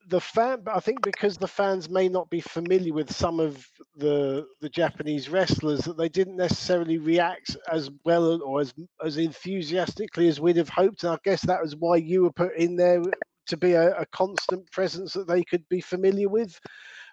the 0.09 0.21
fan, 0.21 0.65
I 0.67 0.81
think 0.81 1.03
because 1.03 1.37
the 1.37 1.49
fans 1.49 1.89
may 1.91 2.09
not 2.09 2.31
be 2.31 2.41
familiar 2.41 2.95
with 2.95 3.13
some 3.13 3.41
of 3.41 3.67
the 3.97 4.47
the 4.61 4.69
Japanese 4.71 5.29
wrestlers, 5.29 5.83
that 5.83 5.99
they 5.99 6.09
didn't 6.09 6.37
necessarily 6.37 6.99
react 6.99 7.57
as 7.71 7.91
well 8.05 8.43
or 8.43 8.61
as 8.61 8.75
as 9.05 9.19
enthusiastically 9.19 10.29
as 10.29 10.41
we'd 10.41 10.57
have 10.57 10.71
hoped. 10.71 11.05
And 11.05 11.13
I 11.15 11.19
guess 11.25 11.43
that 11.43 11.63
was 11.63 11.77
why 11.77 11.97
you 11.97 12.23
were 12.23 12.33
put 12.33 12.57
in 12.57 12.77
there 12.77 13.03
to 13.49 13.57
be 13.57 13.73
a, 13.73 13.95
a 13.99 14.07
constant 14.07 14.71
presence 14.73 15.13
that 15.15 15.29
they 15.29 15.45
could 15.45 15.69
be 15.69 15.81
familiar 15.81 16.29
with. 16.29 16.59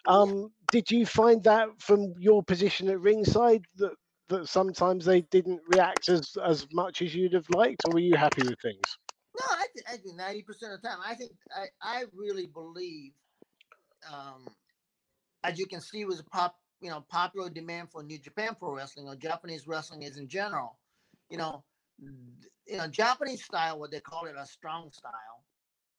Um, 0.06 0.50
did 0.70 0.90
you 0.90 1.06
find 1.06 1.42
that 1.44 1.68
from 1.80 2.14
your 2.18 2.42
position 2.44 2.88
at 2.88 3.00
ringside 3.00 3.64
that 3.76 3.94
that 4.28 4.48
sometimes 4.48 5.04
they 5.04 5.22
didn't 5.22 5.60
react 5.68 6.08
as 6.08 6.36
as 6.44 6.66
much 6.72 7.02
as 7.02 7.14
you'd 7.14 7.34
have 7.34 7.50
liked, 7.50 7.84
or 7.84 7.92
were 7.92 8.00
you 8.00 8.16
happy 8.16 8.44
with 8.44 8.60
things? 8.62 8.98
No, 9.38 9.44
I 9.50 9.66
think 9.74 9.88
I 9.88 9.96
think 9.98 10.16
ninety 10.16 10.42
percent 10.42 10.72
of 10.74 10.82
the 10.82 10.88
time. 10.88 11.00
I 11.02 11.14
think 11.14 11.38
I, 11.54 11.66
I 11.80 12.04
really 12.12 12.46
believe, 12.46 13.14
um, 14.10 14.56
as 15.44 15.58
you 15.58 15.66
can 15.66 15.80
see, 15.80 16.04
was 16.04 16.20
a 16.20 16.24
pop 16.24 16.60
you 16.80 16.90
know 16.90 17.02
popular 17.02 17.50
demand 17.50 17.90
for 17.90 18.02
New 18.02 18.18
Japan 18.18 18.54
Pro 18.56 18.74
Wrestling 18.74 19.08
or 19.08 19.16
Japanese 19.16 19.66
wrestling 19.68 20.02
is 20.02 20.18
in 20.18 20.28
general. 20.28 20.78
You 21.30 21.38
know, 21.38 21.64
th- 22.00 22.52
you 22.66 22.76
know 22.78 22.88
Japanese 22.88 23.44
style, 23.44 23.78
what 23.80 23.90
they 23.90 24.00
call 24.00 24.26
it, 24.26 24.36
a 24.36 24.46
strong 24.46 24.92
style, 24.92 25.44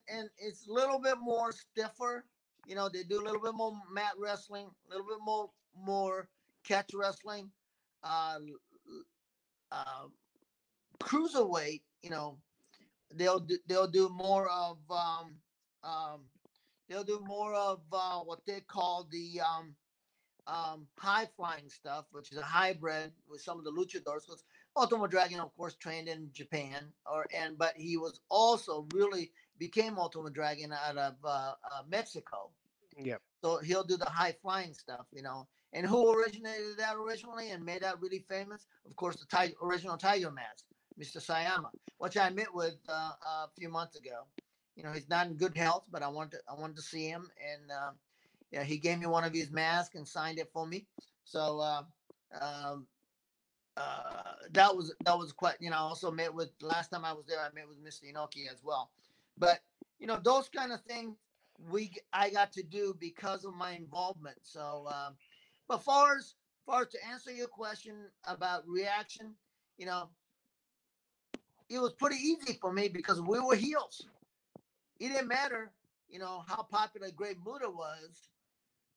and 0.08 0.30
it's 0.38 0.68
a 0.68 0.74
little 0.74 1.00
bit 1.00 1.20
more 1.20 1.52
stiffer. 1.52 2.26
You 2.68 2.76
know, 2.76 2.90
they 2.90 3.04
do 3.04 3.22
a 3.22 3.26
little 3.26 3.42
bit 3.42 3.54
more 3.56 3.82
mat 3.90 4.16
wrestling, 4.18 4.76
a 4.88 4.90
little 4.90 5.08
bit 5.08 5.20
more 5.22 5.52
more 5.76 6.30
catch 6.64 6.94
wrestling, 6.94 7.54
uh, 8.04 8.40
uh, 9.72 10.10
cruiserweight. 11.00 11.84
You 12.02 12.10
know, 12.12 12.42
they'll 13.14 13.40
do, 13.40 13.58
they'll 13.68 13.88
do 13.88 14.10
more 14.10 14.50
of 14.50 14.78
um, 14.90 15.36
um, 15.84 16.22
they'll 16.90 17.04
do 17.04 17.20
more 17.26 17.54
of 17.54 17.82
uh, 17.92 18.20
what 18.20 18.46
they 18.46 18.60
call 18.62 19.08
the 19.12 19.42
um, 19.42 19.76
um, 20.48 20.88
high 20.98 21.28
flying 21.36 21.70
stuff, 21.70 22.06
which 22.12 22.32
is 22.32 22.38
a 22.38 22.44
hybrid 22.44 23.12
with 23.30 23.42
some 23.42 23.58
of 23.58 23.66
the 23.66 23.72
luchadors. 23.72 24.26
Because 24.26 24.44
Ultimo 24.76 25.08
Dragon, 25.08 25.40
of 25.40 25.56
course, 25.56 25.76
trained 25.76 26.08
in 26.08 26.30
Japan, 26.34 26.92
or 27.12 27.26
and 27.36 27.58
but 27.58 27.74
he 27.76 27.98
was 27.98 28.20
also 28.30 28.88
really 28.94 29.32
became 29.60 29.98
Ultimo 29.98 30.30
Dragon 30.30 30.72
out 30.72 30.98
of 30.98 31.16
uh, 31.24 31.54
uh, 31.72 31.82
Mexico. 31.90 32.52
Yep. 32.98 33.22
So 33.44 33.58
he'll 33.58 33.84
do 33.84 33.98
the 33.98 34.06
high 34.06 34.36
flying 34.42 34.74
stuff, 34.74 35.06
you 35.12 35.22
know. 35.22 35.48
And 35.74 35.86
who 35.86 36.14
originated 36.14 36.78
that 36.78 36.96
originally 36.96 37.52
and 37.52 37.64
made 37.64 37.82
that 37.82 38.00
really 38.02 38.26
famous? 38.30 38.66
Of 38.86 38.96
course, 38.96 39.18
the 39.18 39.54
original 39.62 39.98
Tiger 39.98 40.32
Mask, 40.32 40.66
Mr. 41.00 41.18
Sayama, 41.18 41.72
which 41.98 42.18
I 42.18 42.30
met 42.30 42.54
with 42.54 42.78
uh, 42.90 43.14
a 43.26 43.50
few 43.56 43.70
months 43.70 43.98
ago. 43.98 44.28
You 44.76 44.84
know, 44.84 44.92
he's 44.92 45.10
not 45.10 45.28
in 45.28 45.38
good 45.38 45.58
health, 45.58 45.88
but 45.90 46.04
I 46.04 46.08
wanted 46.08 46.38
to, 46.38 46.44
I 46.48 46.54
wanted 46.56 46.76
to 46.78 46.82
see 46.84 47.08
him, 47.08 47.32
and 47.44 47.72
uh, 47.72 47.94
yeah, 48.52 48.64
he 48.64 48.78
gave 48.78 49.00
me 49.00 49.08
one 49.08 49.24
of 49.24 49.34
his 49.34 49.52
masks 49.52 49.96
and 49.96 50.08
signed 50.08 50.40
it 50.40 50.52
for 50.52 50.66
me. 50.68 50.88
So 51.24 51.60
uh, 51.60 51.84
um, 52.40 52.88
uh, 53.76 54.36
that 54.52 54.76
was 54.76 54.96
that 55.02 55.18
was 55.18 55.34
quite. 55.34 55.58
You 55.62 55.70
know, 55.70 55.78
I 55.78 55.80
also 55.80 56.12
met 56.12 56.34
with 56.34 56.52
last 56.62 56.90
time 56.90 57.06
I 57.06 57.14
was 57.14 57.26
there. 57.26 57.40
I 57.40 57.52
met 57.54 57.68
with 57.68 57.84
Mr. 57.84 58.12
Inoki 58.12 58.52
as 58.52 58.64
well. 58.64 58.92
But 59.38 59.62
you 60.00 60.08
know, 60.08 60.20
those 60.20 60.50
kind 60.50 60.72
of 60.72 60.82
things 60.84 61.18
we 61.60 61.94
I 62.14 62.30
got 62.30 62.52
to 62.54 62.64
do 62.64 62.94
because 62.94 63.46
of 63.46 63.54
my 63.54 63.72
involvement. 63.72 64.40
So, 64.44 64.88
um, 64.88 65.18
but 65.68 65.84
far 65.84 66.18
as 66.18 66.36
far 66.66 66.84
as 66.84 66.90
to 66.90 67.06
answer 67.06 67.32
your 67.32 67.48
question 67.48 68.12
about 68.26 68.68
reaction, 68.68 69.36
you 69.78 69.86
know, 69.86 70.12
it 71.70 71.80
was 71.80 71.94
pretty 71.94 72.18
easy 72.18 72.54
for 72.54 72.72
me 72.72 72.88
because 72.88 73.22
we 73.22 73.40
were 73.40 73.56
heels. 73.56 74.06
It 75.00 75.10
didn't 75.10 75.28
matter, 75.28 75.72
you 76.10 76.20
know, 76.20 76.44
how 76.48 76.64
popular 76.64 77.10
Great 77.12 77.38
Muta 77.46 77.70
was. 77.70 78.30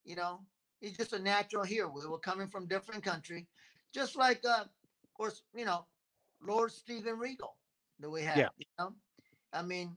You 0.05 0.17
know, 0.17 0.41
he's 0.81 0.97
just 0.97 1.13
a 1.13 1.19
natural 1.19 1.65
heel. 1.65 1.93
We 1.95 2.07
were 2.07 2.19
coming 2.19 2.49
from 2.49 2.67
different 2.67 3.03
country, 3.05 3.47
just 3.93 4.17
like, 4.17 4.43
uh, 4.45 4.63
of 4.63 5.15
course, 5.15 5.43
you 5.55 5.65
know, 5.65 5.87
Lord 6.43 6.73
Stephen 6.73 7.19
Regal 7.19 7.57
that 7.99 8.09
we 8.09 8.23
had. 8.23 8.39
Yeah. 8.39 8.49
You 8.57 8.67
know, 8.79 8.95
I 9.53 9.63
mean, 9.63 9.95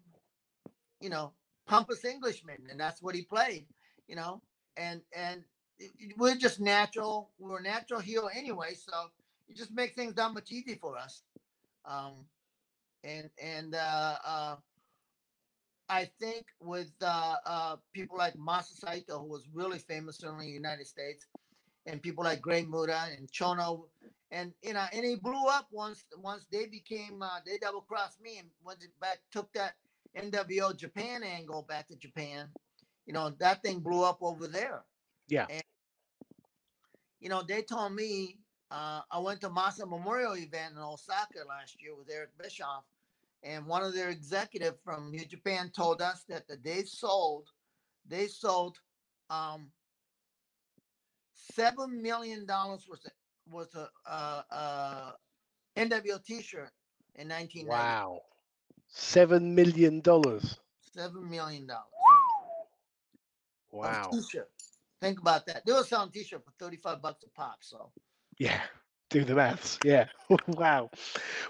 you 1.00 1.10
know, 1.10 1.34
pompous 1.68 2.04
Englishman, 2.04 2.58
and 2.70 2.80
that's 2.80 3.02
what 3.02 3.16
he 3.16 3.22
played. 3.22 3.66
You 4.08 4.16
know, 4.18 4.42
and 4.76 5.02
and 5.16 5.44
we're 6.18 6.36
just 6.36 6.60
natural. 6.60 7.32
We're 7.40 7.60
a 7.60 7.64
natural 7.64 8.02
heel 8.02 8.30
anyway, 8.34 8.74
so 8.74 8.92
it 9.48 9.56
just 9.56 9.72
makes 9.74 9.96
things 9.96 10.16
that 10.16 10.34
much 10.34 10.52
easy 10.52 10.76
for 10.76 10.98
us. 10.98 11.24
Um, 11.86 12.26
and 13.04 13.30
and 13.42 13.76
uh, 13.76 14.16
uh, 14.26 14.56
I 15.90 16.10
think 16.20 16.46
with 16.60 16.92
uh, 17.02 17.36
uh, 17.46 17.76
people 17.94 18.18
like 18.18 18.36
Masa 18.36 18.78
Saito, 18.78 19.20
who 19.20 19.28
was 19.28 19.48
really 19.54 19.80
famous 19.80 20.18
certainly 20.18 20.46
in 20.46 20.52
the 20.52 20.56
United 20.56 20.88
States, 20.88 21.26
and 21.86 22.02
people 22.02 22.24
like 22.24 22.42
Great 22.42 22.70
Muta 22.70 23.08
and 23.18 23.32
Chono, 23.32 23.86
and 24.32 24.54
you 24.62 24.74
know, 24.74 24.86
and 24.94 25.06
he 25.06 25.16
blew 25.16 25.48
up 25.48 25.68
once 25.72 26.06
once 26.18 26.46
they 26.52 26.66
became 26.66 27.22
uh, 27.22 27.40
they 27.46 27.58
double 27.58 27.82
crossed 27.82 28.22
me 28.22 28.38
and 28.40 28.48
went 28.64 28.80
back 29.02 29.20
took 29.32 29.52
that 29.54 29.74
NWO 30.18 30.76
Japan 30.76 31.24
angle 31.24 31.66
back 31.68 31.88
to 31.90 31.96
Japan. 31.96 32.48
You 33.06 33.14
know, 33.14 33.32
that 33.40 33.62
thing 33.64 33.80
blew 33.80 34.04
up 34.04 34.20
over 34.22 34.48
there. 34.48 34.84
Yeah. 35.28 35.46
And 35.50 35.64
you 37.20 37.30
know, 37.30 37.42
they 37.42 37.62
told 37.62 37.94
me 37.94 38.38
uh, 38.72 39.02
I 39.12 39.20
went 39.20 39.42
to 39.42 39.50
Masa 39.50 39.88
Memorial 39.88 40.36
event 40.36 40.74
in 40.74 40.80
Osaka 40.80 41.40
last 41.48 41.82
year 41.82 41.96
with 41.96 42.10
Eric 42.12 42.32
Bischoff, 42.42 42.84
and 43.44 43.66
one 43.66 43.84
of 43.84 43.94
their 43.94 44.10
executive 44.10 44.76
from 44.84 45.12
New 45.12 45.26
Japan 45.26 45.72
told 45.76 46.02
us 46.02 46.24
that 46.30 46.48
the, 46.48 46.58
they 46.64 46.84
sold, 46.84 47.50
they 48.08 48.28
sold, 48.28 48.78
um, 49.30 49.72
seven 51.34 52.02
million 52.02 52.46
dollars 52.46 52.86
worth 52.90 53.06
of 53.06 53.12
was 53.52 53.76
a 53.76 53.90
uh, 54.10 54.42
uh, 54.52 55.12
NWO 55.76 56.24
T-shirt 56.24 56.72
in 57.16 57.28
1990. 57.28 57.66
Wow. 57.66 58.22
Seven 58.88 59.54
million 59.54 60.02
dollars. 60.02 60.60
Seven 60.94 61.30
million 61.30 61.68
dollars. 61.68 61.84
Wow. 63.72 64.10
T-shirt. 64.12 64.50
Think 65.02 65.20
about 65.20 65.46
that. 65.48 65.66
They 65.66 65.74
were 65.74 65.84
selling 65.84 66.12
T-shirt 66.12 66.44
for 66.46 66.52
35 66.60 67.02
bucks 67.02 67.24
a 67.24 67.30
pop. 67.32 67.58
So 67.62 67.92
Yeah. 68.38 68.62
Do 69.14 69.24
the 69.24 69.36
maths. 69.36 69.78
Yeah. 69.86 70.08
wow. 70.48 70.90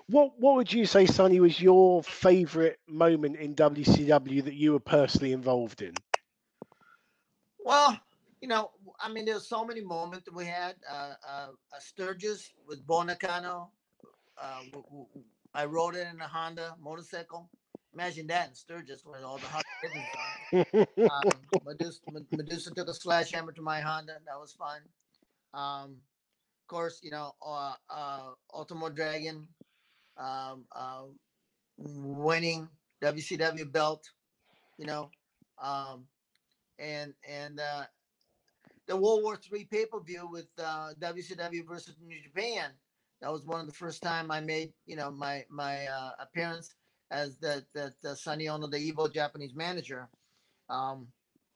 What 0.07 0.37
What 0.37 0.55
would 0.55 0.73
you 0.73 0.85
say, 0.85 1.05
Sonny, 1.05 1.39
was 1.39 1.61
your 1.61 2.03
favourite 2.03 2.75
moment 2.89 3.37
in 3.37 3.55
WCW 3.55 4.43
that 4.43 4.53
you 4.53 4.73
were 4.73 4.81
personally 4.81 5.31
involved 5.31 5.81
in? 5.81 5.93
Well, 7.63 7.97
you 8.41 8.49
know, 8.49 8.71
I 8.99 9.09
mean, 9.09 9.23
there's 9.23 9.47
so 9.47 9.63
many 9.63 9.79
moments 9.79 10.25
that 10.25 10.33
we 10.33 10.43
had. 10.43 10.75
Uh, 10.91 11.13
uh, 11.25 11.47
uh 11.73 11.79
Sturgis 11.79 12.51
with 12.67 12.85
Bull 12.85 13.05
Nakano. 13.05 13.69
Uh, 14.37 14.63
I 15.53 15.63
rode 15.63 15.95
it 15.95 16.05
in 16.13 16.19
a 16.19 16.27
Honda 16.27 16.75
motorcycle. 16.83 17.49
Imagine 17.93 18.27
that 18.27 18.49
in 18.49 18.55
Sturgis 18.55 19.05
with 19.05 19.23
all 19.23 19.37
the 19.37 19.47
hot 19.47 19.63
business. 19.81 20.87
Um, 21.09 21.31
Medusa, 21.65 21.99
Medusa 22.31 22.71
took 22.71 22.89
a 22.89 22.93
slash 22.93 23.31
hammer 23.31 23.53
to 23.53 23.61
my 23.61 23.79
Honda. 23.79 24.17
That 24.25 24.37
was 24.37 24.51
fun. 24.51 24.81
Um, 25.53 25.95
course, 26.67 26.99
you 27.03 27.11
know, 27.11 27.33
uh, 27.45 27.73
uh, 27.89 28.31
Ultimo 28.53 28.89
Dragon 28.89 29.47
um, 30.17 30.65
uh, 30.75 31.03
winning 31.77 32.67
WCW 33.01 33.71
belt, 33.71 34.09
you 34.77 34.85
know, 34.85 35.09
um, 35.61 36.05
and 36.79 37.13
and 37.27 37.59
uh, 37.59 37.83
the 38.87 38.95
World 38.95 39.23
War 39.23 39.35
Three 39.37 39.65
pay 39.65 39.85
per 39.85 39.99
view 39.99 40.27
with 40.31 40.47
uh, 40.59 40.89
WCW 40.99 41.67
versus 41.67 41.95
New 42.05 42.21
Japan. 42.21 42.71
That 43.21 43.31
was 43.31 43.45
one 43.45 43.61
of 43.61 43.67
the 43.67 43.73
first 43.73 44.01
time 44.01 44.31
I 44.31 44.41
made, 44.41 44.73
you 44.85 44.95
know, 44.95 45.11
my 45.11 45.45
my 45.49 45.85
uh, 45.85 46.11
appearance 46.19 46.75
as 47.11 47.37
the 47.37 47.63
the, 47.73 47.93
the 48.01 48.15
Sonny 48.15 48.47
Ono, 48.47 48.67
the 48.67 48.77
evil 48.77 49.07
Japanese 49.07 49.55
manager. 49.55 50.09
Um, 50.69 51.07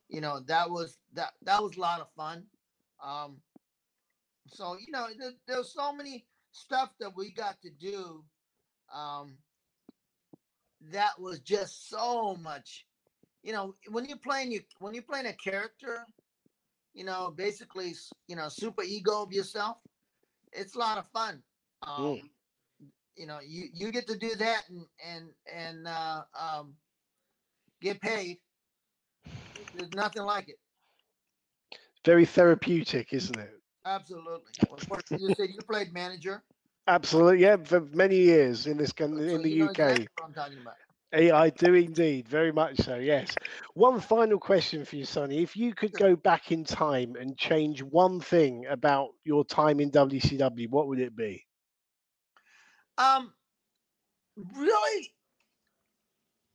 you 0.10 0.22
know, 0.22 0.40
that 0.48 0.70
was 0.70 0.98
that 1.14 1.34
that 1.44 1.62
was 1.62 1.76
a 1.78 1.82
lot 1.82 2.00
of 2.02 2.08
fun. 2.16 2.44
Um, 3.04 3.38
so 4.52 4.76
you 4.80 4.92
know, 4.92 5.08
there, 5.18 5.32
there's 5.48 5.74
so 5.74 5.94
many 5.94 6.26
stuff 6.52 6.90
that 7.00 7.16
we 7.16 7.32
got 7.32 7.62
to 7.62 7.70
do. 7.70 8.24
Um, 8.94 9.38
that 10.92 11.20
was 11.20 11.40
just 11.40 11.90
so 11.90 12.36
much. 12.36 12.86
You 13.44 13.54
know, 13.54 13.76
when 13.90 14.06
you're 14.06 14.18
playing 14.18 14.52
you 14.52 14.62
when 14.80 14.94
you're 14.94 15.04
playing 15.04 15.28
a 15.28 15.34
character, 15.34 16.06
you 16.94 17.04
know, 17.04 17.34
basically, 17.36 17.94
you 18.28 18.36
know, 18.36 18.50
super 18.50 18.84
ego 18.84 19.22
of 19.22 19.32
yourself. 19.32 19.78
It's 20.52 20.76
a 20.76 20.80
lot 20.80 20.98
of 20.98 21.08
fun. 21.08 21.44
Um, 21.84 22.04
Mm. 22.04 22.22
You 23.16 23.26
know, 23.26 23.40
you 23.44 23.70
you 23.74 23.92
get 23.92 24.06
to 24.08 24.18
do 24.18 24.36
that 24.36 24.64
and 24.70 24.86
and 25.04 25.30
and 25.52 25.88
uh, 25.88 26.22
um, 26.40 26.76
get 27.82 28.00
paid. 28.00 28.38
There's 29.76 29.92
nothing 29.96 30.22
like 30.24 30.50
it. 30.50 30.60
Very 32.06 32.26
therapeutic, 32.26 33.14
isn't 33.14 33.38
it? 33.40 33.57
Absolutely. 33.88 34.52
Well, 34.70 34.80
course, 34.88 35.04
you 35.16 35.32
said 35.34 35.50
you 35.50 35.62
played 35.62 35.94
manager. 35.94 36.44
Absolutely, 36.88 37.42
yeah, 37.42 37.58
for 37.58 37.82
many 37.82 38.18
years 38.18 38.68
in 38.68 38.78
this 38.78 38.94
so 38.98 39.06
in 39.06 39.42
the 39.42 39.62
UK. 39.62 39.80
exactly 39.80 40.08
I'm 40.24 40.34
talking 40.34 40.60
about. 40.60 40.76
I 41.14 41.50
do 41.50 41.74
indeed, 41.74 42.28
very 42.28 42.52
much 42.52 42.78
so. 42.80 42.96
Yes. 42.98 43.36
One 43.74 44.00
final 44.00 44.40
question 44.40 44.86
for 44.86 44.96
you, 44.98 45.06
Sonny. 45.06 45.42
If 45.44 45.56
you 45.56 45.74
could 45.74 45.94
go 45.94 46.16
back 46.16 46.52
in 46.52 46.64
time 46.66 47.16
and 47.16 47.38
change 47.38 47.82
one 47.84 48.20
thing 48.20 48.66
about 48.68 49.10
your 49.24 49.46
time 49.46 49.80
in 49.80 49.92
WCW, 49.92 50.70
what 50.70 50.88
would 50.88 51.00
it 51.00 51.16
be? 51.16 51.46
Um, 52.98 53.34
really, 54.56 55.14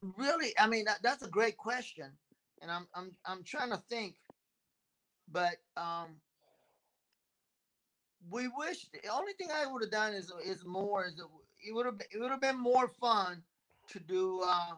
really. 0.02 0.52
I 0.58 0.66
mean, 0.66 0.84
that, 0.84 1.00
that's 1.02 1.22
a 1.22 1.28
great 1.28 1.56
question, 1.56 2.18
and 2.60 2.70
I'm 2.70 2.88
I'm 2.94 3.16
I'm 3.24 3.44
trying 3.44 3.70
to 3.70 3.78
think, 3.78 4.16
but 5.28 5.56
um, 5.76 6.20
we 8.30 8.48
wish 8.48 8.88
the 8.90 9.08
only 9.08 9.32
thing 9.32 9.48
I 9.52 9.66
would 9.66 9.82
have 9.82 9.90
done 9.90 10.14
is 10.14 10.32
is 10.44 10.64
more 10.64 11.06
is 11.06 11.20
it 11.66 11.72
would 11.74 11.86
have 11.86 12.00
it 12.10 12.18
would 12.18 12.30
have 12.30 12.40
been 12.40 12.58
more 12.58 12.88
fun 12.88 13.42
to 13.88 14.00
do 14.00 14.42
uh 14.44 14.76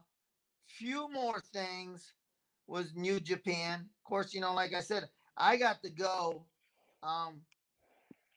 few 0.67 1.11
more 1.11 1.41
things 1.41 2.15
was 2.67 2.95
New 2.95 3.21
Japan. 3.21 3.91
Of 3.99 4.05
course, 4.05 4.35
you 4.35 4.41
know, 4.41 4.55
like 4.55 4.75
I 4.75 4.81
said, 4.81 5.09
I 5.37 5.57
got 5.57 5.83
to 5.83 5.91
go. 5.91 6.47
Um, 7.03 7.43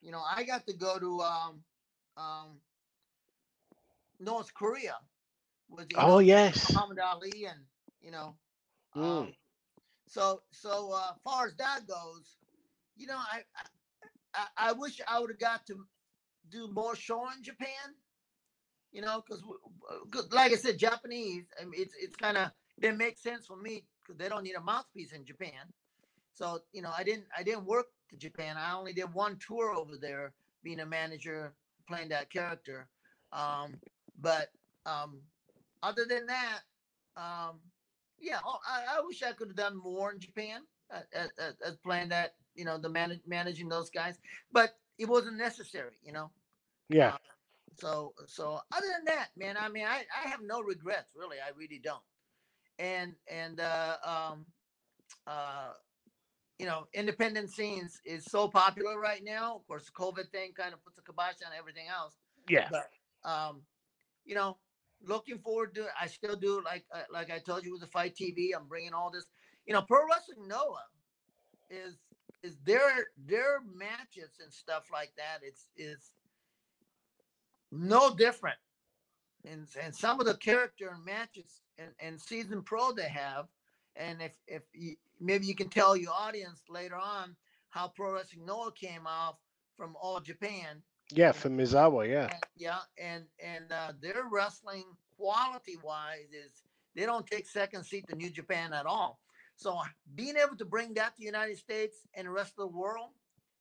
you 0.01 0.11
know, 0.11 0.21
I 0.35 0.43
got 0.43 0.65
to 0.67 0.73
go 0.73 0.99
to 0.99 1.19
um 1.21 1.63
um 2.17 2.61
North 4.19 4.53
Korea 4.53 4.97
with 5.69 5.91
you 5.91 6.07
Oh 6.07 6.19
yes. 6.19 6.75
Muhammad 6.75 6.99
Ali 6.99 7.45
and 7.45 7.65
you 8.01 8.11
know 8.11 8.37
Mm. 8.95 8.95
um, 9.01 9.35
so 10.05 10.43
so 10.51 10.91
uh 10.93 11.13
far 11.23 11.47
as 11.47 11.55
that 11.57 11.87
goes 11.87 12.37
you 12.95 13.07
know 13.07 13.17
I 13.17 13.43
I, 13.55 13.63
I 14.57 14.71
wish 14.73 15.01
I 15.07 15.19
would 15.19 15.29
have 15.31 15.39
got 15.39 15.65
to 15.67 15.85
do 16.49 16.69
more 16.71 16.95
show 16.95 17.29
in 17.35 17.43
Japan 17.43 17.95
you 18.91 19.01
know 19.01 19.23
because 20.05 20.31
like 20.31 20.51
I 20.51 20.55
said 20.55 20.77
Japanese 20.77 21.45
I 21.61 21.65
mean, 21.65 21.81
it's 21.81 21.93
it's 21.99 22.15
kind 22.15 22.37
of 22.37 22.51
didn't 22.79 22.97
make 22.97 23.17
sense 23.17 23.45
for 23.45 23.57
me 23.57 23.85
because 24.03 24.17
they 24.17 24.29
don't 24.29 24.43
need 24.43 24.55
a 24.55 24.61
mouthpiece 24.61 25.11
in 25.13 25.25
Japan. 25.25 25.73
So 26.33 26.59
you 26.71 26.81
know 26.81 26.91
I 26.97 27.03
didn't 27.03 27.25
I 27.37 27.43
didn't 27.43 27.65
work 27.65 27.87
to 28.09 28.17
Japan. 28.17 28.55
I 28.57 28.73
only 28.73 28.93
did 28.93 29.13
one 29.13 29.37
tour 29.45 29.73
over 29.73 29.97
there 29.99 30.33
being 30.63 30.79
a 30.79 30.85
manager 30.85 31.53
playing 31.87 32.09
that 32.09 32.31
character. 32.31 32.87
Um 33.33 33.79
but 34.19 34.49
um 34.85 35.21
other 35.83 36.05
than 36.05 36.27
that 36.27 36.61
um 37.17 37.59
yeah, 38.19 38.39
oh, 38.45 38.59
I, 38.67 38.97
I 38.97 39.01
wish 39.05 39.21
I 39.23 39.33
could 39.33 39.49
have 39.49 39.55
done 39.57 39.77
more 39.77 40.11
in 40.11 40.19
Japan 40.19 40.61
uh, 40.91 41.01
as, 41.13 41.29
as, 41.39 41.53
as 41.65 41.77
playing 41.77 42.09
that, 42.09 42.35
you 42.57 42.65
know, 42.65 42.77
the 42.79 42.89
manage, 42.89 43.21
managing 43.27 43.69
those 43.69 43.89
guys, 43.91 44.19
but 44.51 44.71
it 44.99 45.07
wasn't 45.09 45.37
necessary, 45.37 45.97
you 46.03 46.13
know. 46.13 46.31
Yeah. 46.89 47.17
So, 47.79 48.13
so 48.27 48.59
other 48.73 48.87
than 48.97 49.05
that, 49.05 49.29
man, 49.37 49.57
I 49.59 49.69
mean, 49.69 49.85
I, 49.85 50.05
I 50.25 50.29
have 50.29 50.41
no 50.43 50.61
regrets, 50.61 51.11
really. 51.15 51.37
I 51.39 51.51
really 51.57 51.79
don't. 51.83 52.03
And 52.79 53.15
and 53.31 53.59
uh, 53.61 53.97
um, 54.05 54.45
uh, 55.27 55.73
you 56.59 56.65
know, 56.65 56.87
independent 56.93 57.51
scenes 57.51 58.01
is 58.05 58.25
so 58.25 58.47
popular 58.49 58.99
right 58.99 59.23
now. 59.23 59.55
Of 59.57 59.67
course, 59.67 59.85
the 59.85 59.91
COVID 59.93 60.31
thing 60.31 60.53
kind 60.57 60.73
of 60.73 60.83
puts 60.83 60.97
a 60.99 61.03
kibosh 61.03 61.35
on 61.45 61.53
everything 61.57 61.87
else 61.89 62.15
Yeah. 62.49 62.69
but 62.71 62.89
um, 63.23 63.63
you 64.25 64.35
know, 64.35 64.57
looking 65.03 65.39
forward 65.39 65.75
to. 65.75 65.87
I 66.01 66.07
still 66.07 66.35
do 66.35 66.61
like 66.65 66.85
uh, 66.93 67.03
like 67.11 67.31
I 67.31 67.39
told 67.39 67.65
you 67.65 67.73
with 67.73 67.81
the 67.81 67.87
Fight 67.87 68.15
TV. 68.15 68.49
I'm 68.57 68.67
bringing 68.67 68.93
all 68.93 69.11
this. 69.11 69.25
You 69.65 69.73
know, 69.73 69.83
Pro 69.83 69.99
Wrestling 70.07 70.47
Noah 70.47 70.85
is 71.69 71.97
is 72.43 72.57
their 72.65 73.07
their 73.25 73.59
matches 73.75 74.31
and 74.43 74.51
stuff 74.53 74.85
like 74.91 75.11
that. 75.17 75.39
It's 75.43 75.67
is 75.75 76.11
no 77.71 78.13
different. 78.15 78.57
And 79.45 79.67
and 79.81 79.95
some 79.95 80.19
of 80.19 80.25
the 80.25 80.35
character 80.35 80.89
and 80.93 81.03
matches 81.05 81.61
and, 81.77 81.91
and 81.99 82.19
season 82.19 82.61
pro 82.61 82.91
they 82.91 83.07
have, 83.09 83.47
and 83.95 84.21
if 84.21 84.31
if 84.47 84.63
you, 84.73 84.95
maybe 85.19 85.45
you 85.45 85.55
can 85.55 85.69
tell 85.69 85.95
your 85.95 86.11
audience 86.13 86.61
later 86.69 86.95
on 86.95 87.35
how 87.69 87.87
Pro 87.89 88.13
Wrestling 88.13 88.45
Noah 88.45 88.71
came 88.71 89.05
off 89.05 89.35
from 89.77 89.95
All 90.01 90.19
Japan 90.19 90.81
Yeah, 91.11 91.31
from 91.31 91.57
Misawa, 91.57 92.07
yeah. 92.09 92.23
and- 92.31 92.43
yeah, 92.57 92.79
and 92.97 93.25
and 93.43 93.71
uh, 93.71 93.93
their 94.01 94.23
wrestling 94.31 94.85
quality 95.17 95.77
wise 95.83 96.31
is 96.31 96.63
they 96.95 97.05
don't 97.05 97.27
take 97.27 97.47
second 97.47 97.83
seat 97.83 98.07
to 98.09 98.15
New 98.15 98.29
Japan 98.31 98.73
at 98.73 98.85
all. 98.85 99.19
So 99.57 99.81
being 100.13 100.35
able 100.37 100.55
to 100.55 100.65
bring 100.65 100.93
that 100.93 101.15
to 101.15 101.19
the 101.19 101.25
United 101.25 101.57
States 101.57 101.97
and 102.13 102.27
the 102.27 102.31
rest 102.31 102.53
of 102.59 102.69
the 102.69 102.77
world, 102.77 103.09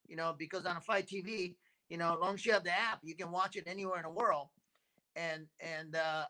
you 0.06 0.14
know, 0.14 0.34
because 0.38 0.66
on 0.66 0.76
a 0.76 0.80
Fight 0.80 1.06
TV, 1.06 1.56
you 1.88 1.96
know, 1.96 2.12
as 2.12 2.20
long 2.20 2.34
as 2.34 2.44
you 2.44 2.52
have 2.52 2.64
the 2.64 2.70
app, 2.70 3.00
you 3.02 3.16
can 3.16 3.30
watch 3.30 3.56
it 3.56 3.64
anywhere 3.66 3.96
in 3.96 4.02
the 4.02 4.10
world. 4.10 4.48
And 5.16 5.46
and 5.58 5.96
uh, 5.96 6.24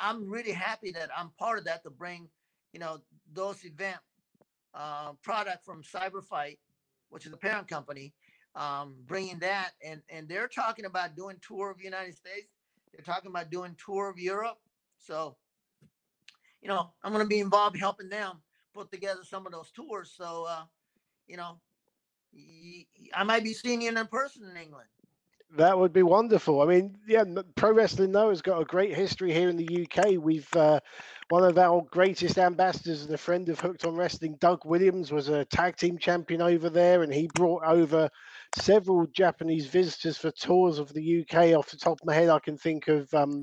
I'm 0.00 0.30
really 0.30 0.52
happy 0.52 0.92
that 0.92 1.10
I'm 1.16 1.30
part 1.36 1.58
of 1.58 1.64
that 1.64 1.82
to 1.82 1.90
bring, 1.90 2.28
you 2.72 2.78
know, 2.78 2.98
those 3.32 3.64
event 3.64 3.98
uh, 4.72 5.14
product 5.24 5.64
from 5.64 5.82
Cyberfight, 5.82 6.58
which 7.10 7.24
is 7.26 7.32
the 7.32 7.36
parent 7.36 7.66
company, 7.66 8.14
um, 8.54 8.94
bringing 9.04 9.40
that, 9.40 9.70
and 9.84 10.00
and 10.10 10.28
they're 10.28 10.46
talking 10.46 10.84
about 10.84 11.16
doing 11.16 11.38
tour 11.46 11.72
of 11.72 11.78
the 11.78 11.84
United 11.84 12.14
States. 12.14 12.52
They're 12.92 13.04
talking 13.04 13.30
about 13.30 13.50
doing 13.50 13.74
tour 13.84 14.08
of 14.08 14.20
Europe. 14.20 14.58
So, 14.98 15.36
you 16.60 16.68
know, 16.68 16.92
I'm 17.02 17.12
going 17.12 17.24
to 17.24 17.28
be 17.28 17.40
involved 17.40 17.76
helping 17.76 18.08
them 18.08 18.36
put 18.72 18.90
together 18.90 19.20
some 19.24 19.46
of 19.46 19.52
those 19.52 19.70
tours. 19.70 20.12
So, 20.16 20.46
uh, 20.48 20.64
you 21.26 21.36
know, 21.36 21.58
I 23.14 23.24
might 23.24 23.44
be 23.44 23.52
seeing 23.52 23.82
you 23.82 23.90
in 23.90 24.06
person 24.06 24.48
in 24.50 24.56
England. 24.56 24.88
That 25.56 25.78
would 25.78 25.92
be 25.92 26.02
wonderful. 26.02 26.62
I 26.62 26.66
mean, 26.66 26.96
yeah, 27.06 27.24
Pro 27.56 27.72
Wrestling 27.72 28.12
Noah 28.12 28.30
has 28.30 28.40
got 28.40 28.62
a 28.62 28.64
great 28.64 28.94
history 28.94 29.34
here 29.34 29.50
in 29.50 29.56
the 29.56 29.86
UK. 29.86 30.16
We've 30.18 30.48
uh, 30.56 30.80
one 31.28 31.44
of 31.44 31.58
our 31.58 31.86
greatest 31.90 32.38
ambassadors 32.38 33.02
and 33.02 33.10
a 33.12 33.18
friend 33.18 33.46
of 33.50 33.60
Hooked 33.60 33.84
on 33.84 33.94
Wrestling, 33.94 34.36
Doug 34.40 34.64
Williams, 34.64 35.12
was 35.12 35.28
a 35.28 35.44
tag 35.44 35.76
team 35.76 35.98
champion 35.98 36.40
over 36.40 36.70
there, 36.70 37.02
and 37.02 37.12
he 37.12 37.28
brought 37.34 37.64
over 37.64 38.08
several 38.56 39.06
Japanese 39.08 39.66
visitors 39.66 40.16
for 40.16 40.30
tours 40.30 40.78
of 40.78 40.92
the 40.94 41.20
UK. 41.20 41.54
Off 41.54 41.70
the 41.70 41.76
top 41.76 42.00
of 42.00 42.06
my 42.06 42.14
head, 42.14 42.30
I 42.30 42.38
can 42.38 42.56
think 42.56 42.88
of 42.88 43.12
um, 43.12 43.42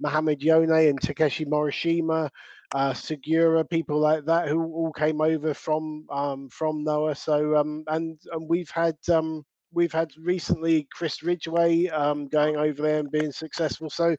Mohamed 0.00 0.42
Yone 0.42 0.70
and 0.70 1.00
Takeshi 1.00 1.44
Morishima, 1.44 2.30
uh, 2.74 2.92
Sugiura, 2.92 3.68
people 3.68 3.98
like 3.98 4.24
that 4.26 4.48
who 4.48 4.62
all 4.72 4.92
came 4.92 5.20
over 5.20 5.54
from 5.54 6.06
um, 6.10 6.48
from 6.50 6.84
Noah. 6.84 7.14
So 7.14 7.56
um, 7.56 7.84
and 7.88 8.18
and 8.32 8.48
we've 8.48 8.70
had 8.70 8.96
um, 9.10 9.44
we've 9.74 9.92
had 9.92 10.10
recently 10.18 10.86
Chris 10.92 11.22
Ridgeway 11.22 11.88
um, 11.88 12.28
going 12.28 12.56
over 12.56 12.82
there 12.82 13.00
and 13.00 13.10
being 13.10 13.32
successful. 13.32 13.90
So 13.90 14.16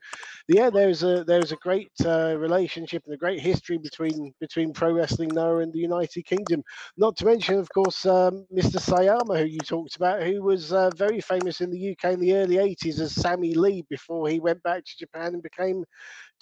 yeah, 0.48 0.70
there's 0.70 1.02
a 1.02 1.24
there's 1.24 1.52
a 1.52 1.56
great 1.56 1.90
uh, 2.04 2.36
relationship 2.38 3.02
and 3.06 3.14
a 3.14 3.18
great 3.18 3.40
history 3.40 3.78
between 3.78 4.32
between 4.40 4.72
pro 4.72 4.92
wrestling 4.92 5.34
Noah 5.34 5.58
and 5.58 5.72
the 5.72 5.78
United 5.80 6.24
Kingdom. 6.24 6.62
Not 6.96 7.16
to 7.18 7.24
mention, 7.26 7.58
of 7.58 7.72
course, 7.72 8.04
um, 8.06 8.46
Mr. 8.52 8.78
Sayama, 8.78 9.38
who 9.38 9.46
you 9.46 9.64
talked 9.64 9.96
about, 9.96 10.22
who 10.22 10.42
was 10.42 10.72
uh, 10.72 10.90
very 10.90 11.20
famous 11.20 11.60
in 11.60 11.70
the 11.70 11.90
UK 11.92 12.12
in 12.12 12.20
the 12.20 12.34
early 12.34 12.56
80s 12.56 13.00
as 13.00 13.14
Sammy 13.14 13.54
Lee 13.54 13.84
before 13.88 14.28
he 14.28 14.40
went 14.40 14.62
back 14.62 14.84
to 14.84 14.98
Japan 14.98 15.34
and 15.34 15.42
became 15.42 15.84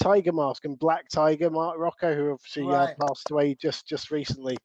Tiger 0.03 0.33
Mask 0.33 0.65
and 0.65 0.79
Black 0.79 1.09
Tiger, 1.09 1.51
Mark 1.51 1.79
Rocco, 1.79 2.15
who 2.15 2.33
obviously 2.33 2.65
uh, 2.65 2.89
passed 3.01 3.31
away 3.31 3.55
just 3.55 3.87
just 3.87 4.11
recently. 4.11 4.57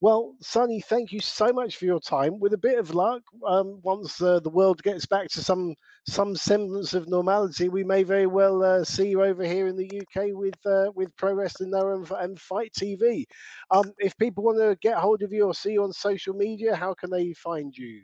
Well, 0.00 0.34
Sonny, 0.40 0.80
thank 0.80 1.12
you 1.12 1.20
so 1.20 1.52
much 1.52 1.76
for 1.76 1.84
your 1.84 2.00
time. 2.00 2.40
With 2.40 2.52
a 2.52 2.58
bit 2.58 2.78
of 2.78 2.94
luck, 2.94 3.22
um, 3.46 3.80
once 3.82 4.20
uh, 4.20 4.40
the 4.40 4.50
world 4.50 4.82
gets 4.82 5.06
back 5.06 5.28
to 5.30 5.42
some 5.42 5.74
some 6.08 6.34
semblance 6.34 6.94
of 6.94 7.08
normality, 7.08 7.68
we 7.68 7.84
may 7.84 8.02
very 8.02 8.26
well 8.26 8.62
uh, 8.64 8.84
see 8.84 9.08
you 9.08 9.22
over 9.22 9.44
here 9.44 9.68
in 9.68 9.76
the 9.76 10.00
UK 10.00 10.30
with 10.32 10.54
uh, 10.66 10.90
with 10.94 11.14
Pro 11.16 11.32
Wrestling 11.32 11.70
Noah 11.70 11.96
and, 11.96 12.10
and 12.18 12.40
Fight 12.40 12.72
TV. 12.72 13.24
Um, 13.70 13.92
if 13.98 14.16
people 14.18 14.42
want 14.42 14.58
to 14.58 14.76
get 14.80 14.98
hold 14.98 15.22
of 15.22 15.32
you 15.32 15.46
or 15.46 15.54
see 15.54 15.74
you 15.74 15.84
on 15.84 15.92
social 15.92 16.34
media, 16.34 16.74
how 16.74 16.94
can 16.94 17.10
they 17.10 17.32
find 17.34 17.76
you? 17.76 18.02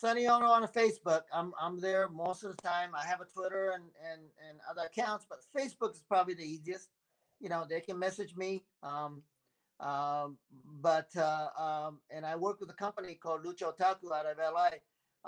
Sonny 0.00 0.26
Ono 0.26 0.46
on 0.46 0.66
Facebook. 0.68 1.22
I'm 1.30 1.52
I'm 1.60 1.78
there 1.78 2.08
most 2.08 2.42
of 2.42 2.56
the 2.56 2.62
time. 2.62 2.92
I 2.94 3.06
have 3.06 3.20
a 3.20 3.26
Twitter 3.26 3.72
and 3.74 3.84
and 4.10 4.22
and 4.48 4.58
other 4.70 4.86
accounts, 4.86 5.26
but 5.28 5.40
Facebook 5.54 5.92
is 5.92 6.02
probably 6.08 6.32
the 6.32 6.42
easiest. 6.42 6.88
You 7.38 7.50
know, 7.50 7.66
they 7.68 7.82
can 7.82 7.98
message 7.98 8.34
me. 8.34 8.64
Um, 8.82 9.22
um, 9.78 10.38
but 10.80 11.10
uh, 11.16 11.48
um, 11.58 11.98
and 12.10 12.24
I 12.24 12.36
work 12.36 12.60
with 12.60 12.70
a 12.70 12.74
company 12.74 13.14
called 13.14 13.44
Lucha 13.44 13.74
Otaku 13.76 14.10
out 14.10 14.24
of 14.24 14.38
LA, 14.38 14.70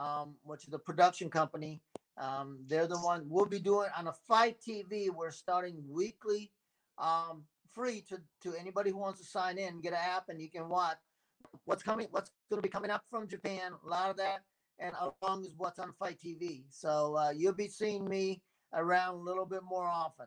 um, 0.03 0.37
which 0.43 0.67
is 0.67 0.73
a 0.73 0.79
production 0.79 1.29
company. 1.29 1.83
Um, 2.17 2.61
they're 2.67 2.87
the 2.87 2.99
one 2.99 3.27
we'll 3.29 3.45
be 3.45 3.61
doing 3.61 3.91
on 3.97 4.07
a 4.07 4.15
Fight 4.27 4.57
TV. 4.67 5.11
We're 5.11 5.33
starting 5.33 5.85
weekly, 5.87 6.51
um, 6.97 7.45
free 7.75 8.05
to 8.09 8.23
to 8.45 8.59
anybody 8.59 8.89
who 8.91 8.97
wants 8.97 9.21
to 9.21 9.27
sign 9.27 9.59
in, 9.59 9.83
get 9.83 9.93
an 9.93 9.99
app, 10.03 10.31
and 10.31 10.41
you 10.41 10.49
can 10.49 10.71
watch 10.71 10.97
what's 11.67 11.83
coming, 11.83 12.07
what's 12.11 12.31
going 12.49 12.63
to 12.63 12.67
be 12.67 12.73
coming 12.73 12.91
up 12.91 13.05
from 13.11 13.29
Japan. 13.29 13.73
A 13.85 13.89
lot 13.89 14.09
of 14.09 14.17
that 14.17 14.45
and 14.83 14.95
along 15.01 15.43
with 15.43 15.55
what's 15.57 15.79
on 15.79 15.93
Fight 15.99 16.19
TV. 16.21 16.65
So 16.71 17.17
uh, 17.17 17.31
you'll 17.35 17.55
be 17.55 17.69
seeing 17.69 18.09
me 18.09 18.43
around 18.75 19.15
a 19.15 19.19
little 19.19 19.47
bit 19.47 19.63
more 19.63 19.87
often. 19.87 20.27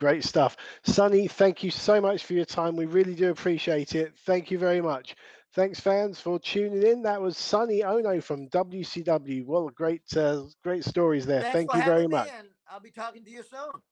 Great 0.00 0.24
stuff. 0.24 0.56
Sonny, 0.82 1.28
thank 1.28 1.62
you 1.62 1.70
so 1.70 2.00
much 2.00 2.24
for 2.24 2.32
your 2.32 2.44
time. 2.44 2.74
We 2.74 2.86
really 2.86 3.14
do 3.14 3.30
appreciate 3.30 3.94
it. 3.94 4.14
Thank 4.26 4.50
you 4.50 4.58
very 4.58 4.80
much. 4.80 5.14
Thanks, 5.54 5.78
fans, 5.78 6.18
for 6.18 6.40
tuning 6.40 6.82
in. 6.82 7.02
That 7.02 7.20
was 7.20 7.36
Sonny 7.36 7.84
Ono 7.84 8.20
from 8.20 8.48
WCW. 8.48 9.44
Well, 9.44 9.68
great, 9.68 10.02
uh, 10.16 10.44
great 10.64 10.84
stories 10.84 11.26
there. 11.26 11.42
Thanks 11.42 11.72
Thank 11.72 11.74
you 11.74 11.82
very 11.82 12.08
much. 12.08 12.30
and 12.36 12.48
I'll 12.68 12.80
be 12.80 12.90
talking 12.90 13.22
to 13.24 13.30
you 13.30 13.42
soon. 13.42 13.82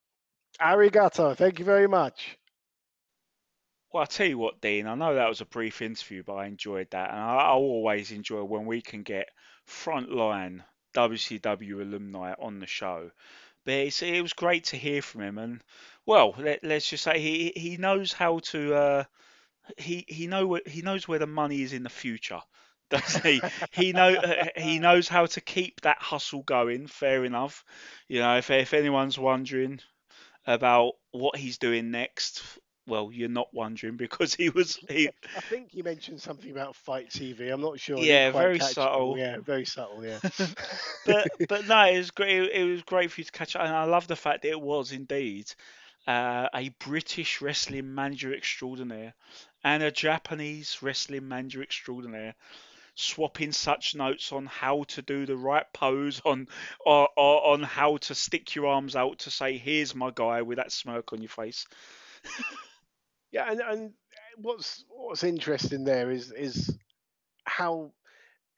Arigato. 0.61 1.37
Thank 1.37 1.59
you 1.59 1.65
very 1.65 1.87
much. 1.87 2.40
Well, 3.93 4.03
I 4.03 4.07
tell 4.07 4.27
you 4.27 4.39
what, 4.39 4.61
Dean, 4.61 4.87
I 4.87 4.95
know 4.95 5.15
that 5.15 5.29
was 5.29 5.41
a 5.41 5.47
brief 5.47 5.81
interview, 5.83 6.23
but 6.25 6.35
I 6.35 6.47
enjoyed 6.47 6.91
that. 6.91 7.11
And 7.11 7.19
I, 7.21 7.37
I 7.37 7.51
always 7.51 8.11
enjoy 8.13 8.43
when 8.45 8.67
we 8.67 8.83
can 8.83 9.03
get 9.03 9.29
frontline 9.67 10.65
WCW 10.93 11.81
alumni 11.81 12.35
on 12.39 12.59
the 12.61 12.67
show. 12.67 13.11
But 13.65 14.03
it 14.03 14.23
was 14.23 14.33
great 14.33 14.65
to 14.67 14.77
hear 14.77 15.03
from 15.03 15.23
him. 15.23 15.39
And, 15.39 15.65
well, 16.07 16.35
let, 16.39 16.65
let's 16.65 16.89
just 16.89 17.05
say 17.05 17.21
he, 17.21 17.53
he 17.57 17.77
knows 17.77 18.13
how 18.13 18.39
to. 18.51 18.75
Uh, 18.75 19.05
he 19.79 20.05
he 20.09 20.27
know 20.27 20.59
he 20.67 20.83
knows 20.83 21.09
where 21.09 21.19
the 21.19 21.27
money 21.27 21.63
is 21.63 21.73
in 21.73 21.83
the 21.85 21.91
future. 21.91 22.41
Doesn't 22.91 23.25
he? 23.25 23.41
he 23.73 23.93
know 23.93 24.15
uh, 24.15 24.47
he 24.57 24.79
knows 24.81 25.09
how 25.09 25.27
to 25.27 25.41
keep 25.41 25.81
that 25.83 25.99
hustle 26.03 26.43
going. 26.43 26.87
Fair 26.89 27.25
enough. 27.25 27.65
You 28.09 28.21
know, 28.21 28.39
if 28.39 28.51
if 28.51 28.75
anyone's 28.75 29.19
wondering 29.19 29.81
about 30.47 30.95
what 31.13 31.37
he's 31.37 31.59
doing 31.59 31.91
next, 31.91 32.43
well, 32.91 33.11
you're 33.13 33.29
not 33.29 33.55
wondering 33.55 33.97
because 33.97 34.35
he 34.35 34.51
was 34.51 34.77
he 34.89 35.09
I 35.37 35.41
think 35.41 35.73
you 35.73 35.85
mentioned 35.85 36.21
something 36.21 36.51
about 36.51 36.77
Fight 36.77 37.09
TV. 37.09 37.53
I'm 37.53 37.61
not 37.61 37.81
sure. 37.81 37.99
Yeah, 37.99 38.31
very 38.33 38.57
it 38.57 38.63
subtle. 38.63 39.17
Yeah, 39.17 39.39
very 39.39 39.65
subtle. 39.65 40.05
Yeah. 40.05 40.19
but 41.07 41.31
but 41.49 41.67
no, 41.67 41.85
it 41.85 41.99
was 41.99 42.11
great. 42.11 42.51
It 42.51 42.65
was 42.65 42.83
great 42.83 43.11
for 43.11 43.21
you 43.21 43.25
to 43.25 43.33
catch 43.33 43.57
up, 43.57 43.63
and 43.63 43.75
I 43.75 43.85
love 43.85 44.07
the 44.09 44.17
fact 44.17 44.43
that 44.43 44.51
it 44.51 44.61
was 44.61 44.93
indeed 44.93 45.51
uh, 46.07 46.49
a 46.55 46.71
British 46.81 47.41
wrestling 47.41 47.95
manager 47.95 48.35
extraordinaire 48.35 49.15
and 49.63 49.83
a 49.83 49.91
Japanese 49.91 50.83
wrestling 50.83 51.29
manager 51.29 51.63
extraordinaire 51.63 52.35
swapping 52.97 53.53
such 53.53 53.95
notes 53.95 54.33
on 54.33 54.47
how 54.47 54.83
to 54.85 55.01
do 55.01 55.25
the 55.25 55.37
right 55.37 55.73
pose 55.73 56.21
on 56.25 56.49
or, 56.85 57.09
or 57.17 57.53
on 57.53 57.63
how 57.63 57.97
to 57.97 58.15
stick 58.15 58.55
your 58.55 58.67
arms 58.67 58.97
out 58.97 59.21
to 59.21 59.31
say 59.31 59.57
here's 59.57 59.95
my 59.95 60.11
guy 60.15 60.43
with 60.43 60.57
that 60.57 60.73
smirk 60.73 61.13
on 61.13 61.23
your 61.23 61.29
face 61.29 61.67
Yeah, 63.33 63.51
and, 63.51 63.61
and 63.61 63.93
what's 64.39 64.85
what's 64.89 65.25
interesting 65.25 65.85
there 65.85 66.11
is 66.11 66.33
is 66.33 66.77
how 67.45 67.93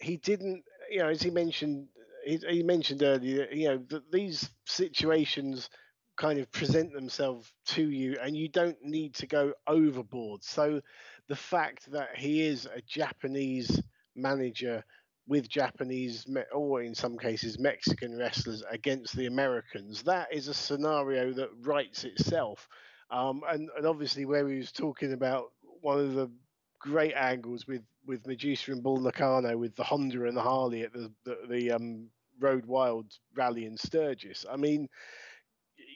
he 0.01 0.17
didn't, 0.19 0.65
you 0.91 1.01
know, 1.01 1.09
as 1.09 1.23
he 1.23 1.31
mentioned, 1.31 1.89
he, 2.25 2.39
he 2.49 2.63
mentioned 2.63 3.03
earlier, 3.03 3.49
you 3.53 3.69
know, 3.69 3.79
that 3.91 4.11
these 4.13 4.51
situations 4.67 5.71
kind 6.17 6.39
of 6.41 6.51
present 6.53 6.93
themselves 6.93 7.53
to 7.67 7.89
you, 7.89 8.19
and 8.23 8.37
you 8.37 8.49
don't 8.49 8.83
need 8.83 9.15
to 9.17 9.27
go 9.27 9.55
overboard. 9.67 10.45
So, 10.45 10.83
the 11.29 11.37
fact 11.37 11.91
that 11.93 12.17
he 12.17 12.43
is 12.43 12.67
a 12.67 12.83
Japanese 12.83 13.81
manager 14.17 14.85
with 15.29 15.49
Japanese, 15.49 16.27
or 16.53 16.83
in 16.83 16.95
some 16.95 17.19
cases 17.19 17.59
Mexican 17.59 18.17
wrestlers 18.19 18.63
against 18.71 19.17
the 19.17 19.27
Americans, 19.27 20.03
that 20.05 20.33
is 20.33 20.49
a 20.49 20.55
scenario 20.55 21.33
that 21.35 21.51
writes 21.63 22.05
itself. 22.05 22.69
Um, 23.13 23.43
and, 23.49 23.69
and 23.77 23.87
obviously, 23.87 24.25
where 24.25 24.49
he 24.49 24.57
was 24.57 24.73
talking 24.73 25.13
about 25.13 25.53
one 25.83 25.99
of 25.99 26.15
the 26.15 26.31
great 26.79 27.15
angles 27.15 27.67
with 27.67 27.83
with 28.07 28.27
Medusa 28.27 28.73
and 28.73 28.83
Bull 28.83 28.99
Nakano 28.99 29.57
with 29.57 29.77
the 29.77 29.85
Honda 29.85 30.27
and 30.27 30.37
the 30.37 30.43
Harley 30.43 30.83
at 30.83 30.93
the 30.93 31.13
the, 31.25 31.39
the 31.49 31.73
um, 31.73 32.09
Road 32.41 32.65
Wild 32.65 33.07
rally 33.35 33.67
in 33.67 33.77
Sturgis. 33.77 34.47
I 34.51 34.57
mean, 34.57 34.89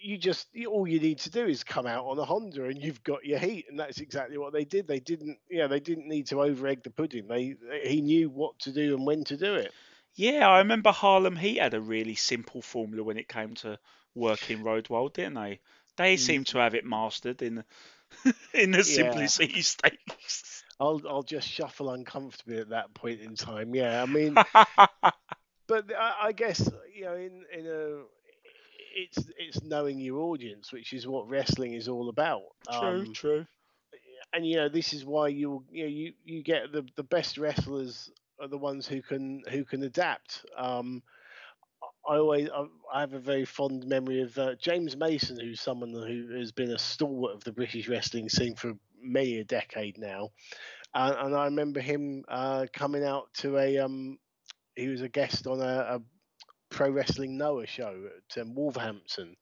you 0.03 0.19
just 0.19 0.49
all 0.69 0.87
you 0.87 1.01
need 1.01 1.19
to 1.21 1.31
do 1.31 1.47
is 1.47 1.65
come 1.65 1.87
out 1.87 2.05
on 2.05 2.19
a 2.19 2.25
Honda 2.25 2.67
and 2.67 2.81
you've 2.81 3.03
got 3.03 3.25
your 3.25 3.39
heat, 3.39 3.67
and 3.71 3.81
that's 3.81 4.01
exactly 4.01 4.37
what 4.37 4.53
they 4.53 4.65
did. 4.65 4.87
They 4.87 5.01
didn't, 5.01 5.39
you 5.49 5.59
know, 5.59 5.69
they 5.69 5.81
didn't 5.81 6.09
need 6.09 6.27
to 6.29 6.43
over 6.43 6.67
egg 6.67 6.83
the 6.83 6.91
pudding. 6.91 7.27
They 7.29 7.57
he 7.83 8.03
knew 8.03 8.29
what 8.29 8.59
to 8.61 8.73
do 8.73 8.95
and 8.95 9.07
when 9.07 9.25
to 9.25 9.39
do 9.39 9.55
it. 9.55 9.73
Yeah, 10.15 10.49
I 10.49 10.59
remember 10.59 10.93
Harlem 10.93 11.37
Heat 11.37 11.61
had 11.61 11.75
a 11.75 11.81
really 11.81 12.15
simple 12.15 12.63
formula 12.63 13.03
when 13.05 13.19
it 13.19 13.29
came 13.29 13.55
to 13.57 13.79
working 14.15 14.63
Road 14.63 14.89
Wild, 14.89 15.13
didn't 15.15 15.35
they? 15.35 15.61
They 15.97 16.17
seem 16.17 16.45
to 16.45 16.59
have 16.59 16.75
it 16.75 16.85
mastered 16.85 17.43
in 17.43 17.57
the, 17.57 18.35
in 18.55 18.71
the 18.73 18.85
Yeah. 18.85 19.31
simplicity 19.37 19.63
stakes. 19.63 20.65
I'll 20.81 21.01
I'll 21.09 21.23
just 21.23 21.49
shuffle 21.49 21.91
uncomfortably 21.91 22.59
at 22.59 22.71
that 22.71 22.95
point 22.95 23.21
in 23.21 23.35
time. 23.37 23.75
Yeah, 23.75 24.03
I 24.03 24.07
mean, 24.07 24.39
but 25.69 25.85
I, 25.97 26.29
I 26.29 26.33
guess 26.33 26.69
you 26.95 27.05
know, 27.05 27.15
in 27.15 27.45
in 27.53 27.67
a 27.67 28.03
it's 28.97 29.19
it's 29.39 29.63
knowing 29.63 29.99
your 30.01 30.19
audience, 30.21 30.73
which 30.73 30.93
is 30.93 31.07
what 31.07 31.29
wrestling 31.29 31.75
is 31.75 31.89
all 31.89 32.09
about. 32.09 32.43
true, 32.71 33.07
Um, 33.07 33.15
true. 33.15 33.47
and 34.33 34.47
you 34.47 34.57
know, 34.57 34.69
this 34.69 34.93
is 34.93 35.05
why 35.05 35.29
you 35.29 35.65
you 35.71 35.83
know 35.85 35.89
you 35.89 36.13
you 36.25 36.43
get 36.43 36.73
the 36.73 36.85
the 36.97 37.03
best 37.03 37.39
wrestlers 37.39 38.11
are 38.41 38.49
the 38.49 38.59
ones 38.59 38.87
who 38.87 39.03
can 39.03 39.43
who 39.51 39.65
can 39.65 39.83
adapt. 39.83 40.45
Um, 40.57 41.03
I 42.09 42.17
always 42.19 42.49
I, 42.93 43.01
have 43.01 43.15
a 43.15 43.19
very 43.19 43.45
fond 43.45 43.87
memory 43.87 44.23
of 44.23 44.37
uh, 44.39 44.55
James 44.57 44.97
Mason, 44.97 45.39
who's 45.39 45.61
someone 45.61 45.93
who 45.93 46.37
has 46.39 46.53
been 46.53 46.71
a 46.73 46.79
stalwart 46.79 47.35
of 47.35 47.45
the 47.45 47.53
British 47.53 47.89
wrestling 47.89 48.29
scene 48.29 48.55
for 48.55 48.75
many 49.01 49.39
a 49.39 49.45
decade 49.45 49.99
now, 49.99 50.31
and, 50.95 51.17
and 51.17 51.37
I 51.37 51.45
remember 51.45 51.81
him 51.81 52.25
uh, 52.29 52.67
coming 52.73 53.05
out 53.05 53.33
to 53.39 53.59
a 53.59 53.79
um, 53.79 54.19
he 54.77 54.89
was 54.89 55.03
a 55.03 55.09
guest 55.09 55.47
on 55.47 55.61
a, 55.61 55.97
a 55.97 56.03
pro 56.71 56.91
wrestling 56.91 57.37
Noah 57.37 57.67
show 57.67 58.09
at 58.17 58.41
um, 58.41 58.55
Wolverhampton, 58.55 59.37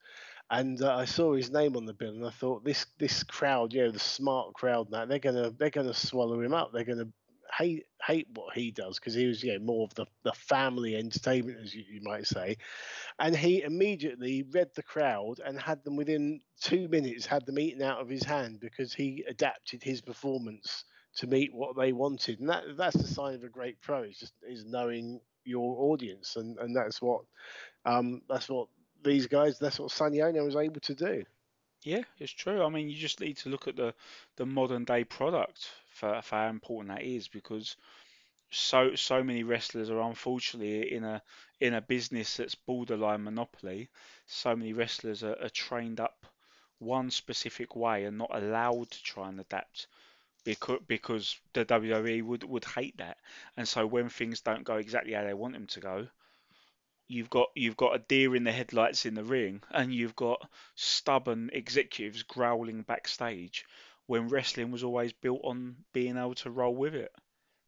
and 0.51 0.81
uh, 0.83 0.97
I 0.97 1.05
saw 1.05 1.35
his 1.35 1.51
name 1.51 1.77
on 1.77 1.87
the 1.87 1.95
bill, 1.95 2.15
and 2.15 2.27
I 2.27 2.31
thought 2.31 2.65
this 2.65 2.87
this 2.99 3.23
crowd, 3.23 3.73
you 3.73 3.83
know, 3.83 3.91
the 3.91 3.99
smart 3.99 4.55
crowd, 4.55 4.91
now 4.91 5.05
they're 5.05 5.19
gonna 5.19 5.51
they're 5.51 5.71
gonna 5.71 5.95
swallow 5.95 6.41
him 6.41 6.55
up. 6.55 6.73
They're 6.73 6.85
gonna 6.85 7.09
hate 7.57 7.85
hate 8.07 8.29
what 8.35 8.55
he 8.57 8.71
does 8.71 8.99
because 8.99 9.15
he 9.15 9.27
was 9.27 9.43
you 9.43 9.53
know 9.53 9.65
more 9.65 9.85
of 9.85 9.95
the 9.95 10.07
the 10.25 10.33
family 10.33 10.97
entertainment 10.97 11.59
as 11.63 11.75
you, 11.75 11.85
you 11.89 12.01
might 12.03 12.27
say, 12.27 12.57
and 13.19 13.37
he 13.37 13.63
immediately 13.63 14.45
read 14.53 14.69
the 14.75 14.83
crowd 14.83 15.41
and 15.45 15.61
had 15.61 15.83
them 15.85 15.97
within 15.97 16.41
two 16.61 16.89
minutes 16.89 17.27
had 17.27 17.47
them 17.47 17.59
eaten 17.59 17.83
out 17.83 18.01
of 18.01 18.09
his 18.09 18.25
hand 18.25 18.61
because 18.61 18.95
he 18.95 19.25
adapted 19.29 19.83
his 19.83 20.01
performance 20.01 20.85
to 21.17 21.27
meet 21.27 21.55
what 21.55 21.77
they 21.77 21.93
wanted, 21.93 22.41
and 22.41 22.49
that 22.49 22.65
that's 22.77 22.97
the 22.97 23.07
sign 23.07 23.35
of 23.35 23.45
a 23.45 23.49
great 23.49 23.81
pro. 23.81 24.03
Is 24.03 24.19
just 24.19 24.35
is 24.43 24.65
knowing 24.65 25.21
your 25.45 25.93
audience, 25.93 26.37
and 26.37 26.59
and 26.59 26.75
that's 26.77 27.01
what 27.03 27.23
um 27.85 28.23
that's 28.29 28.49
what 28.49 28.69
these 29.05 29.27
guys 29.27 29.59
that's 29.59 29.79
what 29.79 29.91
Sonny 29.93 30.21
was 30.23 30.57
able 30.57 30.81
to 30.81 30.95
do. 30.95 31.25
Yeah, 31.85 32.03
it's 32.19 32.33
true. 32.33 32.65
I 32.65 32.69
mean, 32.69 32.89
you 32.89 32.97
just 32.97 33.21
need 33.21 33.37
to 33.39 33.49
look 33.49 33.69
at 33.69 33.77
the 33.77 33.95
the 34.35 34.45
modern 34.45 34.85
day 34.85 35.05
product 35.05 35.71
for, 35.89 36.21
for 36.23 36.35
how 36.35 36.49
important 36.49 36.97
that 36.97 37.05
is 37.05 37.29
because 37.29 37.77
so 38.51 38.95
so 38.97 39.25
many 39.25 39.45
wrestlers 39.45 39.91
are 39.91 40.01
unfortunately 40.01 40.93
in 40.93 41.05
a 41.05 41.23
in 41.61 41.75
a 41.75 41.81
business 41.83 42.37
that's 42.39 42.55
borderline 42.57 43.25
monopoly. 43.25 43.91
So 44.27 44.57
many 44.57 44.73
wrestlers 44.75 45.25
are, 45.25 45.37
are 45.43 45.51
trained 45.51 46.01
up 46.01 46.27
one 46.79 47.11
specific 47.11 47.77
way 47.77 48.05
and 48.05 48.19
not 48.19 48.31
allowed 48.35 48.91
to 48.93 49.03
try 49.05 49.29
and 49.29 49.41
adapt 49.41 49.89
because 50.45 50.81
because 50.89 51.37
the 51.55 51.65
WWE 51.65 52.23
would 52.23 52.45
would 52.45 52.65
hate 52.67 52.97
that. 52.99 53.19
And 53.57 53.69
so 53.69 53.87
when 53.87 54.09
things 54.11 54.41
don't 54.43 54.65
go 54.65 54.77
exactly 54.77 55.15
how 55.15 55.25
they 55.25 55.35
want 55.35 55.55
them 55.55 55.67
to 55.69 55.81
go, 55.81 56.09
you've 57.09 57.31
got 57.31 57.49
you've 57.55 57.77
got 57.77 57.95
a 57.95 57.99
deer 57.99 58.35
in 58.35 58.45
the 58.45 58.53
headlights 58.53 59.07
in 59.07 59.15
the 59.15 59.25
ring, 59.25 59.63
and 59.71 59.93
you've 59.93 60.17
got 60.17 60.49
stubborn 60.75 61.51
executives 61.53 62.23
growling 62.23 62.83
backstage 62.83 63.65
when 64.07 64.29
wrestling 64.29 64.71
was 64.71 64.85
always 64.85 65.13
built 65.13 65.41
on 65.45 65.77
being 65.93 66.17
able 66.17 66.35
to 66.35 66.51
roll 66.51 66.75
with 66.75 66.95
it. 66.95 67.13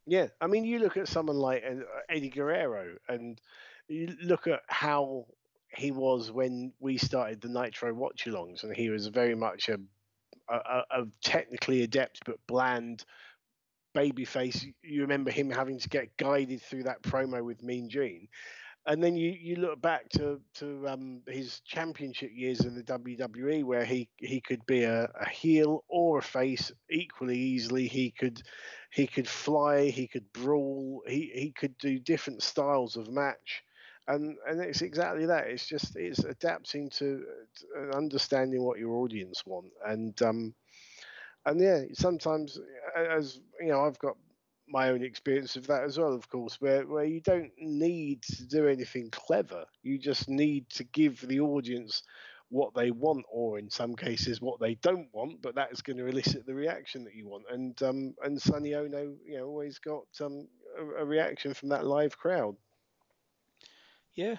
Yeah, 0.05 0.27
I 0.39 0.47
mean, 0.47 0.63
you 0.63 0.79
look 0.79 0.97
at 0.97 1.07
someone 1.07 1.35
like 1.35 1.63
uh, 1.69 1.83
Eddie 2.09 2.29
Guerrero, 2.29 2.95
and 3.09 3.41
you 3.87 4.15
look 4.23 4.47
at 4.47 4.61
how 4.67 5.25
he 5.75 5.91
was 5.91 6.31
when 6.31 6.71
we 6.79 6.97
started 6.97 7.41
the 7.41 7.49
Nitro 7.49 7.93
watch-alongs, 7.93 8.63
and 8.63 8.75
he 8.75 8.89
was 8.89 9.07
very 9.07 9.35
much 9.35 9.67
a, 9.67 9.77
a, 10.47 10.83
a 10.91 11.07
technically 11.21 11.83
adept 11.83 12.21
but 12.25 12.37
bland 12.47 13.03
babyface. 13.95 14.65
You 14.81 15.01
remember 15.01 15.31
him 15.31 15.49
having 15.49 15.79
to 15.79 15.89
get 15.89 16.15
guided 16.17 16.61
through 16.61 16.83
that 16.83 17.01
promo 17.01 17.43
with 17.43 17.61
Mean 17.63 17.89
Gene, 17.89 18.29
and 18.87 19.03
then 19.03 19.17
you, 19.17 19.31
you 19.31 19.57
look 19.57 19.81
back 19.81 20.09
to 20.11 20.41
to 20.55 20.87
um, 20.87 21.21
his 21.27 21.59
championship 21.61 22.31
years 22.33 22.61
in 22.61 22.75
the 22.75 22.83
WWE, 22.83 23.63
where 23.63 23.85
he 23.85 24.09
he 24.17 24.41
could 24.41 24.65
be 24.65 24.83
a, 24.83 25.05
a 25.19 25.29
heel 25.29 25.83
or 25.89 26.19
a 26.19 26.23
face 26.23 26.71
equally 26.89 27.37
easily. 27.37 27.87
He 27.87 28.11
could 28.11 28.41
he 28.91 29.07
could 29.07 29.27
fly, 29.27 29.89
he 29.89 30.07
could 30.07 30.31
brawl, 30.33 31.03
he 31.07 31.31
he 31.35 31.51
could 31.51 31.77
do 31.77 31.99
different 31.99 32.43
styles 32.43 32.95
of 32.97 33.09
match. 33.09 33.63
And, 34.09 34.37
and 34.47 34.61
it's 34.61 34.81
exactly 34.81 35.25
that. 35.25 35.47
It's 35.47 35.67
just 35.67 35.97
it's 35.97 36.19
adapting 36.23 36.89
to, 36.91 37.25
to 37.57 37.97
understanding 37.97 38.63
what 38.63 38.79
your 38.79 38.95
audience 38.95 39.43
want, 39.45 39.67
and 39.85 40.19
um, 40.21 40.55
and 41.45 41.61
yeah, 41.61 41.83
sometimes 41.93 42.59
as 42.95 43.39
you 43.61 43.67
know, 43.69 43.81
I've 43.85 43.99
got 43.99 44.17
my 44.67 44.89
own 44.89 45.03
experience 45.03 45.55
of 45.55 45.67
that 45.67 45.83
as 45.83 45.97
well, 45.97 46.13
of 46.13 46.29
course, 46.29 46.59
where, 46.61 46.85
where 46.87 47.05
you 47.05 47.21
don't 47.21 47.51
need 47.59 48.21
to 48.23 48.45
do 48.45 48.67
anything 48.67 49.09
clever. 49.11 49.65
You 49.83 49.97
just 49.97 50.29
need 50.29 50.69
to 50.71 50.83
give 50.83 51.21
the 51.21 51.39
audience 51.39 52.03
what 52.49 52.73
they 52.73 52.91
want, 52.91 53.25
or 53.29 53.59
in 53.59 53.69
some 53.69 53.95
cases 53.95 54.41
what 54.41 54.59
they 54.59 54.75
don't 54.75 55.09
want, 55.13 55.41
but 55.41 55.55
that 55.55 55.71
is 55.71 55.81
going 55.81 55.97
to 55.97 56.05
elicit 56.07 56.45
the 56.45 56.55
reaction 56.55 57.03
that 57.03 57.15
you 57.15 57.27
want. 57.27 57.43
And 57.49 57.81
um, 57.83 58.15
and 58.23 58.41
Sonny 58.41 58.73
Ono, 58.75 59.15
you 59.25 59.37
know, 59.37 59.45
always 59.47 59.79
got 59.79 60.05
um, 60.21 60.47
a, 60.77 61.01
a 61.01 61.05
reaction 61.05 61.53
from 61.53 61.69
that 61.69 61.85
live 61.85 62.17
crowd. 62.17 62.55
Yeah, 64.13 64.35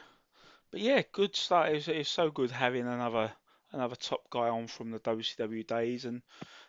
but 0.71 0.81
yeah, 0.81 1.03
good 1.13 1.37
start. 1.37 1.73
It's, 1.75 1.89
it's 1.89 2.11
so 2.11 2.31
good 2.31 2.51
having 2.51 2.87
another 2.87 3.33
another 3.73 3.97
top 3.97 4.29
guy 4.31 4.49
on 4.49 4.67
from 4.67 4.91
the 4.91 5.01
WCW 5.01 5.67
days, 5.67 6.05
and 6.05 6.23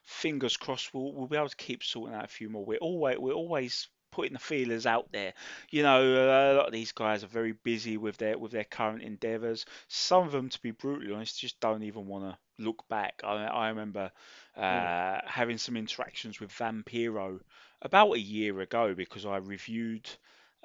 fingers 0.04 0.58
crossed 0.58 0.93
we'll, 0.93 1.14
we'll 1.14 1.28
be 1.28 1.38
able 1.38 1.50
to 1.50 1.56
keep 1.56 1.84
sorting 1.84 2.16
out 2.16 2.26
a 2.26 2.30
few 2.30 2.50
more. 2.50 2.66
We're 2.66 2.80
always 2.80 3.18
we're 3.18 3.34
always 3.34 3.88
putting 4.12 4.34
the 4.34 4.39
feelers 4.39 4.86
out 4.86 5.12
there. 5.12 5.34
You 5.70 5.84
know, 5.84 6.02
a 6.02 6.58
lot 6.58 6.68
of 6.68 6.74
these 6.74 6.91
guys 6.91 7.24
are 7.24 7.28
very 7.28 7.54
busy 7.54 7.97
with 7.97 8.18
their 8.18 8.38
with 8.38 8.52
their 8.52 8.64
current 8.64 9.04
endeavours. 9.04 9.66
Some 9.88 10.26
of 10.26 10.32
them, 10.32 10.50
to 10.50 10.62
be 10.62 10.72
brutally 10.72 11.14
honest, 11.14 11.39
just 11.39 11.60
don't 11.60 11.84
even 11.84 12.08
want 12.08 12.26
to 12.26 12.38
look 12.64 12.88
back. 12.89 13.22
I, 13.24 13.45
I 13.45 13.70
remember 13.70 14.12
uh, 14.58 14.62
mm. 14.62 15.28
having 15.28 15.58
some 15.58 15.78
interactions 15.78 16.39
with 16.39 16.52
Vampiro 16.52 17.39
about 17.82 18.14
a 18.14 18.20
year 18.20 18.60
ago 18.60 18.93
because 18.93 19.26
I 19.26 19.38
reviewed 19.38 20.10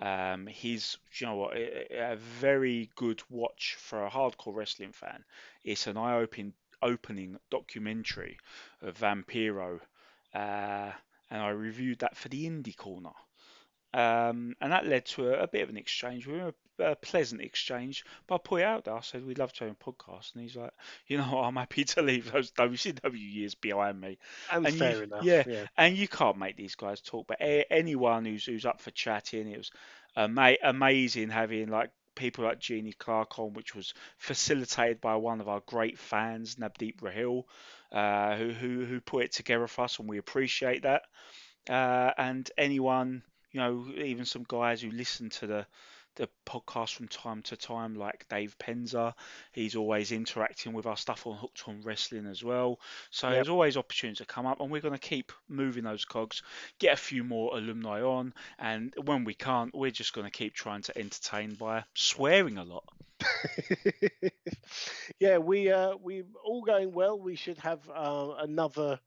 um, 0.00 0.46
his, 0.46 0.96
you 1.18 1.26
know 1.26 1.36
what, 1.36 1.56
a, 1.56 2.12
a, 2.12 2.16
very 2.16 2.90
good 2.96 3.22
watch 3.30 3.76
for 3.78 4.04
a 4.04 4.10
hardcore 4.10 4.54
wrestling 4.54 4.92
fan. 4.92 5.24
It's 5.62 5.86
an 5.86 5.96
eye-opening 5.96 6.52
opening 6.82 7.38
documentary 7.50 8.38
of 8.82 8.98
Vampiro, 8.98 9.80
uh, 10.34 10.90
and 11.30 11.42
I 11.42 11.48
reviewed 11.50 12.00
that 12.00 12.16
for 12.16 12.28
the 12.28 12.44
Indie 12.44 12.76
Corner. 12.76 13.12
Um, 13.94 14.56
and 14.60 14.72
that 14.72 14.86
led 14.86 15.06
to 15.06 15.28
a, 15.28 15.44
a, 15.44 15.48
bit 15.48 15.62
of 15.62 15.70
an 15.70 15.76
exchange. 15.76 16.26
We 16.26 16.38
were 16.38 16.54
a, 16.78 16.96
pleasant 16.96 17.40
exchange, 17.40 18.04
but 18.26 18.36
I 18.36 18.38
put 18.38 18.60
it 18.60 18.64
out 18.64 18.84
there. 18.84 18.94
I 18.94 19.00
said 19.00 19.24
we'd 19.24 19.38
love 19.38 19.52
to 19.54 19.64
have 19.64 19.76
a 19.80 19.90
podcast, 19.90 20.34
and 20.34 20.42
he's 20.42 20.56
like, 20.56 20.72
you 21.06 21.18
know, 21.18 21.40
I'm 21.40 21.56
happy 21.56 21.84
to 21.84 22.02
leave 22.02 22.32
those 22.32 22.50
WCW 22.52 23.34
years 23.34 23.54
behind 23.54 24.00
me. 24.00 24.18
And, 24.50 24.66
and 24.66 24.76
fair 24.76 24.96
you, 24.96 25.02
enough. 25.02 25.24
Yeah, 25.24 25.44
yeah, 25.46 25.66
and 25.76 25.96
you 25.96 26.08
can't 26.08 26.38
make 26.38 26.56
these 26.56 26.74
guys 26.74 27.00
talk. 27.00 27.26
But 27.26 27.40
a, 27.40 27.64
anyone 27.70 28.24
who's 28.24 28.44
who's 28.44 28.66
up 28.66 28.80
for 28.80 28.90
chatting, 28.90 29.48
it 29.48 29.58
was 29.58 29.70
ama- 30.16 30.56
amazing 30.62 31.30
having 31.30 31.68
like 31.68 31.90
people 32.14 32.44
like 32.44 32.60
Jeannie 32.60 32.92
Clark 32.92 33.38
on, 33.38 33.54
which 33.54 33.74
was 33.74 33.94
facilitated 34.18 35.00
by 35.00 35.16
one 35.16 35.40
of 35.40 35.48
our 35.48 35.62
great 35.66 35.98
fans, 35.98 36.56
Nabdeep 36.56 37.00
Rahil, 37.00 37.44
uh, 37.92 38.36
who, 38.36 38.50
who 38.50 38.84
who 38.84 39.00
put 39.00 39.24
it 39.24 39.32
together 39.32 39.66
for 39.66 39.84
us, 39.84 39.98
and 39.98 40.08
we 40.08 40.18
appreciate 40.18 40.82
that. 40.82 41.02
Uh, 41.68 42.12
and 42.18 42.50
anyone, 42.58 43.22
you 43.52 43.60
know, 43.60 43.86
even 43.96 44.24
some 44.24 44.44
guys 44.46 44.82
who 44.82 44.90
listen 44.90 45.30
to 45.30 45.46
the 45.46 45.66
the 46.16 46.28
podcast 46.46 46.94
from 46.94 47.08
time 47.08 47.42
to 47.42 47.56
time, 47.56 47.94
like 47.94 48.26
Dave 48.28 48.56
Penzer. 48.58 49.12
He's 49.52 49.76
always 49.76 50.12
interacting 50.12 50.72
with 50.72 50.86
our 50.86 50.96
stuff 50.96 51.26
on 51.26 51.36
Hooked 51.36 51.64
on 51.66 51.82
Wrestling 51.82 52.26
as 52.26 52.42
well. 52.42 52.80
So 53.10 53.28
yep. 53.28 53.36
there's 53.36 53.48
always 53.48 53.76
opportunities 53.76 54.18
to 54.18 54.26
come 54.26 54.46
up, 54.46 54.60
and 54.60 54.70
we're 54.70 54.80
going 54.80 54.94
to 54.94 54.98
keep 54.98 55.32
moving 55.48 55.84
those 55.84 56.04
cogs, 56.04 56.42
get 56.78 56.94
a 56.94 56.96
few 56.96 57.24
more 57.24 57.56
alumni 57.56 58.02
on, 58.02 58.34
and 58.58 58.94
when 59.04 59.24
we 59.24 59.34
can't, 59.34 59.74
we're 59.74 59.90
just 59.90 60.12
going 60.12 60.26
to 60.26 60.30
keep 60.30 60.54
trying 60.54 60.82
to 60.82 60.98
entertain 60.98 61.54
by 61.54 61.84
swearing 61.94 62.58
a 62.58 62.64
lot. 62.64 62.84
yeah, 65.18 65.38
we 65.38 65.70
uh, 65.70 65.94
we 66.02 66.24
all 66.44 66.62
going 66.62 66.92
well. 66.92 67.18
We 67.18 67.36
should 67.36 67.58
have 67.58 67.88
uh, 67.94 68.34
another 68.40 68.98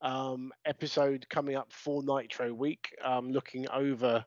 um, 0.00 0.52
episode 0.64 1.26
coming 1.28 1.56
up 1.56 1.72
for 1.72 2.02
Nitro 2.02 2.52
Week, 2.52 2.94
um, 3.02 3.32
looking 3.32 3.68
over 3.68 4.24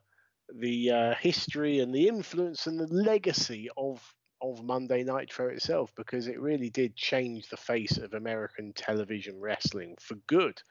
the 0.56 0.92
uh, 0.92 1.16
history 1.16 1.80
and 1.80 1.94
the 1.94 2.08
influence 2.08 2.68
and 2.68 2.80
the 2.80 2.88
legacy 2.94 3.70
of 3.78 4.02
of 4.42 4.64
Monday 4.64 5.04
Nitro 5.04 5.50
itself 5.50 5.92
because 5.96 6.28
it 6.28 6.40
really 6.40 6.70
did 6.70 6.96
change 6.96 7.50
the 7.50 7.58
face 7.58 7.98
of 7.98 8.14
American 8.14 8.72
television 8.74 9.40
wrestling 9.40 9.96
for 10.00 10.16
good. 10.28 10.62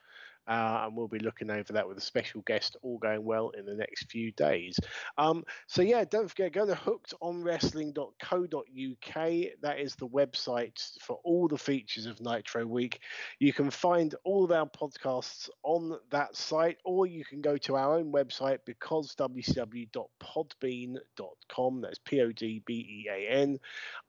Uh, 0.48 0.82
and 0.84 0.96
we'll 0.96 1.08
be 1.08 1.18
looking 1.18 1.50
over 1.50 1.72
that 1.72 1.88
with 1.88 1.98
a 1.98 2.02
special 2.02 2.40
guest, 2.42 2.76
all 2.82 2.98
going 2.98 3.24
well 3.24 3.50
in 3.50 3.66
the 3.66 3.74
next 3.74 4.08
few 4.10 4.30
days. 4.32 4.78
Um, 5.18 5.44
so 5.66 5.82
yeah, 5.82 6.04
don't 6.04 6.28
forget, 6.28 6.52
go 6.52 6.66
to 6.66 6.74
hookedonwrestling.co.uk. 6.74 9.14
That 9.62 9.80
is 9.80 9.96
the 9.96 10.08
website 10.08 10.98
for 11.00 11.18
all 11.24 11.48
the 11.48 11.58
features 11.58 12.06
of 12.06 12.20
Nitro 12.20 12.64
Week. 12.66 13.00
You 13.38 13.52
can 13.52 13.70
find 13.70 14.14
all 14.24 14.44
of 14.44 14.52
our 14.52 14.66
podcasts 14.66 15.48
on 15.62 15.98
that 16.10 16.34
site, 16.36 16.78
or 16.84 17.06
you 17.06 17.24
can 17.24 17.40
go 17.40 17.56
to 17.58 17.76
our 17.76 17.96
own 17.96 18.12
website 18.12 18.58
because 18.64 19.14
wcw.podbean.com. 19.16 21.80
That's 21.80 21.98
P-O-D-B-E-A-N. 22.00 23.58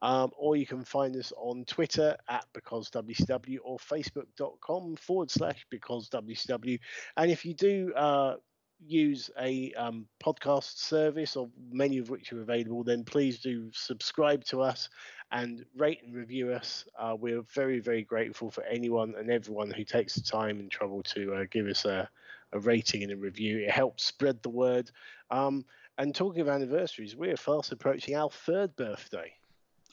Um, 0.02 0.32
or 0.38 0.56
you 0.56 0.66
can 0.66 0.84
find 0.84 1.16
us 1.16 1.32
on 1.38 1.66
Twitter 1.66 2.18
at 2.30 2.46
because 2.54 2.90
WCW 2.92 3.58
or 3.64 3.78
Facebook.com 3.78 4.96
forward 4.98 5.32
slash 5.32 5.66
because 5.70 6.10
WCW. 6.28 6.80
And 7.16 7.32
if 7.32 7.46
you 7.46 7.54
do 7.54 7.94
uh, 7.96 8.36
use 8.86 9.30
a 9.40 9.74
um, 9.74 10.08
podcast 10.24 10.78
service, 10.78 11.36
or 11.36 11.50
many 11.72 11.98
of 11.98 12.10
which 12.10 12.32
are 12.34 12.42
available, 12.42 12.84
then 12.84 13.04
please 13.04 13.40
do 13.40 13.70
subscribe 13.74 14.44
to 14.46 14.62
us 14.62 14.90
and 15.32 15.66
rate 15.76 16.02
and 16.04 16.16
review 16.16 16.52
us. 16.52 16.86
Uh, 16.98 17.16
we're 17.20 17.42
very, 17.42 17.80
very 17.80 18.04
grateful 18.04 18.50
for 18.50 18.64
anyone 18.64 19.16
and 19.18 19.30
everyone 19.30 19.72
who 19.72 19.84
takes 19.84 20.16
the 20.16 20.22
time 20.22 20.60
and 20.60 20.72
trouble 20.72 21.04
to 21.04 21.34
uh, 21.34 21.46
give 21.52 21.68
us 21.68 21.86
a, 21.86 22.10
a, 22.54 22.60
rating 22.60 23.04
and 23.04 23.12
a 23.12 23.18
review. 23.18 23.60
It 23.60 23.72
helps 23.72 24.06
spread 24.06 24.42
the 24.42 24.50
word. 24.50 24.90
Um, 25.30 25.66
and 25.98 26.14
talking 26.14 26.42
of 26.42 26.48
anniversaries, 26.48 27.16
we're 27.16 27.38
fast 27.38 27.72
approaching 27.72 28.16
our 28.16 28.30
third 28.30 28.76
birthday. 28.76 29.34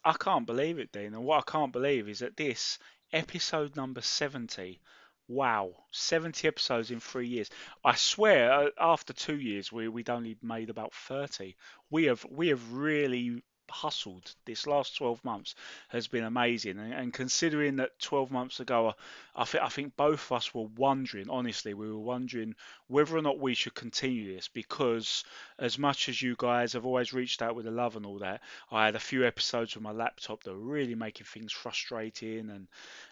I 0.04 0.12
can't 0.12 0.46
believe 0.46 0.78
it, 0.78 0.92
Dean. 0.92 1.14
And 1.14 1.24
what 1.24 1.44
I 1.48 1.50
can't 1.50 1.72
believe 1.72 2.08
is 2.08 2.18
that 2.18 2.36
this 2.36 2.78
episode 3.12 3.74
number 3.74 4.02
70 4.02 4.80
Wow, 5.28 5.74
70 5.90 6.46
episodes 6.48 6.90
in 6.90 7.00
three 7.00 7.28
years. 7.28 7.50
I 7.84 7.94
swear, 7.94 8.52
uh, 8.52 8.70
after 8.78 9.12
two 9.12 9.38
years, 9.38 9.72
we, 9.72 9.88
we'd 9.88 10.10
only 10.10 10.36
made 10.42 10.70
about 10.70 10.94
30. 10.94 11.56
We 11.90 12.04
have 12.04 12.24
we 12.30 12.48
have 12.48 12.72
really 12.72 13.42
hustled 13.70 14.34
this 14.44 14.66
last 14.66 14.96
12 14.96 15.24
months 15.24 15.54
has 15.88 16.06
been 16.06 16.24
amazing 16.24 16.78
and, 16.78 16.92
and 16.92 17.14
considering 17.14 17.76
that 17.76 17.98
12 17.98 18.30
months 18.30 18.60
ago 18.60 18.92
I, 19.34 19.44
th- 19.44 19.64
I 19.64 19.68
think 19.70 19.96
both 19.96 20.26
of 20.26 20.32
us 20.36 20.54
were 20.54 20.66
wondering 20.76 21.30
honestly 21.30 21.72
we 21.72 21.88
were 21.88 21.98
wondering 21.98 22.54
whether 22.94 23.16
or 23.16 23.22
not 23.22 23.40
we 23.40 23.54
should 23.54 23.74
continue 23.74 24.32
this 24.32 24.46
because 24.46 25.24
as 25.58 25.80
much 25.80 26.08
as 26.08 26.22
you 26.22 26.36
guys 26.38 26.74
have 26.74 26.86
always 26.86 27.12
reached 27.12 27.42
out 27.42 27.56
with 27.56 27.64
the 27.64 27.70
love 27.72 27.96
and 27.96 28.06
all 28.06 28.20
that 28.20 28.40
I 28.70 28.84
had 28.84 28.94
a 28.94 29.00
few 29.00 29.26
episodes 29.26 29.74
with 29.74 29.82
my 29.82 29.90
laptop 29.90 30.44
that 30.44 30.52
were 30.52 30.58
really 30.58 30.94
making 30.94 31.26
things 31.26 31.50
frustrating 31.50 32.50
and, 32.50 32.68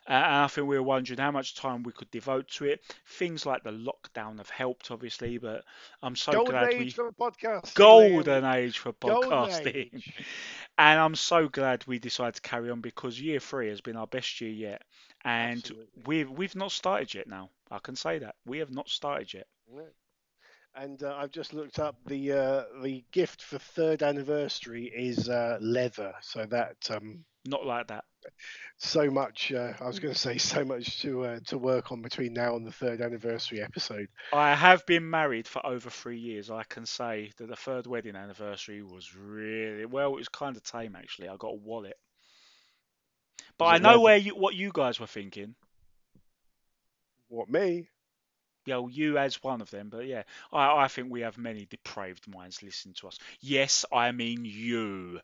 and 0.06 0.24
I 0.24 0.46
think 0.46 0.68
we 0.68 0.76
were 0.76 0.84
wondering 0.84 1.18
how 1.18 1.32
much 1.32 1.56
time 1.56 1.82
we 1.82 1.90
could 1.90 2.12
devote 2.12 2.46
to 2.50 2.66
it. 2.66 2.80
Things 3.06 3.44
like 3.44 3.64
the 3.64 3.72
lockdown 3.72 4.38
have 4.38 4.50
helped 4.50 4.92
obviously 4.92 5.38
but 5.38 5.64
I'm 6.00 6.14
so 6.14 6.30
golden 6.30 6.52
glad 6.52 6.74
age 6.74 6.78
we 6.78 6.90
for 6.90 7.10
podcasting 7.10 7.74
golden 7.74 8.44
age 8.44 8.78
for 8.78 8.92
podcasting. 8.92 9.92
Age. 9.94 10.14
and 10.78 11.00
I'm 11.00 11.16
so 11.16 11.48
glad 11.48 11.84
we 11.88 11.98
decided 11.98 12.36
to 12.36 12.42
carry 12.42 12.70
on 12.70 12.80
because 12.80 13.20
year 13.20 13.40
three 13.40 13.68
has 13.70 13.80
been 13.80 13.96
our 13.96 14.06
best 14.06 14.40
year 14.40 14.50
yet, 14.50 14.82
and 15.24 15.58
Absolutely. 15.58 16.02
we've 16.06 16.30
we've 16.30 16.56
not 16.56 16.72
started 16.72 17.14
yet. 17.14 17.26
Now 17.28 17.50
I 17.70 17.78
can 17.78 17.96
say 17.96 18.18
that 18.18 18.34
we 18.44 18.58
have 18.58 18.70
not 18.70 18.88
started 18.88 19.32
yet. 19.32 19.46
And 20.74 21.02
uh, 21.02 21.14
I've 21.16 21.30
just 21.30 21.52
looked 21.52 21.78
up 21.78 21.96
the 22.06 22.32
uh, 22.32 22.64
the 22.82 23.04
gift 23.12 23.42
for 23.42 23.58
third 23.58 24.02
anniversary 24.02 24.84
is 24.86 25.28
uh, 25.28 25.58
leather. 25.60 26.14
So 26.22 26.46
that 26.46 26.76
um, 26.90 27.24
Not 27.44 27.66
like 27.66 27.88
that. 27.88 28.04
so 28.78 29.10
much. 29.10 29.52
Uh, 29.52 29.72
I 29.80 29.86
was 29.86 29.98
going 29.98 30.14
to 30.14 30.18
say 30.20 30.38
so 30.38 30.64
much 30.64 31.00
to 31.02 31.24
uh, 31.24 31.40
to 31.46 31.58
work 31.58 31.92
on 31.92 32.02
between 32.02 32.32
now 32.32 32.56
and 32.56 32.66
the 32.66 32.72
third 32.72 33.00
anniversary 33.00 33.60
episode. 33.62 34.08
I 34.32 34.54
have 34.54 34.84
been 34.86 35.08
married 35.08 35.46
for 35.48 35.64
over 35.66 35.90
three 35.90 36.18
years. 36.18 36.50
I 36.50 36.64
can 36.64 36.86
say 36.86 37.32
that 37.38 37.48
the 37.48 37.56
third 37.56 37.86
wedding 37.86 38.16
anniversary 38.16 38.82
was 38.82 39.14
really 39.14 39.86
well. 39.86 40.12
It 40.14 40.18
was 40.18 40.28
kind 40.28 40.56
of 40.56 40.62
tame 40.62 40.96
actually. 40.96 41.28
I 41.28 41.36
got 41.36 41.48
a 41.52 41.56
wallet, 41.56 41.96
but 43.58 43.66
I 43.66 43.78
know 43.78 44.00
where 44.00 44.16
you 44.16 44.34
what 44.34 44.54
you 44.54 44.70
guys 44.72 45.00
were 45.00 45.06
thinking. 45.06 45.54
What 47.28 47.48
me? 47.48 47.88
Yeah, 48.66 48.76
well, 48.78 48.90
you 48.90 49.18
as 49.18 49.42
one 49.42 49.60
of 49.60 49.70
them, 49.70 49.88
but 49.88 50.06
yeah, 50.06 50.22
I, 50.52 50.84
I 50.84 50.88
think 50.88 51.10
we 51.10 51.22
have 51.22 51.38
many 51.38 51.66
depraved 51.66 52.28
minds 52.28 52.62
listening 52.62 52.94
to 52.96 53.08
us. 53.08 53.18
Yes, 53.40 53.84
I 53.92 54.12
mean 54.12 54.44
you. 54.44 55.20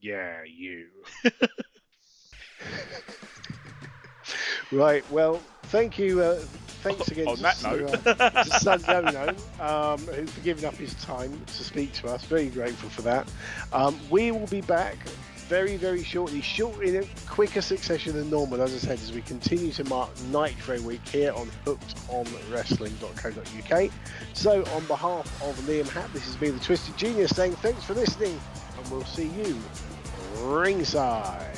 Yeah, 0.00 0.42
you. 0.44 0.88
right. 4.72 5.08
Well, 5.10 5.40
thank 5.64 5.98
you. 5.98 6.22
Uh, 6.22 6.36
thanks 6.82 7.08
again 7.12 7.26
On 7.26 7.34
to, 7.34 7.42
that 7.42 7.62
to, 7.62 7.62
note. 7.62 8.06
uh, 8.06 8.42
to 8.42 8.50
Sun 8.50 9.16
um, 9.60 9.98
who 9.98 10.26
for 10.26 10.40
giving 10.40 10.64
up 10.64 10.74
his 10.74 10.94
time 10.94 11.38
to 11.46 11.64
speak 11.64 11.92
to 11.94 12.08
us. 12.08 12.24
Very 12.24 12.48
grateful 12.48 12.90
for 12.90 13.02
that. 13.02 13.26
Um, 13.72 13.98
we 14.10 14.30
will 14.30 14.46
be 14.46 14.60
back 14.60 14.96
very, 15.48 15.76
very 15.76 16.02
shortly, 16.02 16.40
short 16.40 16.82
in 16.82 17.06
quicker 17.28 17.60
succession 17.60 18.14
than 18.14 18.28
normal, 18.30 18.62
as 18.62 18.74
I 18.74 18.78
said, 18.78 18.98
as 18.98 19.12
we 19.12 19.20
continue 19.22 19.70
to 19.72 19.84
mark 19.84 20.10
Nitro 20.32 20.80
Week 20.82 21.06
here 21.08 21.32
on 21.32 21.48
hookedonwrestling.co.uk. 21.64 23.90
So, 24.32 24.64
on 24.74 24.84
behalf 24.86 25.42
of 25.42 25.56
Liam 25.66 25.88
Happe, 25.88 26.12
this 26.12 26.24
has 26.24 26.34
been 26.36 26.58
the 26.58 26.64
Twisted 26.64 26.96
Genius 26.96 27.34
saying 27.34 27.54
thanks 27.56 27.82
for 27.84 27.94
listening, 27.94 28.40
and 28.76 28.90
we'll 28.90 29.04
see 29.04 29.28
you 29.28 29.56
ringside. 30.42 31.56